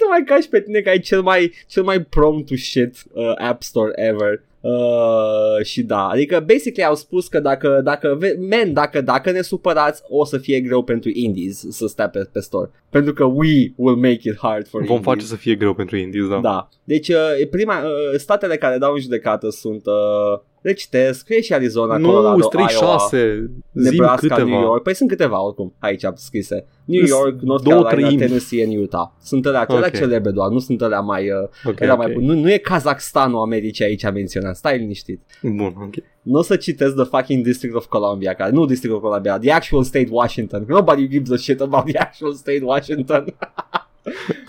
[0.00, 3.32] Nu mai cași pe tine că ai cel mai, cel mai prompt to shit uh,
[3.36, 4.42] app store ever.
[4.60, 9.40] Uh, și da, adică basically au spus că dacă, dacă, ve- man, dacă, dacă ne
[9.40, 12.70] supărați, o să fie greu pentru indies să stea pe, pe store.
[12.90, 15.12] Pentru că we will make it hard for Vom indies.
[15.12, 16.38] face să fie greu pentru indies, da.
[16.40, 16.68] Da.
[16.84, 21.40] Deci, uh, e prima, uh, statele care dau în judecată sunt, uh, le citesc, e
[21.40, 24.60] și Arizona, Nu, Colorado, 36, zim Nebraska, New câteva.
[24.60, 24.82] York.
[24.82, 26.66] Păi sunt câteva oricum aici scrise.
[26.84, 28.22] New Sunt York, North două Carolina, treimi.
[28.26, 29.08] Tennessee and Utah.
[29.22, 29.94] Sunt alea, alea Ok.
[29.94, 31.30] celebre doar, nu sunt alea mai...
[31.30, 31.98] Uh, Ok, alea ok.
[31.98, 35.20] mai nu, nu e Kazakhstanul Americii aici menționat, stai liniștit.
[35.42, 35.94] Bun, ok.
[36.22, 39.52] Nu o să citesc The fucking District of Columbia, care, nu District of Columbia, The
[39.52, 40.64] Actual State Washington.
[40.68, 43.24] Nobody gives a shit about the actual state Washington.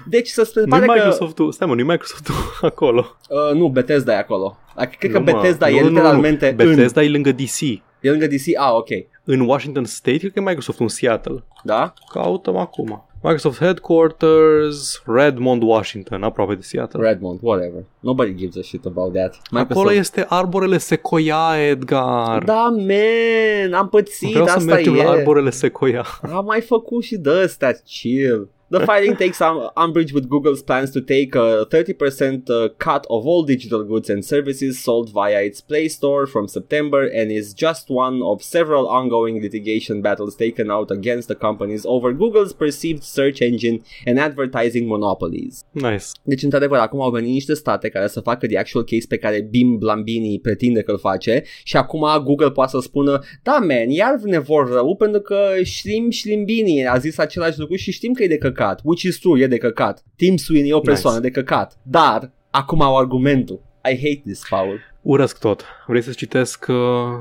[0.10, 0.92] deci să se Nu pare că...
[0.94, 2.36] Microsoft-ul, stai mă, nu Microsoft-ul
[2.70, 3.18] acolo.
[3.30, 4.58] Uh, nu, Bethesda e acolo.
[4.76, 5.32] Adică Cred că Nu, mă.
[5.32, 5.98] Bethesda Nu, e nu, nu, nu.
[5.98, 6.56] literalmente în...
[6.56, 7.62] Bethesda e lângă DC.
[8.00, 8.60] E lângă DC?
[8.60, 8.88] Ah, ok.
[9.24, 11.44] În Washington State, cred că e Microsoft în Seattle.
[11.64, 11.94] Da?
[12.14, 13.02] Cautăm acum.
[13.22, 17.08] Microsoft Headquarters, Redmond, Washington, aproape de Seattle.
[17.08, 17.84] Redmond, whatever.
[18.00, 19.38] Nobody gives a shit about that.
[19.52, 22.44] Acolo este arborele Sequoia, Edgar.
[22.44, 25.04] Da, man, am pățit, Vreau să asta mergem e.
[25.04, 26.06] la arborele Sequoia.
[26.34, 28.50] Am mai făcut și de astea, chill.
[28.70, 33.26] The filing takes um, umbrage with Google's plans to take a 30% uh, cut of
[33.26, 37.90] all digital goods and services sold via its Play Store from September and is just
[37.90, 43.42] one of several ongoing litigation battles taken out against the companies over Google's perceived search
[43.42, 45.64] engine and advertising monopolies.
[45.72, 46.06] Nice.
[46.24, 49.48] Deci, într-adevăr, acum au venit niște state care să facă the actual case pe care
[49.50, 54.20] Bim Blambini pretinde că îl face și acum Google poate să spună da, man, iar
[54.24, 58.28] ne vor rău pentru că Slim Slimbini a zis același lucru și știm că e
[58.28, 60.04] de căcat, which is true, e de căcat.
[60.16, 61.30] Tim Sweeney e o persoană Nice.
[61.30, 63.60] de căcat, dar acum au argumentul.
[63.92, 64.80] I hate this, Paul.
[65.02, 65.66] Urăsc tot.
[65.88, 66.76] Vrei să citesc uh,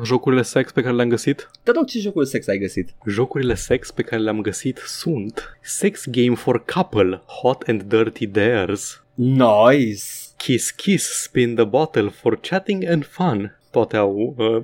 [0.05, 1.51] jocurile sex pe care le-am găsit?
[1.63, 2.95] Te rog, ce jocuri sex ai găsit?
[3.07, 9.03] Jocurile sex pe care le-am găsit sunt Sex Game for Couple, Hot and Dirty Dares,
[9.15, 10.03] Nice!
[10.37, 13.59] Kiss Kiss, Spin the Bottle for Chatting and Fun.
[13.71, 14.63] Toate au uh,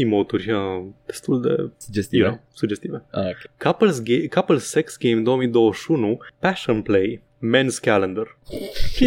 [0.00, 2.22] emoturi uh, destul de Sugestive.
[2.22, 3.02] you know, sugestive.
[3.10, 3.50] Ah, ok.
[3.62, 7.22] Couples, ga- Couple Sex Game 2021, Passion Play,
[7.56, 8.38] Men's Calendar.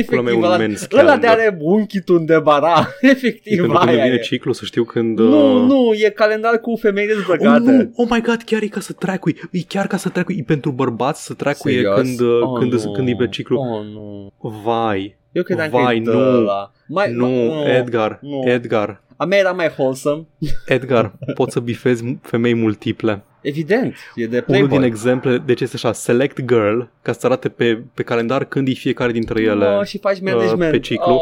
[0.06, 1.30] Pula mea, Efectiv, un ăla, men's ăla de calendar.
[1.32, 2.88] are unchitul de bara.
[3.02, 4.20] E Efectiv, pentru când aia vine e.
[4.20, 5.20] ciclu să știu când...
[5.20, 7.72] Nu, uh, nu, e calendar cu femei Oh, dezbrăcate.
[7.72, 7.91] nu!
[7.95, 9.36] oh my god, chiar e ca să tracui.
[9.52, 10.38] E chiar ca să tracui.
[10.40, 11.95] E pentru bărbați să tracuie Serios?
[11.99, 12.91] când, uh, Oh, când, nu.
[12.91, 13.57] când e pe ciclu.
[13.60, 14.34] Oh, nu.
[14.64, 16.11] Vai, Eu credeam Vai, că e nu.
[16.11, 16.72] de ăla.
[16.88, 18.41] Mai, nu, nu, Edgar, nu.
[18.45, 20.27] Edgar, A mea era mai wholesome.
[20.65, 23.23] Edgar, poți să bifezi femei multiple.
[23.41, 24.77] Evident, e de Unul Playboy.
[24.77, 28.72] din exemple, deci este așa, select girl, ca să arate pe, pe calendar când e
[28.72, 29.65] fiecare dintre ele.
[29.65, 30.72] oh, și faci management.
[30.72, 31.14] pe ciclu.
[31.14, 31.19] Oh.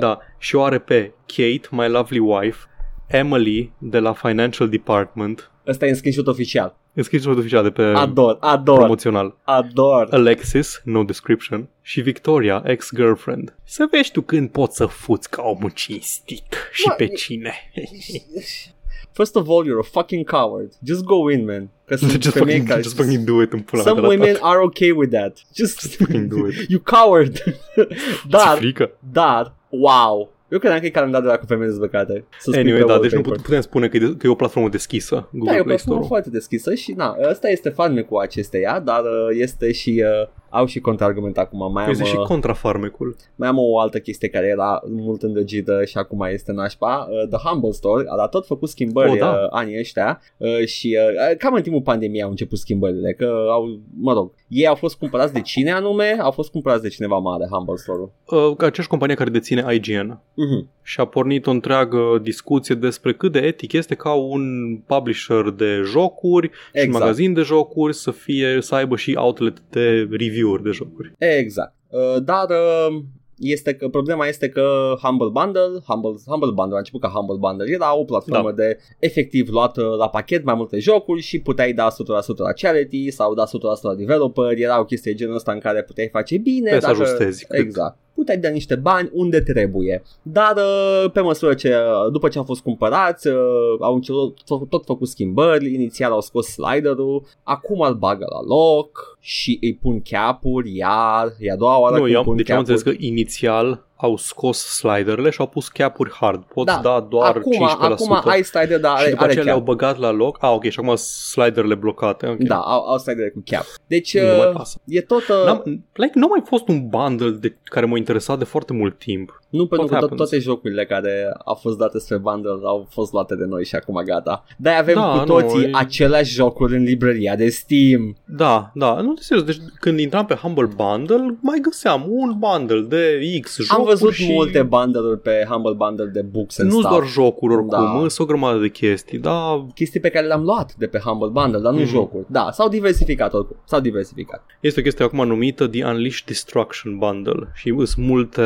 [0.00, 2.58] Da, și o are pe Kate, my lovely wife,
[3.06, 6.76] Emily de la Financial Department, Ăsta e în screenshot oficial.
[6.94, 9.36] În screenshot oficial de pe Ador, ador, promoțional.
[9.42, 10.08] ador.
[10.10, 13.54] Alexis, no description, și Victoria, ex-girlfriend.
[13.64, 17.52] Să vezi tu când poți să fuți ca omul cinstit și Mă, pe e- cine.
[19.12, 20.72] First of all, you're a fucking coward.
[20.84, 21.68] Just go in, man.
[21.84, 22.82] Că sunt just, femei fucking, care...
[22.82, 24.42] just fucking do it în pula mea Some de la women tot.
[24.42, 25.38] are okay with that.
[25.54, 26.54] Just fucking do it.
[26.72, 27.36] you coward.
[27.36, 27.88] Ți-e
[28.28, 28.90] dar, frică?
[29.12, 30.32] dar, wow.
[30.48, 32.24] Eu credeam că e calendar de la cu femei dezbrăcate.
[32.38, 33.32] Să spui Anyway, pe da, deci nu wallpaper.
[33.36, 35.62] put- putem spune că e, de- că e o platformă deschisă, Google Da, e o
[35.62, 36.06] Play platformă Store.
[36.06, 40.80] foarte deschisă și na, ăsta este farmecul acesteia, dar uh, este și uh, au și
[40.80, 41.72] contraargument acum.
[41.72, 43.16] Mai am, Este și uh, contrafarmecul.
[43.34, 47.08] mai am o altă chestie care era mult îndrăgită și acum este nașpa.
[47.10, 49.30] Uh, The Humble Store a tot făcut schimbări Oh, da.
[49.30, 50.98] uh, anii ăștia uh, și
[51.30, 54.96] uh, cam în timpul pandemiei au început schimbările, că au, mă rog, ei au fost
[54.96, 56.16] cumpărați de cine anume?
[56.20, 58.12] Au fost cumpărați de cineva mare, Humble Store-ul.
[58.26, 60.18] Uh, aceeași companie care deține IGN.
[60.34, 60.68] Mhm.
[60.86, 65.80] Și a pornit o întreagă discuție despre cât de etic este ca un publisher de
[65.84, 66.98] jocuri și un Exact.
[66.98, 71.12] magazin de jocuri să fie să aibă și outlet de review-uri de jocuri.
[71.18, 71.74] Exact.
[71.88, 72.96] Uh, dar uh,
[73.38, 77.72] este că problema este că Humble Bundle, Humble, Humble Bundle a început ca Humble Bundle,
[77.72, 78.62] era o platformă Da.
[78.62, 81.94] de efectiv luat uh, la pachet mai multe jocuri și puteai da 100%
[82.36, 83.48] la charity sau da 100%
[83.82, 86.70] la developer, era o chestie genul ăsta în care puteai face bine.
[86.70, 87.46] Pe să dacă- ajustezi.
[87.46, 87.72] cât.
[88.16, 88.28] Exact.
[88.28, 90.02] Puteai da niște bani unde trebuie.
[90.22, 93.34] Dar uh, pe măsură ce, uh, după ce au fost cumpărați, uh,
[93.80, 99.16] au început, tot, tot făcut schimbări, inițial au scos sliderul, acum îl bagă la loc
[99.20, 102.56] și îi pun cap-uri, iar, e a doua oară Nu, când eu, pun deci am
[102.56, 102.74] cap-uri.
[102.76, 106.42] înțeles că inițial au scos sliderele și au pus cap-uri hard.
[106.42, 107.80] Poți Da, da, doar acum, 15%.
[107.80, 109.66] acum ai slider, dar și are, după are aceea le-au cap.
[109.66, 110.36] băgat la loc.
[110.40, 112.26] Ah, ok, și acum sliderele blocate.
[112.26, 112.46] Okay.
[112.46, 113.64] Da, au, au slider cu cap.
[113.86, 114.80] Deci Nu mai uh, pasă.
[114.84, 115.28] e tot...
[115.28, 118.72] Uh, N-am, like, nu a mai fost un bundle de, care m-a interesat de foarte
[118.72, 119.42] mult timp.
[119.56, 120.30] Nu, pentru What că tot, happens?
[120.30, 124.02] toate jocurile care au fost date spre bundle au fost luate de noi și acum
[124.04, 124.44] gata.
[124.58, 128.16] Dar avem Da, cu nu, toții e- aceleași jocuri în libreria de Steam.
[128.24, 129.46] Da, da, nu de serios.
[129.46, 134.12] Deci când intram pe Humble Bundle, mai găseam un bundle de X jocuri Am văzut
[134.12, 136.94] și multe bundle-uri pe Humble Bundle de books and nu stuff.
[136.94, 137.76] doar jocuri oricum, Da.
[138.00, 138.08] da.
[138.08, 141.60] sunt o grămadă de chestii, da, chestii pe care le-am luat de pe Humble Bundle,
[141.60, 141.88] dar nu Mhm.
[141.88, 142.24] jocuri.
[142.28, 143.56] Da, s-au diversificat oricum.
[143.64, 144.44] S-au diversificat.
[144.60, 148.42] este o chestie acum numită The Unleashed Destruction Bundle și sunt multe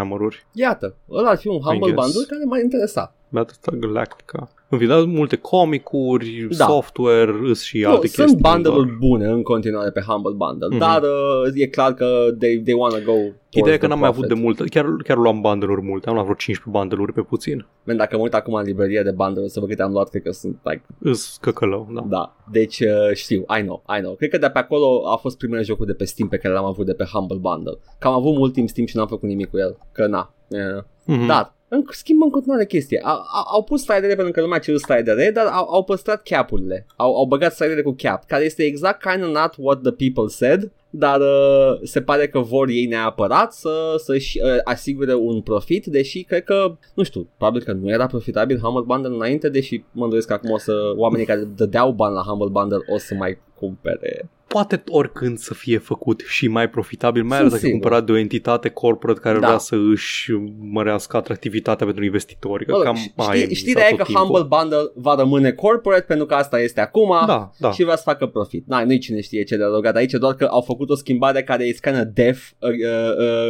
[0.00, 0.46] Warhammer-uri.
[0.52, 2.02] Iată, ăla ar fi un Humble guess.
[2.02, 3.14] Bundle care m-ar interesa.
[3.30, 4.48] Battlestar Galactica.
[4.68, 6.64] În fine, dar multe comicuri, Da.
[6.66, 8.50] software, îs și Nu, alte sunt chestii.
[8.50, 8.96] bundle-uri doar.
[9.00, 10.78] bune în continuare pe Humble Bundle, Mhm.
[10.78, 12.06] dar uh, e clar că
[12.38, 14.44] they, they wanna go Ideea e că towards n-am the mai avut de profit.
[14.44, 17.66] multe, chiar, chiar luam bundle-uri multe, am luat vreo 15 bundle-uri pe puțin.
[17.84, 20.22] Man, dacă mă uit acum în librerie de bundle să văd câte am luat, cred
[20.22, 22.04] că sunt like, Îs căcălău, da.
[22.08, 22.36] da.
[22.50, 24.14] Deci uh, știu, I know, I know.
[24.14, 26.64] Cred că de pe acolo a fost primele jocuri de pe Steam pe care l-am
[26.64, 27.78] avut de pe Humble Bundle.
[27.98, 29.78] Că am avut mult timp Steam și n-am făcut nimic cu el.
[29.92, 30.34] Că na.
[30.48, 30.84] Yeah.
[31.04, 31.26] Mhm.
[31.26, 33.00] Dar, în, schimbă în continuare chestie.
[33.04, 36.22] Au, au, au pus slidere pentru că lumea a cerut slidere, dar au, au păstrat
[36.22, 36.86] cap-urile.
[36.96, 40.28] Au, au băgat slidere cu cap, care este exact kind of not what the people
[40.28, 45.86] said, dar uh, se pare că vor ei neapărat să, să-și uh, asigure un profit,
[45.86, 50.04] deși cred că, nu știu, probabil că nu era profitabil Humble Bundle înainte, deși mă
[50.04, 53.38] îndoiesc că acum o să, oamenii care dădeau bani la Humble Bundle o să mai
[53.54, 54.30] cumpere.
[54.52, 57.80] Poate oricând să fie făcut și mai profitabil, mai Sunt ales dacă e sigur.
[57.80, 59.46] cumpărat de o entitate corporate care Da.
[59.46, 62.64] vrea să își mărească atractivitatea pentru investitori.
[62.64, 62.96] Că Mă rog, cam
[63.26, 64.24] aia știi, e știrea miza e că tot timpul.
[64.24, 67.70] Humble Bundle va rămâne corporate pentru că asta este acum Da, da.
[67.72, 68.66] și vrea să facă profit.
[68.66, 71.64] Na, nu-i cine știe ce de adăugat aici, doar că au făcut o schimbare care
[71.66, 72.74] e kind of deaf uh, uh,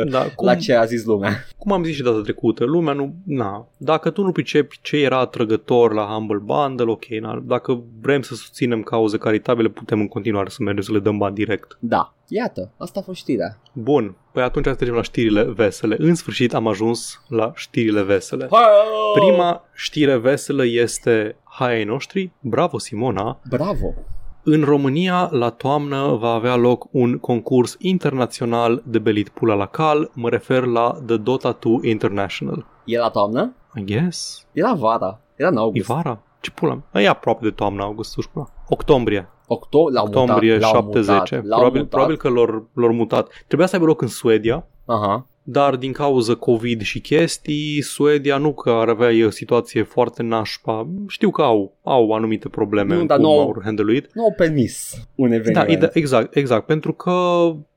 [0.05, 1.31] uh, Da, cum, la ce a zis lumea.
[1.59, 3.15] cum am zis și data trecută, lumea nu...
[3.27, 8.23] Na, dacă tu nu pricepi ce era atrăgător la Humble Bundle, ok, na, dacă vrem
[8.23, 11.77] să susținem cauze caritabile, putem în continuare să mergem să le dăm bani direct.
[11.81, 13.59] Da, iată, asta a fost știrea.
[13.73, 15.97] Bun, păi atunci să trecem la știrile vesele.
[15.99, 18.45] În sfârșit am ajuns la știrile vesele.
[18.47, 19.27] Prima...
[19.27, 23.95] Prima știre veselă este Hai ai noștri, bravo Simona, Bravo!
[24.43, 30.11] În România, la toamnă, va avea loc un concurs internațional de belit pula la cal.
[30.15, 32.67] Mă refer la The Dota 2 International.
[32.85, 33.55] E la toamnă?
[33.75, 34.47] I guess?
[34.53, 35.21] Era vara.
[35.37, 35.87] Era în E august.
[35.87, 36.23] vara?
[36.41, 36.83] Ce pula?
[36.93, 38.49] E aproape de toamnă, august, nu știu.
[38.69, 39.29] Octombrie.
[39.55, 41.11] Octo- l-au Octombrie mutat, l-au 7-10.
[41.11, 41.89] mutat, l-au Probabil, mutat.
[41.89, 43.29] probabil că l-au, l-au mutat.
[43.47, 45.27] Trebuia să aibă loc în Suedia, Aha.
[45.43, 50.23] dar din cauza COVID și chestii, Suedia nu că ar avea e o situație foarte
[50.23, 50.87] nașpa.
[51.09, 54.11] Știu că au, au anumite probleme Nu, în dar cum nu au- au handle it.
[54.15, 55.67] Nu au permis un eveniment.
[55.67, 57.11] Da, ide- exact, exact, pentru că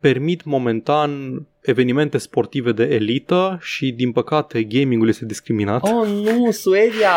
[0.03, 1.11] permit momentan
[1.61, 5.84] evenimente sportive de elită și din păcate gamingul este discriminat.
[5.84, 7.09] Oh, nu, Suedia!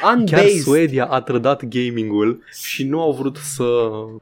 [0.00, 0.60] Chiar Unbased!
[0.60, 3.64] Suedia a trădat gamingul și nu au vrut să,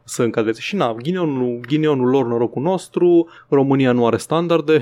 [0.05, 0.61] să încadreze.
[0.61, 4.81] Și na, ghinionul, ghinionul lor, norocul nostru, România nu are standarde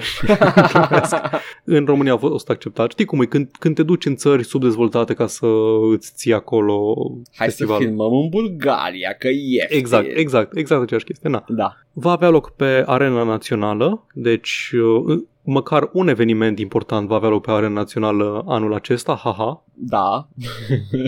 [1.64, 2.90] în România a fost acceptat.
[2.90, 5.46] Știi cum e, când, când te duci în țări subdezvoltate ca să
[5.92, 6.94] îți ții acolo
[7.34, 7.78] Hai festival.
[7.78, 9.66] să filmăm în Bulgaria, că e.
[9.68, 11.28] Exact, exact, exact aceeași chestie.
[11.28, 11.44] Na.
[11.48, 11.76] Da.
[11.92, 14.72] Va avea loc pe arena națională, deci
[15.06, 19.64] uh, măcar un eveniment important va avea loc pe arena națională anul acesta, haha.
[19.82, 20.28] Da.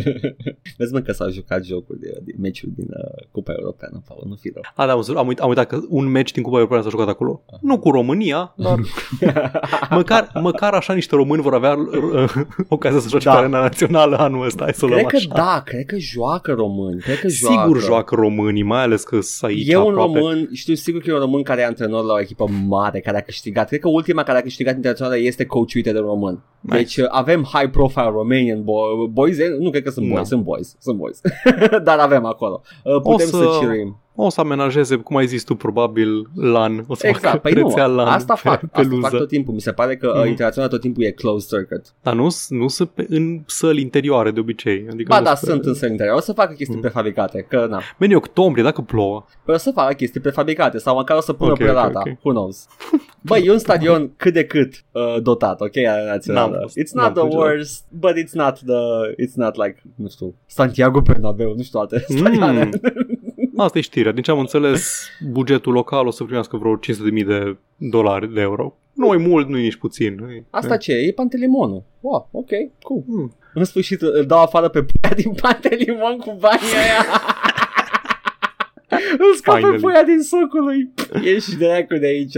[0.78, 4.34] Vezi mă că s-au jucat jocuri de, de meciuri din uh, Cupa Europeană, Paul, nu
[4.34, 4.62] fi rău.
[4.74, 7.42] A, da, am uitat, am uitat că un meci din Cupa Europeană s-a jucat acolo.
[7.60, 8.78] Nu cu România, dar
[9.90, 12.32] măcar, măcar așa niște români vor avea uh,
[12.68, 13.32] ocazia să joace Da.
[13.32, 14.62] pe arena națională anul ăsta.
[14.64, 15.44] Hai să o luăm Cred că așa.
[15.44, 17.60] da, cred că joacă români, cred că joacă.
[17.60, 20.18] Sigur joacă românii, mai ales că sunt aici E un aproape.
[20.18, 23.16] român, știu sigur că e un român care e antrenor la o echipă mare, care
[23.16, 23.66] a câștigat.
[23.68, 26.42] Cred că ultima care a câștigat internațională este coachuită de un român.
[26.60, 26.76] Nice.
[26.76, 29.48] Deci uh, avem high profile Romanian boy, boys, eh?
[29.58, 30.24] nu cred că sunt boys, Da.
[30.24, 31.20] sunt boys, sunt boys.
[31.84, 32.62] Dar avem acolo.
[32.84, 34.01] Uh, Putem să- să cirim.
[34.14, 36.84] O să amenajeze, cum ai zis tu, probabil LAN.
[36.86, 39.00] O să Exact, facă păi nu, rețea LAN asta pe, fac, pe asta luză.
[39.08, 39.54] fac tot timpul.
[39.54, 40.22] Mi se pare că Mhm.
[40.22, 41.86] uh, internațional tot timpul e closed circuit.
[42.02, 44.86] Dar nu, nu sunt pe, în săli interioare de obicei.
[44.90, 46.16] Adică Ba nu da, pe- sunt în săli interior.
[46.16, 46.80] O să facă chestii Mhm.
[46.80, 47.80] prefabricate, că na.
[47.98, 49.24] Veni octombrie, dacă plouă.
[49.44, 51.98] Păi o să facă chestii prefabricate sau măcar o să pună Ok, okay, ok, prelata.
[52.10, 52.18] ok.
[52.22, 52.66] Who knows?
[53.28, 56.58] Băi, e un stadion cât de cât uh, dotat, ok, al N-am națională.
[56.62, 57.52] fost, It's n-am not the fost niciodată.
[57.54, 62.04] worst, but it's not the, it's not like, nu știu, Santiago Bernabeu, nu știu alte
[62.08, 62.68] stadioane.
[63.56, 64.12] Asta e știrea.
[64.12, 68.76] Din ce am înțeles, bugetul local o să primească vreo 500.000 de dolari, de euro.
[68.92, 70.14] Nu e mult, nu e nici puțin.
[70.20, 71.06] Nu e, Asta ce e?
[71.06, 71.82] E Pantelimonul.
[72.00, 72.50] Wow, ok,
[72.82, 73.02] cool.
[73.06, 73.36] Hmm.
[73.54, 77.04] În sfârșit îl dau afară pe puia din Pantelimon cu banii aia.
[79.18, 79.80] Îl scap pe Finally.
[79.80, 80.90] puia din socul lui.
[81.34, 82.34] Ești dracu de aici.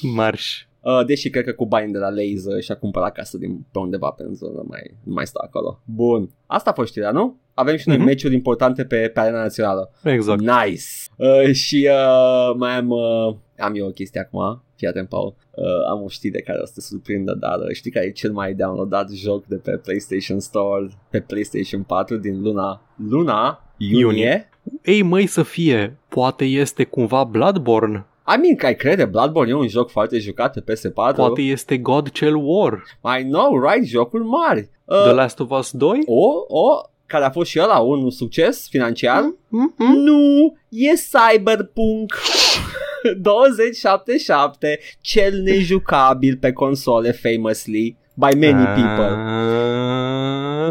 [0.00, 0.64] Marș.
[0.82, 4.10] Uh, deși cred că cu bani de la Laser și-a cumpărat casă din, pe undeva
[4.10, 5.80] pe în zonă, mai, nu mai stă acolo.
[5.84, 6.30] Bun.
[6.46, 7.40] Asta a fost știrea, nu?
[7.54, 8.06] Avem și noi Mhm.
[8.06, 9.90] meciuri importante pe, pe arena națională.
[10.04, 10.40] Exact.
[10.40, 10.84] Nice.
[11.16, 14.62] Uh, și uh, mai am, uh, am eu o chestie acum.
[14.76, 15.34] Fii atent, Paul.
[15.54, 18.32] Uh, am o știre care o să te surprindă, dar uh, știi care e cel
[18.32, 24.00] mai downloadat joc de pe PlayStation Store, pe PlayStation 4 din luna, luna iunie?
[24.00, 24.48] Iunie.
[24.84, 25.96] Ei, măi, să fie.
[26.08, 28.06] Poate este cumva Bloodborne.
[28.26, 31.14] I mean, că ai crede, Bloodborne e un joc foarte jucat pe PS4.
[31.14, 32.82] Poate este God Cell War.
[33.18, 33.86] I know, right?
[33.88, 34.70] Jocuri mari.
[34.84, 35.98] Uh, The Last of Us 2?
[36.06, 39.22] o, o, care a fost și ăla un succes financiar.
[39.22, 39.94] Mm-hmm.
[39.94, 42.14] Nu, e Cyberpunk
[43.22, 48.74] 2077, cel nejucabil pe console famously by many Ah.
[48.74, 49.16] people.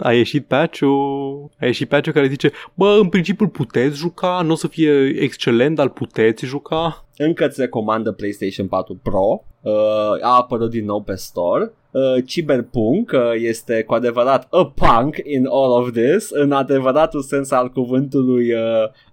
[0.03, 4.51] A ieșit patch-ul A ieșit patch care zice Bă, în principiu îl puteți juca Nu
[4.51, 9.71] o să fie excelent, dar îl puteți juca Încă îți recomandă PlayStation 4 Pro, uh,
[10.21, 11.73] a apărut din nou pe store.
[11.91, 17.51] Uh, Cyberpunk uh, este cu adevărat a punk in all of this, în adevăratul sens
[17.51, 18.61] al cuvântului uh,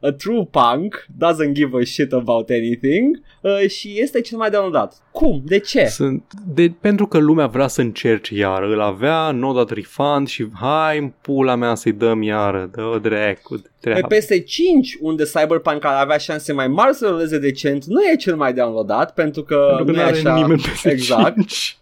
[0.01, 5.03] a true punk, doesn't give a shit about anything uh, și este cel mai downloadat.
[5.11, 5.43] Cum?
[5.45, 5.85] De ce?
[5.85, 10.29] Sunt, de, Pentru că lumea vrea să încerce iar Îl avea, nu a dat refund
[10.29, 13.78] Și hai în pula mea să-i dăm iară Dă-o dracu de treabă.
[13.81, 18.37] Pe PS5, unde Cyberpunk ar avea șanse mai mari să ruleze decent, nu e cel
[18.37, 20.35] mai downloadat pentru că, Pentru că nu e n-are așa.
[20.35, 21.37] nimeni pe Exact.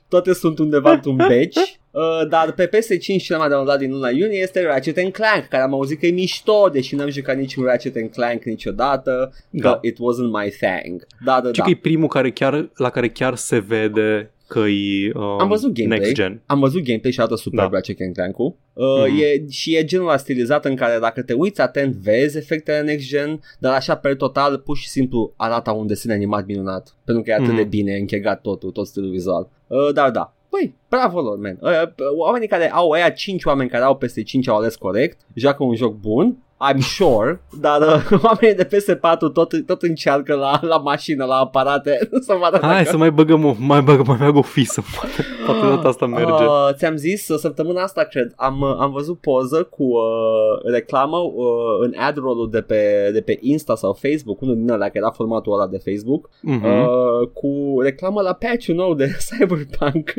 [0.09, 1.57] toate sunt undeva într-un batch,
[1.91, 5.63] uh, dar pe PS5 cel mai downloadat din luna iunie este Ratchet and Clank, care
[5.63, 9.79] am auzit că e mișto, deși n-am jucat niciun Ratchet and Clank niciodată, că Da.
[9.83, 11.07] it wasn't my thing.
[11.25, 11.65] Da, da, Ce da.
[11.65, 15.73] că e primul care chiar, la care chiar se vede că e um, Am văzut
[15.73, 15.99] gameplay.
[15.99, 16.43] next gen.
[16.47, 17.65] Am văzut gameplay și arată super Da.
[17.65, 17.71] da.
[17.73, 18.57] Ratchet and Clank-ul.
[18.73, 19.19] Uh, Mhm.
[19.21, 23.07] e, și e genul ăla stilizat în care dacă te uiți atent vezi efectele next
[23.09, 26.97] gen, dar așa pe total pur și simplu arată un desen animat minunat.
[27.05, 27.57] Pentru că e atât Mhm.
[27.57, 29.49] de bine închegat totul, tot stilul vizual.
[29.67, 31.59] Uh, dar da, Păi, bravo lor, man.
[31.61, 31.71] Uh,
[32.17, 35.75] oamenii care au aia 5 oameni care au peste 5 au ales corect, joacă un
[35.75, 36.37] joc bun,
[36.71, 41.99] I'm sure, dar uh, oamenii de PS4 tot, tot încearcă la, la mașină, la aparate
[42.27, 44.83] să vadă Hai să mai băgăm o, mai băgăm, mai bag o fisă.
[45.01, 46.45] Poate, poate data asta merge.
[46.45, 51.17] Uh, ți-am zis, uh, săptămâna asta, cred, am, uh, am văzut poză cu uh, reclamă
[51.17, 51.45] uh,
[51.81, 55.11] în ad roll de pe, de pe Insta sau Facebook, unul din ăla, că era
[55.11, 56.65] formatul ăla de Facebook, Mhm.
[56.65, 60.15] uh, cu reclamă la patch-ul nou de Cyberpunk.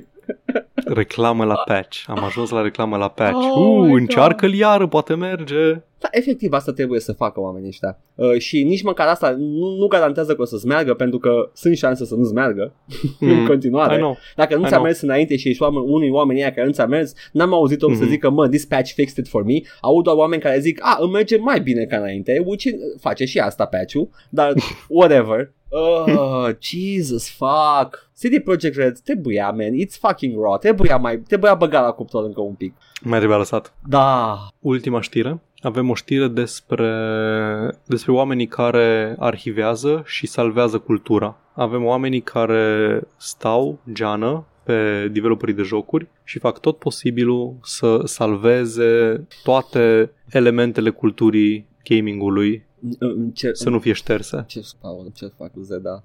[0.86, 2.04] Reclamă la patch.
[2.08, 3.46] Am ajuns la reclamă la patch.
[3.56, 4.00] Oh uh, my God.
[4.00, 5.82] încearcă-l iară, poate merge.
[6.12, 8.00] Da, efectiv, asta trebuie să facă oamenii ăștia.
[8.16, 11.78] Uh, și nici măcar asta nu, nu garantează că o să-ți meargă, pentru că sunt
[11.78, 12.74] șanse să nu-ți meargă
[13.20, 13.48] în Mm.
[13.48, 13.96] continuare.
[13.96, 14.18] I know.
[14.36, 14.84] Dacă nu I ți-a know.
[14.84, 17.94] mers înainte și ești oameni, unui oameni aia care nu ți-a mers, n-am auzit om
[17.96, 18.10] să Mhm.
[18.10, 19.54] zică, mă, this patch fixed it for me.
[19.82, 23.26] Aud doar oameni care zic, a, îmi merge mai bine ca înainte, which in- face
[23.26, 24.54] și asta patch-ul, dar
[24.90, 25.52] whatever.
[25.70, 28.10] Oh, Jesus, fuck.
[28.22, 32.42] CD Projekt Red, trebuia, man, it's fucking raw, trebuia mai, trebuia băga la cuptor încă
[32.42, 32.74] un pic.
[33.02, 33.74] Mai trebuia lăsat.
[33.90, 35.42] Da, Ultima știre.
[35.62, 36.92] Avem o știre despre,
[37.86, 41.38] despre oamenii care arhivează și salvează cultura.
[41.54, 49.22] Avem oamenii care stau geană pe developerii de jocuri și fac tot posibilul să salveze
[49.44, 52.66] toate elementele culturii gamingului
[53.34, 54.44] Ce, să nu fie șterse.
[54.48, 56.04] Ce, Paul, ce fac cu Zeda?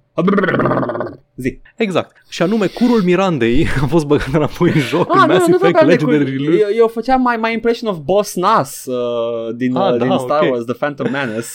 [1.37, 1.61] Zi.
[1.77, 2.23] Exact.
[2.29, 5.55] Și anume, curul Mirandei a fost băgat înapoi în joc Ah, în nu, Mass nu
[5.55, 6.11] Effect vorbeam de cu...
[6.11, 10.07] Legendary eu, eu făceam my, my impression of Boss Nass uh, din, Ah, uh, da,
[10.07, 10.51] din Star ok.
[10.51, 11.47] Wars, The Phantom Menace.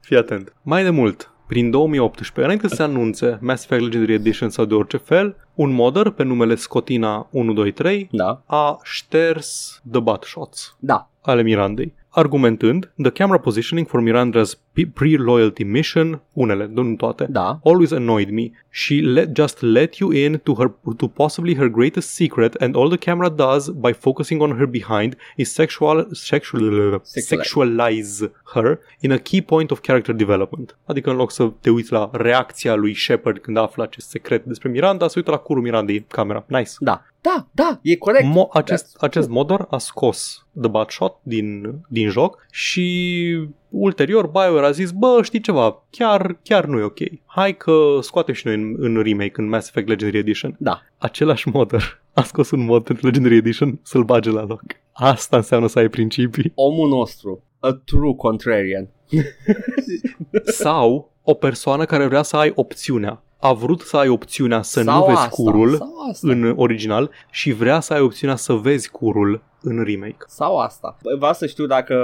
[0.00, 0.52] Fii atent.
[0.62, 4.74] Mai de mult, prin 2018, înainte să se anunțe Mass Effect Legendary Edition sau de
[4.74, 8.42] orice fel, un modder pe numele Scotina 123 Da.
[8.46, 11.10] a șters the butt shots Da.
[11.24, 17.60] Ale Mirandei, argumentând the camera positioning for Miranda's p- pre-loyalty mission, unele, nu toate, Da.
[17.62, 18.50] always annoyed me.
[18.70, 22.88] She let, just let you in to her to possibly her greatest secret, and all
[22.88, 29.18] the camera does by focusing on her behind is sexual, sexual sexualize her in a
[29.18, 30.76] key point of character development.
[30.84, 34.68] Adică în loc să te uiți la reacția lui Shepard când află acest secret despre
[34.68, 36.44] Miranda, se uită la curul Mirandei camera.
[36.48, 36.70] Nice.
[36.80, 37.04] Da.
[37.22, 38.24] Da, da, e corect.
[38.24, 44.66] Mo- acest, acest modder a scos The Bad Shot din, din joc și ulterior BioWare
[44.66, 46.98] a zis, bă, știi ceva, chiar, chiar nu e ok.
[47.26, 50.56] Hai că scoatem și noi în, în remake, în Mass Effect Legendary Edition.
[50.58, 50.82] Da.
[50.98, 54.62] Același modder a scos un mod pentru Legendary Edition să-l bage la loc.
[54.92, 56.52] Asta înseamnă să ai principii.
[56.54, 57.44] Omul nostru.
[57.60, 58.88] A true contrarian.
[60.44, 63.22] Sau o persoană care vrea să ai opțiunea.
[63.44, 66.28] A vrut să ai opțiunea să Sau nu vezi asta, curul Sau asta.
[66.30, 70.16] în original și vrea să ai opțiunea să vezi curul în remake.
[70.26, 70.96] Sau asta.
[71.18, 71.94] Vreau să știu dacă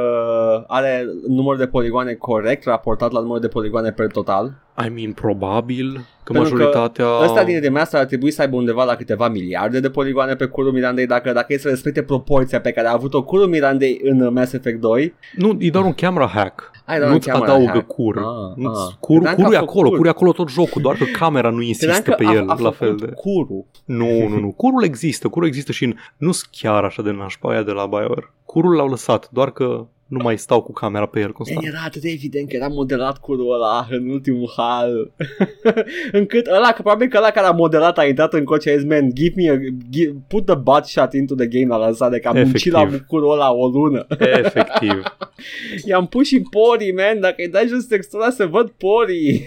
[0.66, 4.52] are număr de poligoane corect raportat la numărul de poligoane per total.
[4.86, 5.92] I mean, probabil
[6.24, 7.06] că Pentru că majoritatea...
[7.22, 10.72] Ăsta din remaster ar trebui să aibă undeva la câteva miliarde de poligoane pe curul
[10.72, 14.52] Mirandei dacă, dacă e să respecte proporția pe care a avut-o curul Mirandei în Mass
[14.52, 15.14] Effect 2.
[15.36, 16.70] Nu, e doar un camera hack.
[16.84, 17.86] Ai doar un Nu-ți camera adaugă hack.
[17.86, 18.16] cur.
[18.16, 18.94] Ah, Nu ah.
[19.00, 19.90] cur Credeam că curul e a acolo, făcut.
[19.90, 22.48] curul e acolo tot jocul, doar că camera nu Credeam insistă că pe a, el
[22.48, 23.12] a la fel făcut de...
[23.14, 23.64] curul.
[23.84, 24.52] Nu, nu, nu.
[24.52, 28.32] Curul există, curul există și nu sunt chiar așa de nașpa aia de la BioWare.
[28.44, 31.64] Curul l-au lăsat, doar că nu mai stau cu camera pe el constant.
[31.64, 35.12] Era atât de evident că era modelat curul ăla în ultimul hal.
[36.18, 38.76] Încât ăla, că probabil că ăla care a modelat a intrat în coach și a
[38.76, 39.56] zis, man, give me a,
[39.90, 43.06] give, put the butt shot into the game la lansare, că am muncit la Efectiv.
[43.06, 44.06] curul ăla o lună.
[44.18, 45.02] Efectiv.
[45.89, 49.44] I-am pus și porii, man, dacă îi dai jos textura se văd porii.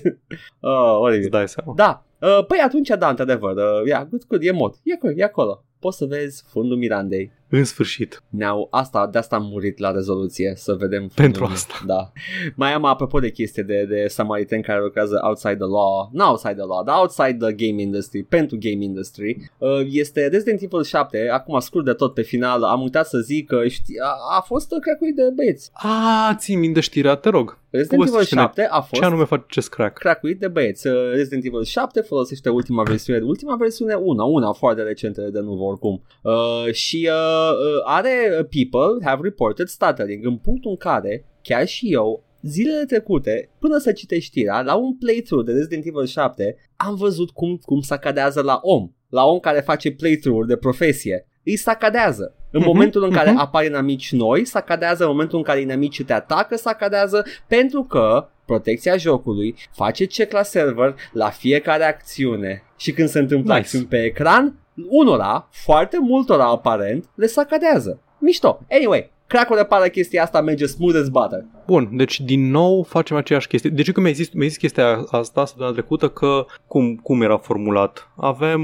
[0.60, 1.20] oh, oribil.
[1.20, 1.72] Îți dai seama.
[1.76, 5.24] Da, uh, păi atunci da, într-adevăr, uh, ia, good, good, e mod, e acolo, e
[5.24, 5.64] acolo.
[5.82, 7.32] Poți să vezi fundul Mirandei.
[7.54, 8.22] În sfârșit.
[8.28, 11.14] Ne-au, asta, de asta am murit la rezoluție, să vedem fundul.
[11.14, 11.74] Pentru asta.
[11.86, 12.12] Da.
[12.54, 16.54] Mai am apropo de chestie de, de samariteni care lucrează outside the law, nu outside
[16.54, 19.50] the law, dar outside the game industry, pentru game industry.
[19.58, 23.46] Uh, este Resident Evil 7, acum scurt de tot pe final, am uitat să zic
[23.48, 25.70] că știi, a, a fost crecuit de băieți.
[25.72, 27.58] A, ții minte știrea, te rog.
[27.70, 29.98] Resident Evil Povestește-ne 7 a fost Ce anume face acest crack?
[29.98, 30.86] cracuit de băieți.
[30.86, 35.54] Uh, Resident Evil 7 folosește ultima versiune, ultima versiune 1, una foarte recentă de nu
[35.72, 36.02] oricum.
[36.22, 41.66] Uh, și uh, uh, are uh, people have reported stuttering în punctul în care chiar
[41.66, 46.56] și eu zilele trecute, până să citești știrea, la un playthrough de Resident Evil 7,
[46.76, 48.90] am văzut cum, cum sacadează la om.
[49.08, 51.26] La om care face playthrough-uri de profesie.
[51.44, 52.34] Îi sacadează.
[52.50, 53.38] În Mhm, momentul în care mhm.
[53.40, 55.02] apar inamici noi, sacadează.
[55.04, 57.24] În momentul în care inamicii te atacă, sacadează.
[57.48, 62.62] Pentru că protecția jocului face check la server la fiecare acțiune.
[62.76, 63.64] Și când se întâmplă Nice.
[63.64, 68.00] acțiuni pe ecran, unora, foarte multora aparent, le sacadează.
[68.18, 68.60] Mișto.
[68.70, 71.44] Anyway, crack-ul repară chestia asta, merge smooth as butter.
[71.66, 73.70] Bun, deci din nou facem aceeași chestie.
[73.70, 78.08] Deci când mi-ai zis, mi-ai zis chestia asta săptămâna trecută că cum, cum era formulat?
[78.16, 78.62] Avem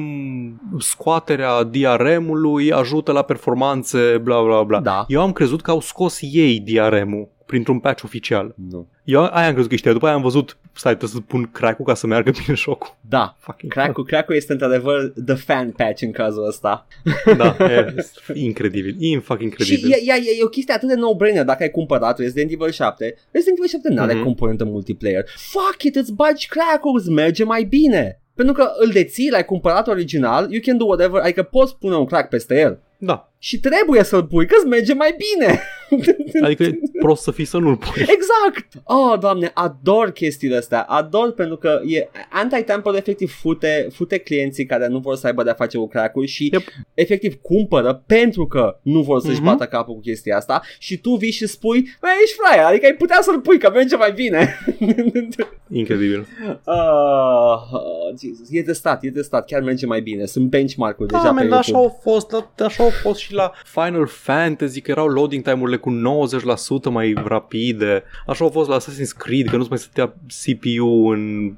[0.78, 4.80] scoaterea DRM-ului, ajută la performanțe, bla bla bla.
[4.80, 5.04] Da.
[5.08, 8.54] Eu am crezut că au scos ei DRM-ul printr-un patch oficial.
[8.70, 8.86] Nu.
[9.04, 11.84] Eu aia am crezut că știa, după aia am văzut, stai, trebuie să pun crack-ul
[11.84, 12.96] ca să meargă bine jocul.
[13.08, 13.36] Da.
[13.38, 16.86] Fucking Crack-ul, crack-ul este într-adevăr the fan patch în cazul ăsta.
[17.36, 17.94] Da, e,
[18.34, 19.90] incredibil, e fucking Și incredibil.
[20.08, 23.14] e, e, e o chestie atât de no-brainer dacă ai cumpărat Resident Evil 7.
[23.30, 24.22] Resident Evil 7 nu are Mhm.
[24.22, 25.24] componentă multiplayer.
[25.36, 28.20] Fuck it, îți bagi crack-ul, îți merge mai bine.
[28.34, 32.04] Pentru că îl deții, l-ai cumpărat original, you can do whatever, adică poți pune un
[32.06, 32.80] crack peste el.
[33.00, 35.60] Da, Și trebuie să-l pui, că îți merge mai bine.
[36.44, 38.00] adică e prost să fii să nu-l pui.
[38.00, 38.68] Exact!
[38.84, 40.82] Oh, doamne, ador chestiile astea.
[40.82, 45.52] Ador pentru că e anti-tamper efectiv fute, fute clienții care nu vor să aibă de-a
[45.54, 46.62] face cu crack și Yep.
[46.94, 49.44] efectiv cumpără pentru că nu vor să-și Mhm.
[49.44, 52.94] bată capul cu chestia asta și tu vii și spui, băi, ești fraier, adică ai
[52.94, 54.58] putea să-l pui, că merge mai bine.
[55.72, 56.26] Incredibil.
[56.64, 57.80] oh, oh,
[58.20, 58.46] Jesus.
[58.50, 60.24] E testat, e testat, chiar merge mai bine.
[60.24, 61.60] Sunt benchmark-uri deja Da, pe man, YouTube.
[61.68, 65.77] așa au fost, da, așa au fost și la Final Fantasy, că erau loading time-urile
[65.77, 68.02] cu 90% mai rapide.
[68.27, 71.52] Așa au fost la Assassin's Creed, că nu-ți mai stătea CPU în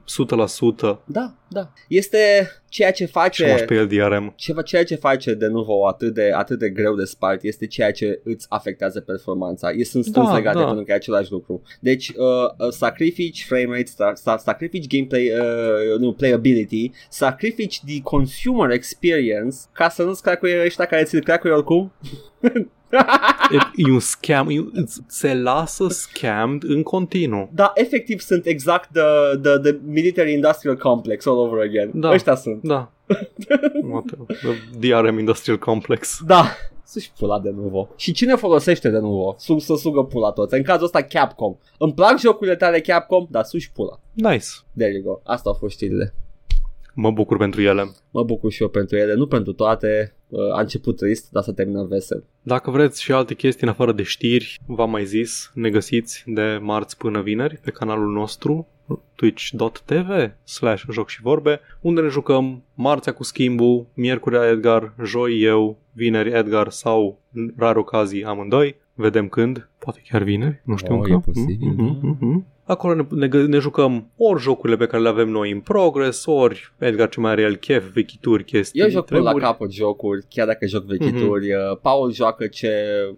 [0.95, 0.99] 100%.
[1.05, 1.73] Da, da.
[1.89, 3.57] Este ceea ce face...
[3.59, 4.33] Și pe el DRM.
[4.37, 7.93] Ceva, ceea ce face de nuvo atât de, atât de greu de spart este ceea
[7.93, 9.71] ce îți afectează performanța.
[9.71, 10.65] E sunt strâns Da, legate da.
[10.65, 11.63] pentru că e același lucru.
[11.81, 12.17] Deci, uh,
[12.59, 19.57] uh, sacrifici frame rate, sa- sa- sacrifici gameplay, uh, nu, playability, sacrifici the consumer experience
[19.73, 21.93] ca să nu-ți cracuie ăștia care ți-l cracuie oricum.
[23.53, 24.65] E, e un scam, e,
[25.07, 27.51] se lasă scammed în continuu.
[27.53, 31.91] Da, efectiv sunt exact the, the, the military industrial complex all over again.
[31.95, 32.11] Da.
[32.11, 32.63] Ăștia sunt.
[32.63, 32.93] Da.
[33.91, 36.19] What the- DRM Industrial Complex.
[36.27, 36.45] Da.
[36.85, 37.89] Să-și pula de nuvo.
[37.97, 39.35] Și cine folosește de nuvo?
[39.39, 40.55] Sug, să sugă pula toți.
[40.55, 41.57] În cazul ăsta Capcom.
[41.79, 44.01] Îmi plac jocurile tale Capcom, dar suși pula.
[44.13, 44.47] Nice.
[44.77, 45.21] There you go.
[45.25, 46.15] Asta au fost știrile.
[46.95, 47.83] Mă bucur pentru ele.
[48.11, 50.15] Mă bucur și eu pentru ele, nu pentru toate.
[50.29, 52.25] Uh, A început trist, dar să termină vesel.
[52.43, 56.59] Dacă vreți și alte chestii în afară de știri, v-am mai zis, ne găsiți de
[56.61, 58.69] marți până vineri pe canalul nostru
[59.15, 65.79] twitch.tv slash joc și vorbe, unde ne jucăm marțea cu schimbul, miercurea Edgar, joi eu,
[65.93, 68.77] vineri Edgar sau în rar ocazii amândoi.
[68.95, 71.13] Vedem când, poate chiar vineri, nu știu Oh, încă.
[71.13, 72.47] e posibil, Mhm, mhm.
[72.65, 76.27] Acolo ne, ne, gă- ne jucăm ori jocurile pe care le avem noi în progress,
[76.27, 79.51] ori Edgar ce mai are el chef, vechituri, chestii, Eu joc până la treburi.
[79.53, 81.47] capăt jocuri, chiar dacă joc vechituri.
[81.47, 81.81] Mm-hmm.
[81.83, 82.71] Paul joacă ce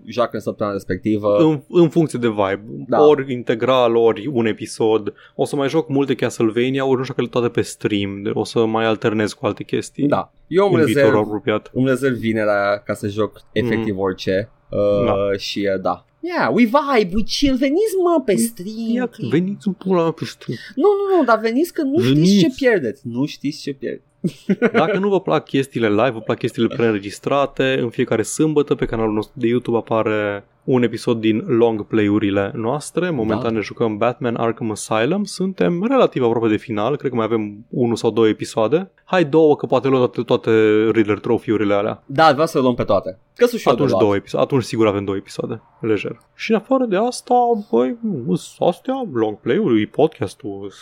[0.06, 1.36] joacă în săptămâna respectivă.
[1.36, 2.64] în, în funcție de vibe.
[2.88, 2.96] Da.
[2.96, 3.04] Da.
[3.04, 5.12] Ori integral, ori un episod.
[5.34, 8.30] O să mai joc multe Castlevania, ori nu știu că toate pe stream.
[8.34, 10.08] O să mai alternez cu alte chestii.
[10.08, 10.32] Da.
[10.46, 11.70] Eu îmi În viitor rezerv, apropiat.
[11.72, 14.02] îmi rezerv vinerea ca să joc efectiv Mhm.
[14.02, 14.50] orice.
[14.72, 15.36] Uh, Da.
[15.38, 16.04] Și uh, da.
[16.20, 18.90] Yeah, we vibe, we chill, veniți mă pe stream.
[18.94, 20.58] Ia, că- veniți în pula mea pe stream.
[20.74, 22.38] Nu, nu, nu, dar veniți că nu știți Veniți.
[22.38, 23.02] ce pierdeți.
[23.04, 24.04] Nu știți ce pierdeți.
[24.72, 29.12] Dacă nu vă plac chestiile live, vă plac chestiile preînregistrate, în fiecare sâmbătă pe canalul
[29.14, 33.10] nostru de YouTube apare un episod din long play-urile noastre.
[33.10, 33.50] Momentan Da.
[33.50, 35.24] ne jucăm Batman Arkham Asylum.
[35.24, 36.96] Suntem relativ aproape de final.
[36.96, 38.90] Cred că mai avem unul sau două episoade.
[39.04, 40.50] Hai două, că poate luăm toate, toate
[40.90, 42.02] Riddler trophy-urile alea.
[42.06, 43.18] Da, vreau să le luăm pe toate.
[43.34, 44.02] Că sunt și eu de Atunci luat.
[44.02, 44.44] două episoade.
[44.46, 45.62] Atunci sigur avem două episoade.
[45.80, 46.20] Lejer.
[46.34, 47.34] Și în afară de asta,
[47.70, 50.72] băi, sunt astea, long play-uri, podcastul,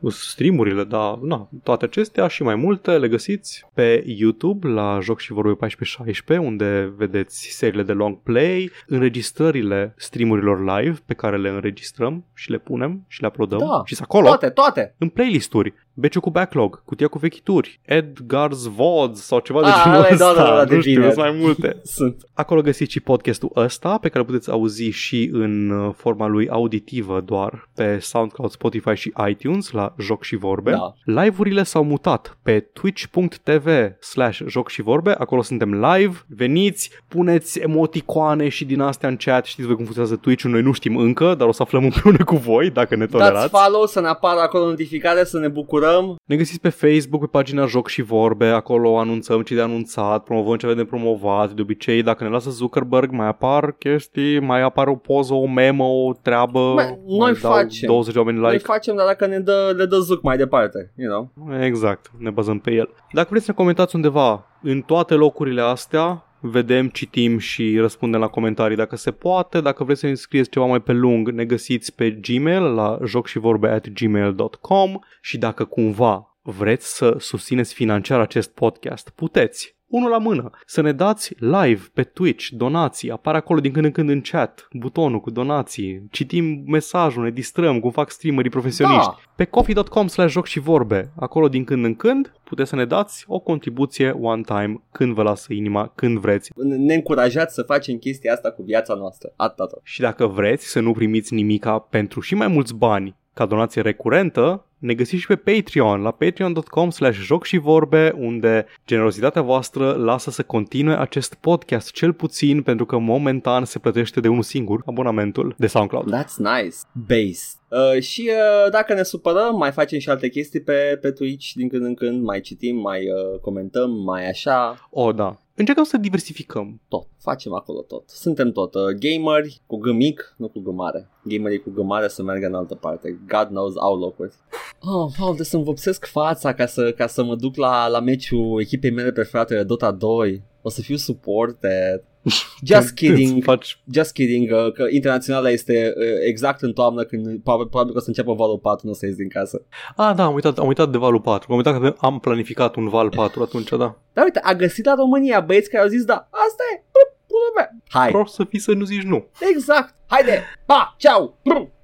[0.00, 5.18] sunt streamurile, da, na, toate acestea și mai multe le găsiți pe YouTube la Joc
[5.18, 11.48] și Vorbe 1416, unde vedeți seriile de long play, înregistrările streamurilor live pe care le
[11.48, 13.82] înregistrăm și le punem și le uploadăm Da.
[13.84, 14.94] și sunt acolo Toate, toate.
[14.98, 15.74] în playlisturi.
[15.94, 20.16] Beciu cu backlog, cutia cu vechituri, Edgar's VODs sau ceva de Ah, genul ăla e,
[20.16, 20.42] da, ăsta.
[20.44, 21.12] da, da, de nu știu, vineri.
[21.12, 21.80] sunt mai multe.
[21.96, 22.22] Sunt.
[22.34, 26.48] Acolo găsiți și podcastul ăsta, pe care îl puteți auzi și în uh, forma lui
[26.48, 30.70] auditivă doar pe SoundCloud, Spotify și iTunes la Joc și Vorbe.
[30.70, 30.92] Da.
[31.04, 33.68] Live-urile s-au mutat pe twitch.tv
[34.00, 39.44] slash joc și vorbe, acolo suntem live, veniți, puneți emoticoane și din astea în chat,
[39.44, 42.36] știți voi cum funcționează Twitch-ul, noi nu știm încă, dar o să aflăm împreună cu
[42.36, 43.48] voi dacă ne Dați tolerați.
[43.62, 45.78] follow să ne apară acolo notificare, să ne bucurăm.
[46.24, 50.56] Ne găsiți pe Facebook, pe pagina Joc și Vorbe, acolo anunțăm ce de anunțat, promovăm
[50.56, 51.50] ce avem de promovat.
[51.50, 55.84] De obicei, dacă ne lasă Zuckerberg, mai apar chestii, mai apare o poză, o memă,
[55.84, 56.72] o treabă.
[56.74, 57.88] Bă, noi mai dau facem.
[57.88, 58.64] 20 de oameni Noi like.
[58.64, 61.56] facem, dar dacă ne dă, le dă zuc mai departe, you know.
[61.60, 62.88] Exact, ne bazăm pe el.
[63.12, 68.28] Dacă vreți să ne comentați undeva în toate locurile astea, vedem, citim și răspundem la
[68.28, 69.60] comentarii dacă se poate.
[69.60, 73.68] Dacă vreți să ne scrieți ceva mai pe lung, ne găsiți pe Gmail la jocșivorbe
[73.68, 79.79] at gmail.com și dacă cumva vreți să susțineți financiar acest podcast, puteți.
[79.90, 83.90] Unul la mână, să ne dați live pe Twitch, donații, apare acolo din când în
[83.92, 89.18] când în chat, butonul cu donații, citim mesajul, ne distrăm, cum fac streamerii profesioniști Da.
[89.36, 91.10] pe coffee.com slash joc și vorbe.
[91.16, 95.22] Acolo din când în când puteți să ne dați o contribuție one time când vă
[95.22, 96.52] lasă inima, când vreți.
[96.56, 99.32] Ne încurajați să facem chestia asta cu viața noastră.
[99.36, 99.80] Atâta tot.
[99.82, 104.64] Și dacă vreți să nu primiți nimica pentru și mai mulți bani ca donație recurentă,
[104.80, 110.30] ne găsiți și pe Patreon, la patreon.com slash joc și vorbe, unde generozitatea voastră lasă
[110.30, 115.54] să continue acest podcast, cel puțin pentru că momentan se plătește de unul singur, abonamentul
[115.58, 116.14] de SoundCloud.
[116.14, 116.76] That's nice.
[116.92, 117.54] Base.
[117.68, 121.68] Uh, și uh, dacă ne supărăm, mai facem și alte chestii pe, pe Twitch din
[121.68, 125.38] când în când, mai citim, mai uh, comentăm, mai așa, O, da.
[125.54, 126.80] Încercăm să diversificăm.
[126.88, 127.06] tot.
[127.18, 128.08] Facem acolo tot.
[128.08, 131.08] Suntem tot uh, gameri cu G mic, nu cu G mare.
[131.22, 133.18] Gamerii cu G mare să meargă în altă parte.
[133.28, 134.34] God knows au locuri.
[134.82, 138.60] Oh, Paul, de să-mi vopsesc fața ca să, ca să mă duc la, la meciul
[138.60, 140.42] echipei mele preferate de Dota 2.
[140.62, 142.04] O să fiu supported.
[142.72, 143.42] Just kidding.
[143.42, 147.98] Faci Just kidding, uh, că internaționala este uh, exact în toamnă când probabil, probabil că
[147.98, 149.62] o să înceapă valul 4, nu o să ies din casă.
[149.96, 151.46] Ah, da, am uitat, am uitat de valul 4.
[151.50, 153.98] Am uitat că avem- am planificat un val 4 atunci, da.
[154.12, 157.40] Dar uite, a găsit la România băieți care au zis, da, asta e, Pă, pula
[157.48, 157.70] lumea.
[157.88, 158.10] Hai.
[158.10, 159.26] Prost să fii să nu zici nu.
[159.54, 159.94] Exact.
[160.06, 160.42] Haide.
[160.66, 160.94] Pa.
[160.98, 161.38] Ciao.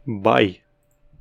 [0.05, 0.66] Bye.